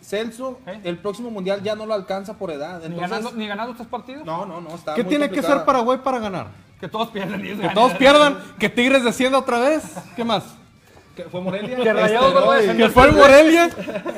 [0.00, 0.80] Celso, ¿Eh?
[0.84, 2.80] el próximo mundial ya no lo alcanza por edad.
[2.88, 4.24] ¿Ni, ganando, ¿Ni ganando tres partidos?
[4.24, 6.46] no, no, no, está ¿Qué muy tiene que ser Paraguay para ganar?
[6.80, 9.82] Que todos pierdan Que todos pierdan, que Tigres descienda otra vez.
[10.14, 10.44] ¿Qué más?
[11.16, 11.76] Que fue Morelia.
[11.76, 12.76] Que Rayados Este, no.
[12.76, 13.70] Que fue el Morelia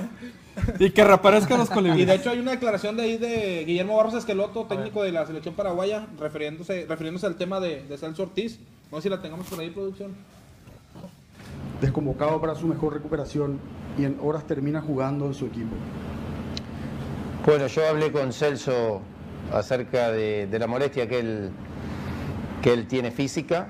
[0.78, 2.06] y que reaparezcan los Y colibríes.
[2.06, 5.54] de hecho hay una declaración de ahí de Guillermo Barros Esqueloto, técnico de la selección
[5.54, 8.58] paraguaya, refiriéndose, refiriéndose al tema de, de Celso Ortiz.
[8.90, 10.12] No sé si la tengamos por ahí, producción.
[11.80, 13.58] desconvocado para su mejor recuperación
[13.98, 15.74] y en horas termina jugando en su equipo.
[17.46, 19.00] Bueno, yo hablé con Celso
[19.52, 21.50] acerca de, de la molestia que él,
[22.62, 23.68] que él tiene física.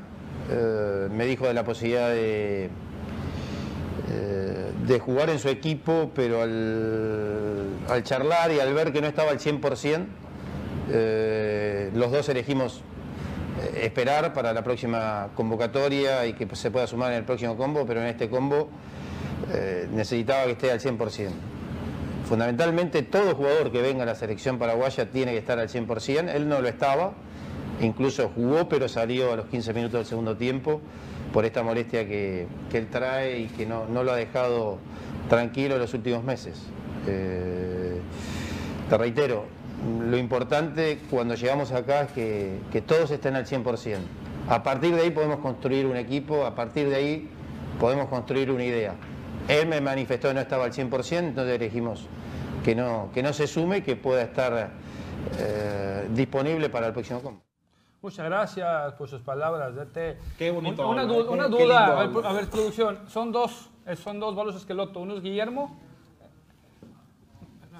[0.51, 2.71] Eh, me dijo de la posibilidad de,
[4.11, 9.07] eh, de jugar en su equipo, pero al, al charlar y al ver que no
[9.07, 10.07] estaba al 100%,
[10.91, 12.83] eh, los dos elegimos
[13.61, 17.85] eh, esperar para la próxima convocatoria y que se pueda sumar en el próximo combo,
[17.87, 18.69] pero en este combo
[19.53, 21.31] eh, necesitaba que esté al 100%.
[22.27, 26.35] fundamentalmente todo jugador que venga a la selección paraguaya tiene que estar al 100%.
[26.35, 27.13] Él no lo estaba,
[27.81, 30.81] incluso jugó, pero salió a los 15 minutos del segundo tiempo
[31.33, 34.79] por esta molestia que, que él trae y que no, no lo ha dejado
[35.29, 36.63] tranquilo en los últimos meses.
[37.07, 38.01] Eh,
[38.89, 39.45] te reitero,
[40.01, 43.99] lo importante cuando llegamos acá es que, que todos estén al 100%.
[44.49, 47.29] A partir de ahí podemos construir un equipo, a partir de ahí
[47.79, 48.95] podemos construir una idea.
[49.47, 52.07] Él me manifestó que no estaba al 100%, entonces dijimos
[52.65, 54.71] que no, que no se sume y que pueda estar
[55.39, 57.48] eh, disponible para el próximo combo.
[58.01, 59.75] Muchas gracias por sus palabras.
[59.75, 60.19] Dete.
[60.39, 62.99] Qué bonito Una, una qué duda, a ver, a producción.
[63.09, 65.01] Son dos, eh, son dos bolos esqueloto.
[65.01, 65.77] Uno es Guillermo.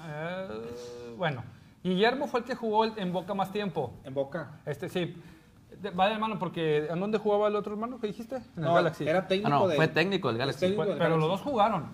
[0.07, 0.47] Eh,
[1.17, 1.43] bueno,
[1.83, 3.93] Guillermo fue el que jugó el- en Boca más tiempo.
[4.03, 4.59] En Boca.
[4.65, 5.15] Este sí.
[5.81, 8.35] De- Va de hermano, porque ¿en dónde jugaba el otro hermano que dijiste?
[8.37, 9.07] En el No, Galaxy.
[9.07, 9.75] era técnico Ah, no, de...
[9.77, 10.59] fue técnico del es Galaxy.
[10.61, 11.85] técnico Fue- del pero los dos jugaron.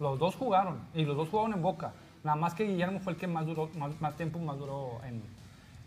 [0.00, 0.80] Los dos jugaron.
[0.94, 1.92] Y los dos jugaron en Boca.
[2.24, 5.22] Nada más que Guillermo fue el que más duró, más, más tiempo más duró en.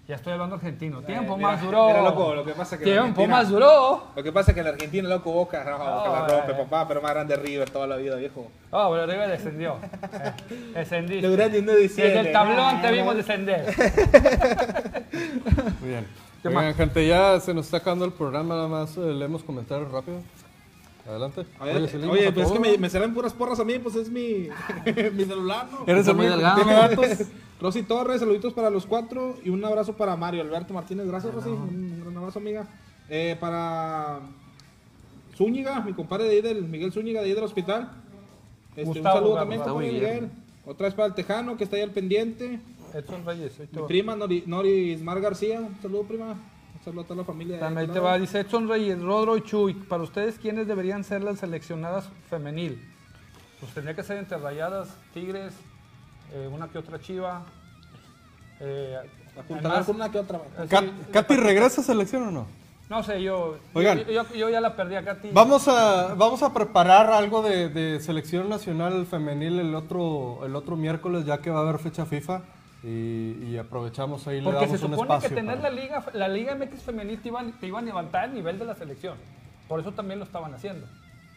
[0.08, 1.01] Ya estoy hablando argentino.
[1.01, 1.88] Tiempo mira, más duró.
[1.88, 4.03] mira, loco, lo que pasa es que Tiempo más duró.
[4.16, 6.55] Lo que pasa es que en Argentina, loco, Boca, no, que la Oh, rompe, eh.
[6.64, 8.47] papá, pero más grande River toda la vida, viejo.
[8.72, 9.76] Oh, pero River descendió.
[10.14, 11.28] Eh, descendiste.
[11.28, 12.14] Lo grande no desciende.
[12.14, 13.14] Desde el tablón Ah, te vimos no.
[13.16, 13.66] descender.
[15.82, 16.08] Muy bien.
[16.41, 16.76] ¿Qué Oigan, más?
[16.78, 20.20] gente, ya se nos está acabando el programa, nada más eh, leemos comentarios rápido.
[21.08, 21.45] Adelante.
[21.62, 23.95] Oye, oye, leímos a pues es que me, me salen puras porras a mí, pues
[23.95, 24.49] es mi,
[25.14, 25.84] mi celular, ¿no?
[25.88, 26.55] Eres muy delgado.
[26.58, 27.28] tiene datos.
[27.62, 31.08] Rosy Torres, saluditos para los cuatro y un abrazo para Mario Alberto Martínez.
[31.08, 31.49] Gracias, Rosy.
[31.49, 32.68] Un, un gran abrazo, amiga.
[33.10, 34.20] Eh, para
[35.36, 37.89] Zúñiga, mi compadre de ahí del Miguel Zúñiga, de ahí del hospital.
[38.76, 39.80] Este, un saludo Gustavo también, Guillermo.
[39.80, 40.30] Miguel.
[40.66, 42.60] Otra vez para el Tejano, que está ahí al pendiente.
[42.93, 43.60] Edson Reyes.
[43.72, 45.62] Mi prima Nori, Noris Mar García.
[45.62, 46.36] Un saludo, prima.
[46.88, 47.60] Un saludo a toda la familia.
[47.60, 49.74] También aquel te va, dice Edson Reyes, Rodro y Chuy.
[49.74, 52.82] Para ustedes, ¿quiénes deberían ser las seleccionadas femenil?
[53.60, 55.54] Pues tendría que ser entre Rayadas, Tigres,
[56.34, 57.44] eh, una que otra Chiva.
[58.62, 58.96] Eh,
[59.50, 60.38] además, con una que otra.
[60.38, 62.48] eh, sí, Kat- ¿Katy regresa a selección o no?
[62.90, 64.06] No sé, yo, Oigan.
[64.06, 65.32] yo, yo- yo ya la perdí a Katy.
[65.34, 70.78] Vamos a, vamos a preparar algo de, de selección nacional femenil el otro, el otro
[70.78, 72.44] miércoles, ya que va a haber fecha FIFA.
[72.84, 76.06] Y, y aprovechamos ahí, le Porque se damos un supone que tener para- la liga,
[76.14, 79.18] la liga MX femenil te iba, te iba a levantar el nivel de la selección.
[79.68, 80.88] Por eso también lo estaban haciendo.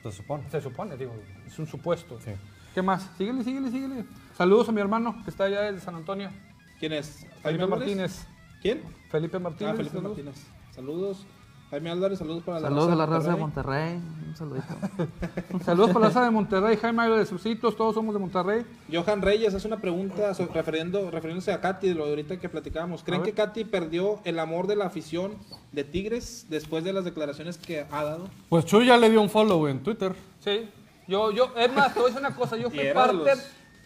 [0.02, 0.44] Se supone.
[0.50, 1.12] Se supone, digo,
[1.46, 2.18] es un supuesto.
[2.24, 2.32] Sí.
[2.74, 3.10] ¿Qué más?
[3.18, 4.04] Síguele, síguele, síguele.
[4.36, 6.30] Saludos a mi hermano que está allá de San Antonio.
[6.78, 7.26] ¿Quién es?
[7.42, 7.66] Felipe?
[7.66, 8.26] Martínez.
[8.62, 8.82] ¿Quién?
[9.10, 9.72] Felipe Martínez.
[9.72, 10.16] Ah, Felipe saludos.
[10.18, 10.46] Martínez.
[10.74, 11.26] Saludos.
[11.70, 14.00] Jaime Álvarez, saludos para la Saludos a la raza de Monterrey.
[14.26, 14.66] Un saludito.
[15.64, 18.66] Saludos para la raza de Monterrey, Jaime Álvarez de Sucitos, todos somos de Monterrey.
[18.92, 22.48] Johan Reyes hace una pregunta so- refiriendo, refiriéndose a Katy, de lo de ahorita que
[22.48, 23.04] platicábamos.
[23.04, 23.32] ¿Creen que.
[23.34, 25.34] Katy perdió el amor de la afición
[25.70, 28.28] de Tigres después de las declaraciones que ha dado?
[28.48, 30.12] Pues Chuy ya le dio un follow en Twitter.
[30.40, 30.68] Sí,
[31.06, 33.30] yo, yo, es más, te voy a decir una cosa, yo fui parte,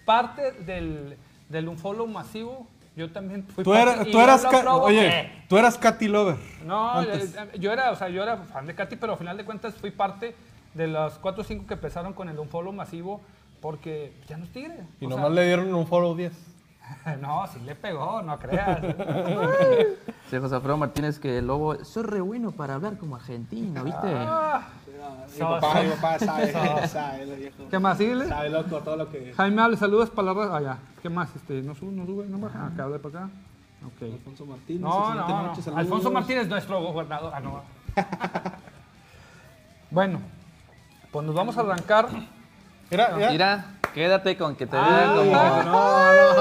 [0.06, 1.18] parte del,
[1.50, 2.66] del unfollow masivo,
[2.96, 6.36] yo también fui Tú, y tú eras, oye, tú eras Katy Lover.
[6.64, 7.34] No, antes.
[7.34, 9.74] eh, yo era, o sea, yo era fan de Katy, pero al final de cuentas
[9.74, 10.34] fui parte
[10.74, 13.20] de los 4 o 5 que empezaron con el unfollow masivo
[13.60, 14.76] porque ya no es tigre.
[15.00, 16.32] Y o nomás sea, le dieron un follow 10.
[17.20, 18.80] No, sí le pegó, no creas.
[20.30, 24.08] Sí, José Alfredo Martínez, que el lobo, soy re bueno para hablar como argentino, ¿viste?
[24.10, 24.68] Ah,
[25.34, 27.68] Mi papá, mi papá sabe, sabe, lo viejo.
[27.70, 27.98] ¿Qué más?
[27.98, 28.26] Síguele.
[28.26, 29.34] Sabe, loco, todo lo que...
[29.36, 30.56] Jaime, hable, saludos para la raza.
[30.56, 30.78] Ah, ya.
[31.02, 31.28] ¿Qué más?
[31.36, 31.92] Este, ¿No sube?
[31.92, 32.24] ¿No sube?
[32.26, 32.66] ¿No baja?
[32.66, 33.30] Acá, de para acá.
[33.86, 34.12] Ok.
[34.14, 35.62] Alfonso Martínez, No, no, noche, no.
[35.62, 35.78] saludos.
[35.80, 37.32] Alfonso Martínez, nuestro gobernador.
[37.34, 37.62] Ah, no.
[39.90, 40.20] bueno,
[41.12, 42.08] pues nos vamos a arrancar.
[42.90, 43.64] Mira, mira, Mira,
[43.94, 45.32] quédate con que te vean como...
[45.32, 45.62] no,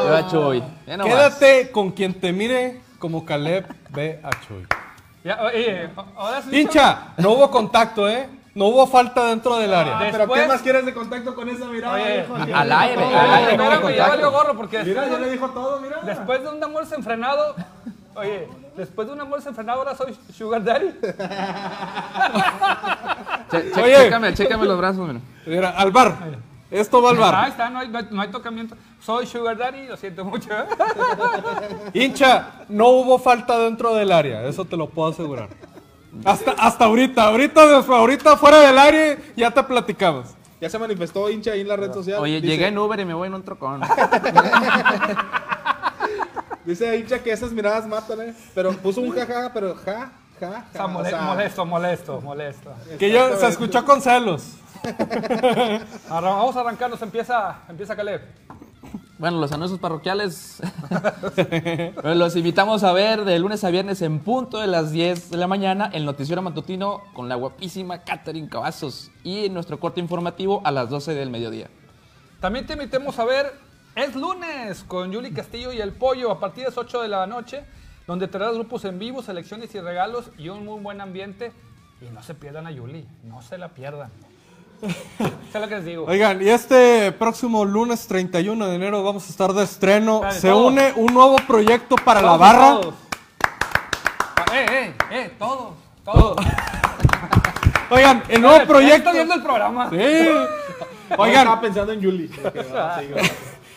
[0.09, 0.13] no.
[0.15, 0.63] A Chuy.
[0.88, 1.13] Ya nomás.
[1.13, 4.65] quédate con quien te mire como Caleb ve a Chuy.
[5.23, 6.59] Ya, oye, ahora sí.
[6.59, 8.27] Hincha, no hubo contacto, ¿eh?
[8.55, 9.95] No hubo falta dentro del área.
[9.97, 12.45] Ah, pero Después- ¿qué más quieres de contacto con esa mirada, al le dijo aire,
[12.45, 12.55] todo?
[12.57, 12.71] al
[13.34, 14.31] aire no hubo Espérame, ya valió contacto.
[14.31, 15.99] gorro porque Mira, después, ya le dijo todo, mira.
[16.03, 17.55] después de un amor desenfrenado.
[18.15, 18.47] Oye,
[18.77, 20.93] después de un amor desenfrenado ahora soy Sugar Daddy.
[23.49, 23.95] Che- che- Oye.
[23.95, 25.19] chécame, chécame los brazos, mira.
[25.45, 26.15] Mira, al bar.
[26.73, 27.47] Esto va al Ahí bar.
[27.49, 28.75] está, no hay, no hay- no hay tocamiento.
[28.99, 30.49] Soy Sugar Daddy, lo siento mucho.
[31.93, 34.43] Hincha, no hubo falta dentro del área.
[34.47, 35.49] Eso te lo puedo asegurar.
[36.25, 37.23] Hasta, hasta ahorita.
[37.27, 40.29] Ahorita, ahorita fuera del área ya te platicamos.
[40.61, 42.19] Ya se manifestó hincha ahí en la red social.
[42.21, 43.81] Oye, Dice- llegué en Uber y me voy en un trocón.
[46.65, 48.33] Dice hincha que esas miradas matan, ¿eh?
[48.55, 50.85] Pero puso un jaja, pero ja, ja, ja.
[50.85, 52.71] O sea, molesto, molesto, molesto.
[52.97, 54.53] Que ya se escuchó con celos.
[56.10, 58.22] Vamos a arrancarnos, empieza, empieza Caleb.
[59.18, 60.61] Bueno, los anuncios parroquiales.
[62.03, 65.47] Los invitamos a ver de lunes a viernes en punto de las 10 de la
[65.47, 70.72] mañana el noticiero matutino con la guapísima Catherine Cavazos y en nuestro corte informativo a
[70.72, 71.69] las 12 del mediodía.
[72.41, 73.53] También te invitemos a ver
[73.95, 77.26] Es lunes con Yuli Castillo y el Pollo a partir de las 8 de la
[77.26, 77.64] noche,
[78.07, 81.53] donde tendrás grupos en vivo, selecciones y regalos y un muy buen ambiente.
[82.01, 84.11] Y no se pierdan a Yuli, no se la pierdan.
[85.51, 86.05] Sé lo que les digo.
[86.07, 90.21] Oigan, y este próximo lunes 31 de enero vamos a estar de estreno.
[90.21, 90.71] Dale, Se todos.
[90.71, 92.81] une un nuevo proyecto para la barra.
[92.81, 92.93] todos.
[94.53, 95.73] Eh, eh, eh, todos,
[96.03, 96.37] todos.
[97.89, 99.09] Oigan, el nuevo proyecto.
[99.09, 99.89] Estoy viendo el programa.
[99.89, 99.97] Sí.
[101.09, 102.31] Estaba Oigan, pensando en Yuli.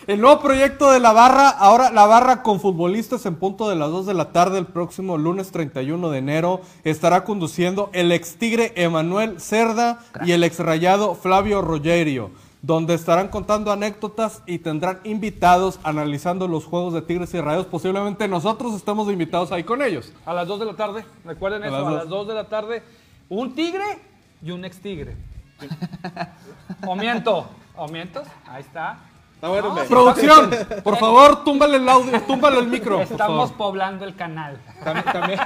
[0.07, 3.91] El nuevo proyecto de la barra, ahora la barra con futbolistas en punto de las
[3.91, 8.71] 2 de la tarde el próximo lunes 31 de enero estará conduciendo el ex tigre
[8.77, 12.31] Emanuel Cerda y el ex rayado Flavio Rogerio,
[12.61, 17.65] donde estarán contando anécdotas y tendrán invitados analizando los juegos de Tigres y Rayos.
[17.65, 20.13] Posiblemente nosotros estemos invitados ahí con ellos.
[20.25, 21.99] A las 2 de la tarde, recuerden A eso, las a dos.
[21.99, 22.83] las 2 de la tarde,
[23.27, 23.99] un tigre
[24.41, 25.17] y un ex tigre.
[26.87, 28.99] o miento, o miento, ahí está.
[29.37, 29.85] Está bueno, hombre.
[29.85, 30.49] Producción,
[30.83, 32.99] por favor, túmbale el audio, túmbale el micro.
[33.01, 34.57] Estamos poblando el canal.
[34.83, 35.39] También, también,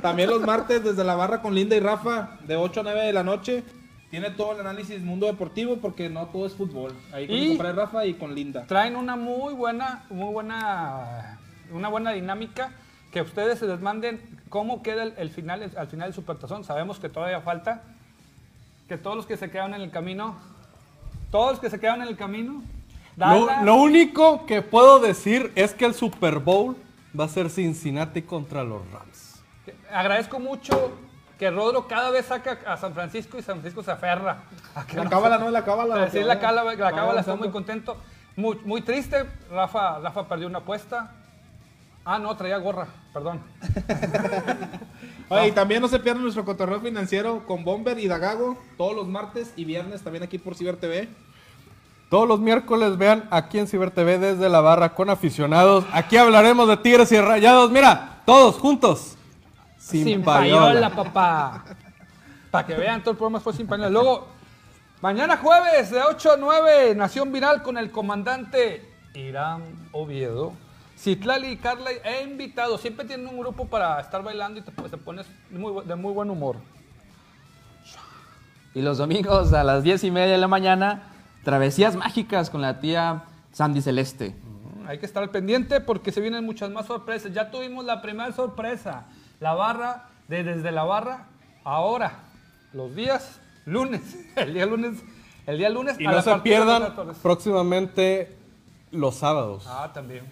[0.00, 3.12] también los martes desde la barra con Linda y Rafa, de 8 a 9 de
[3.12, 3.64] la noche.
[4.08, 6.92] Tiene todo el análisis mundo deportivo porque no todo es fútbol.
[7.12, 8.66] Ahí con Y- Rafa y con Linda.
[8.68, 11.40] Traen una muy buena, muy buena,
[11.72, 12.70] una buena dinámica
[13.10, 16.62] que ustedes se les manden cómo queda el, el final, al final del supertazón.
[16.62, 17.82] Sabemos que todavía falta,
[18.86, 20.36] que todos los que se quedan en el camino,
[21.32, 22.62] todos los que se quedan en el camino,
[23.16, 26.76] Lo, único que puedo decir es que el Super Bowl
[27.18, 29.42] va a ser Cincinnati contra los Rams.
[29.92, 30.92] Agradezco mucho
[31.38, 34.42] que Rodro cada vez saca a San Francisco y San Francisco se aferra.
[34.74, 36.10] a que La no- cábala, no, la cábala.
[36.10, 37.96] Sí, la cábala, la cábala está muy contento.
[38.36, 41.12] Muy, muy triste, Rafa, Rafa perdió una apuesta.
[42.04, 43.40] Ah, no, traía gorra, perdón.
[45.28, 49.08] Oye, y también no se pierdan nuestro cotorreo financiero con Bomber y Dagago todos los
[49.08, 51.08] martes y viernes también aquí por Ciber TV.
[52.14, 55.84] Todos los miércoles vean aquí en Ciber TV desde la barra con aficionados.
[55.92, 57.72] Aquí hablaremos de Tigres y Rayados.
[57.72, 59.16] Mira, todos juntos.
[59.78, 60.90] Sin, payola.
[60.90, 61.64] papá.
[62.52, 63.90] Para que vean, todo el programa fue sin payola.
[63.90, 64.28] Luego,
[65.00, 70.52] mañana jueves de 8 a 9, Nación Viral con el comandante Irán Oviedo.
[70.96, 72.78] Citlali y Carla he invitado.
[72.78, 76.30] Siempre tienen un grupo para estar bailando y te, te pones muy de muy buen
[76.30, 76.58] humor.
[78.72, 81.10] Y los domingos a las 10 y media de la mañana,
[81.44, 84.34] travesías mágicas con la tía Sandy Celeste.
[84.86, 87.32] Hay que estar al pendiente porque se vienen muchas más sorpresas.
[87.32, 89.06] Ya tuvimos la primera sorpresa.
[89.40, 91.26] La barra, de desde la barra,
[91.64, 92.18] ahora,
[92.72, 94.02] los días lunes.
[94.36, 95.02] El día lunes.
[95.46, 95.96] El día lunes.
[95.98, 96.92] Y a no la se pierdan
[97.22, 98.36] próximamente
[98.90, 99.66] los sábados.
[99.68, 100.24] Ah, también.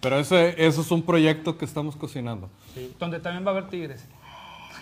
[0.00, 2.48] Pero ese, eso es un proyecto que estamos cocinando.
[2.74, 4.06] Sí, donde también va a haber tigres.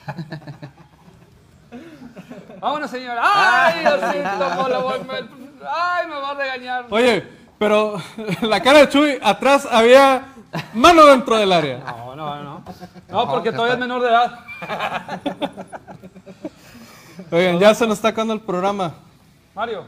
[2.61, 3.21] Vámonos, señora.
[3.25, 5.48] ¡Ay, Diosito!
[5.67, 6.87] ¡Ay, me va a regañar!
[6.91, 7.25] Oye,
[7.59, 8.01] pero
[8.43, 10.29] la cara de Chuy, atrás había
[10.75, 11.79] mano dentro del área.
[11.79, 12.65] No, no, no.
[13.09, 14.41] No, porque todavía es menor de edad.
[17.31, 18.95] Oigan, ya se nos está acabando el programa.
[19.55, 19.85] Mario.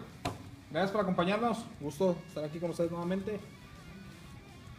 [0.71, 1.65] Gracias por acompañarnos.
[1.81, 3.41] Gusto estar aquí con ustedes nuevamente.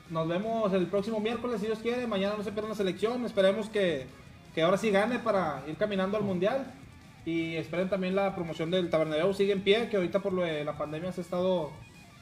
[0.10, 2.08] Nos vemos el próximo miércoles, si Dios quiere.
[2.08, 3.26] Mañana no se pierdan la selección.
[3.26, 4.08] Esperemos que,
[4.54, 6.66] que ahora sí gane para ir caminando al mundial.
[7.26, 9.34] Y esperen también la promoción del Tabernabéu.
[9.34, 11.70] Sigue en pie, que ahorita por lo de la pandemia se ha estado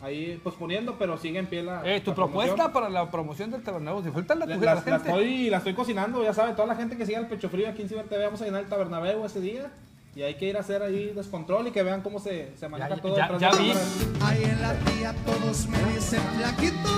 [0.01, 1.81] ahí posponiendo, pero sigue en pie la.
[1.85, 2.73] Eh, tu la propuesta promoción.
[2.73, 4.01] para la promoción del Tabernabéu.
[4.01, 4.95] Disfruta la, La, la la- gente.
[5.09, 7.81] estoy, la estoy cocinando, ya sabe, toda la gente que siga el pecho frío aquí
[7.81, 9.71] en Ciber TV, vamos a llenar el Tabernabéu ese día.
[10.15, 12.95] Y hay que ir a hacer ahí descontrol y que vean cómo se, se maneja
[12.95, 13.15] Ya- todo.
[13.15, 13.73] ya- ya vi.
[14.21, 16.89] Ahí en la tía todos me dicen flaquito.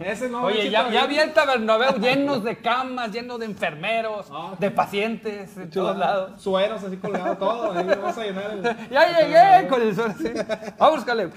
[0.00, 4.26] Ese no, Oye, ya, ya vi el Tabernabéu llenos de camas, lleno de enfermeros,
[4.58, 6.40] de pacientes, de todos lados.
[6.40, 7.72] Sueros así colgados, todo.
[7.72, 8.62] Ahí vamos a llenar el.
[8.90, 10.14] Ya llegué con el sol.
[10.18, 10.30] sí.
[10.78, 11.32] Vamos, Caleb.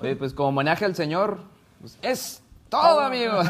[0.00, 1.38] Oye, pues como homenaje al Señor,
[1.80, 3.46] pues es todo, amigos.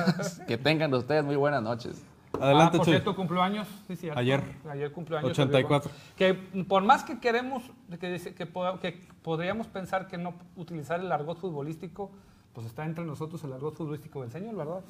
[0.47, 2.03] que tengan ustedes muy buenas noches.
[2.41, 3.69] Adelante, ah, por cierto, cumpleaños.
[3.87, 4.19] Sí, cierto.
[4.19, 4.43] Ayer.
[4.71, 5.31] Ayer cumpleaños.
[5.31, 5.91] 84.
[6.17, 7.63] Que por más que queremos,
[8.01, 12.11] que, que, que podríamos pensar que no utilizar el argot futbolístico,
[12.53, 14.81] pues está entre nosotros el argot futbolístico del señor, ¿verdad?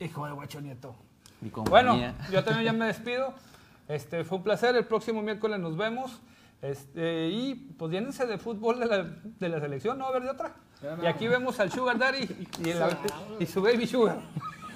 [0.00, 0.94] Hijo de guacho nieto.
[1.68, 1.96] Bueno,
[2.32, 3.34] yo también ya me despido.
[3.88, 4.74] Este, fue un placer.
[4.76, 6.20] El próximo miércoles nos vemos.
[6.62, 10.30] Este, y pues llénense de fútbol de la, de la selección, no a haber de
[10.30, 10.54] otra.
[11.02, 12.18] Y aquí vemos al Sugar Daddy
[12.62, 12.82] y, y el-
[13.40, 14.18] y su Baby Sugar.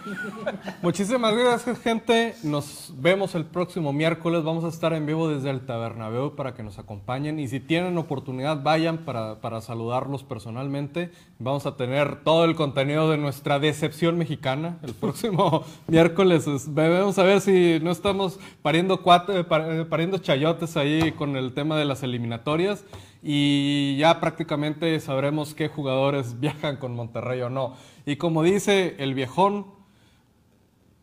[0.82, 2.34] Muchísimas gracias, gente.
[2.42, 4.42] Nos vemos el próximo miércoles.
[4.44, 7.38] Vamos a estar en vivo desde el Tabernabeu para que nos acompañen.
[7.38, 11.10] Y si tienen oportunidad, vayan para, para saludarlos personalmente.
[11.38, 16.46] Vamos a tener todo el contenido de nuestra decepción mexicana el próximo miércoles.
[16.46, 21.36] Es- Vamos a ver si no estamos pariendo, cuat- par- eh, pariendo chayotes ahí con
[21.36, 22.84] el tema de las eliminatorias.
[23.22, 27.74] Y ya prácticamente sabremos qué jugadores viajan con Monterrey o no.
[28.06, 29.66] Y como dice el viejón,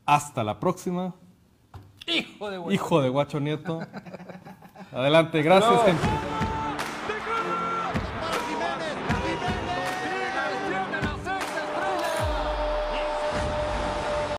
[0.06, 1.16] hasta la próxima.
[2.08, 3.82] Hijo de Hijo de guacho nieto.
[4.92, 6.08] Adelante, gracias, gente.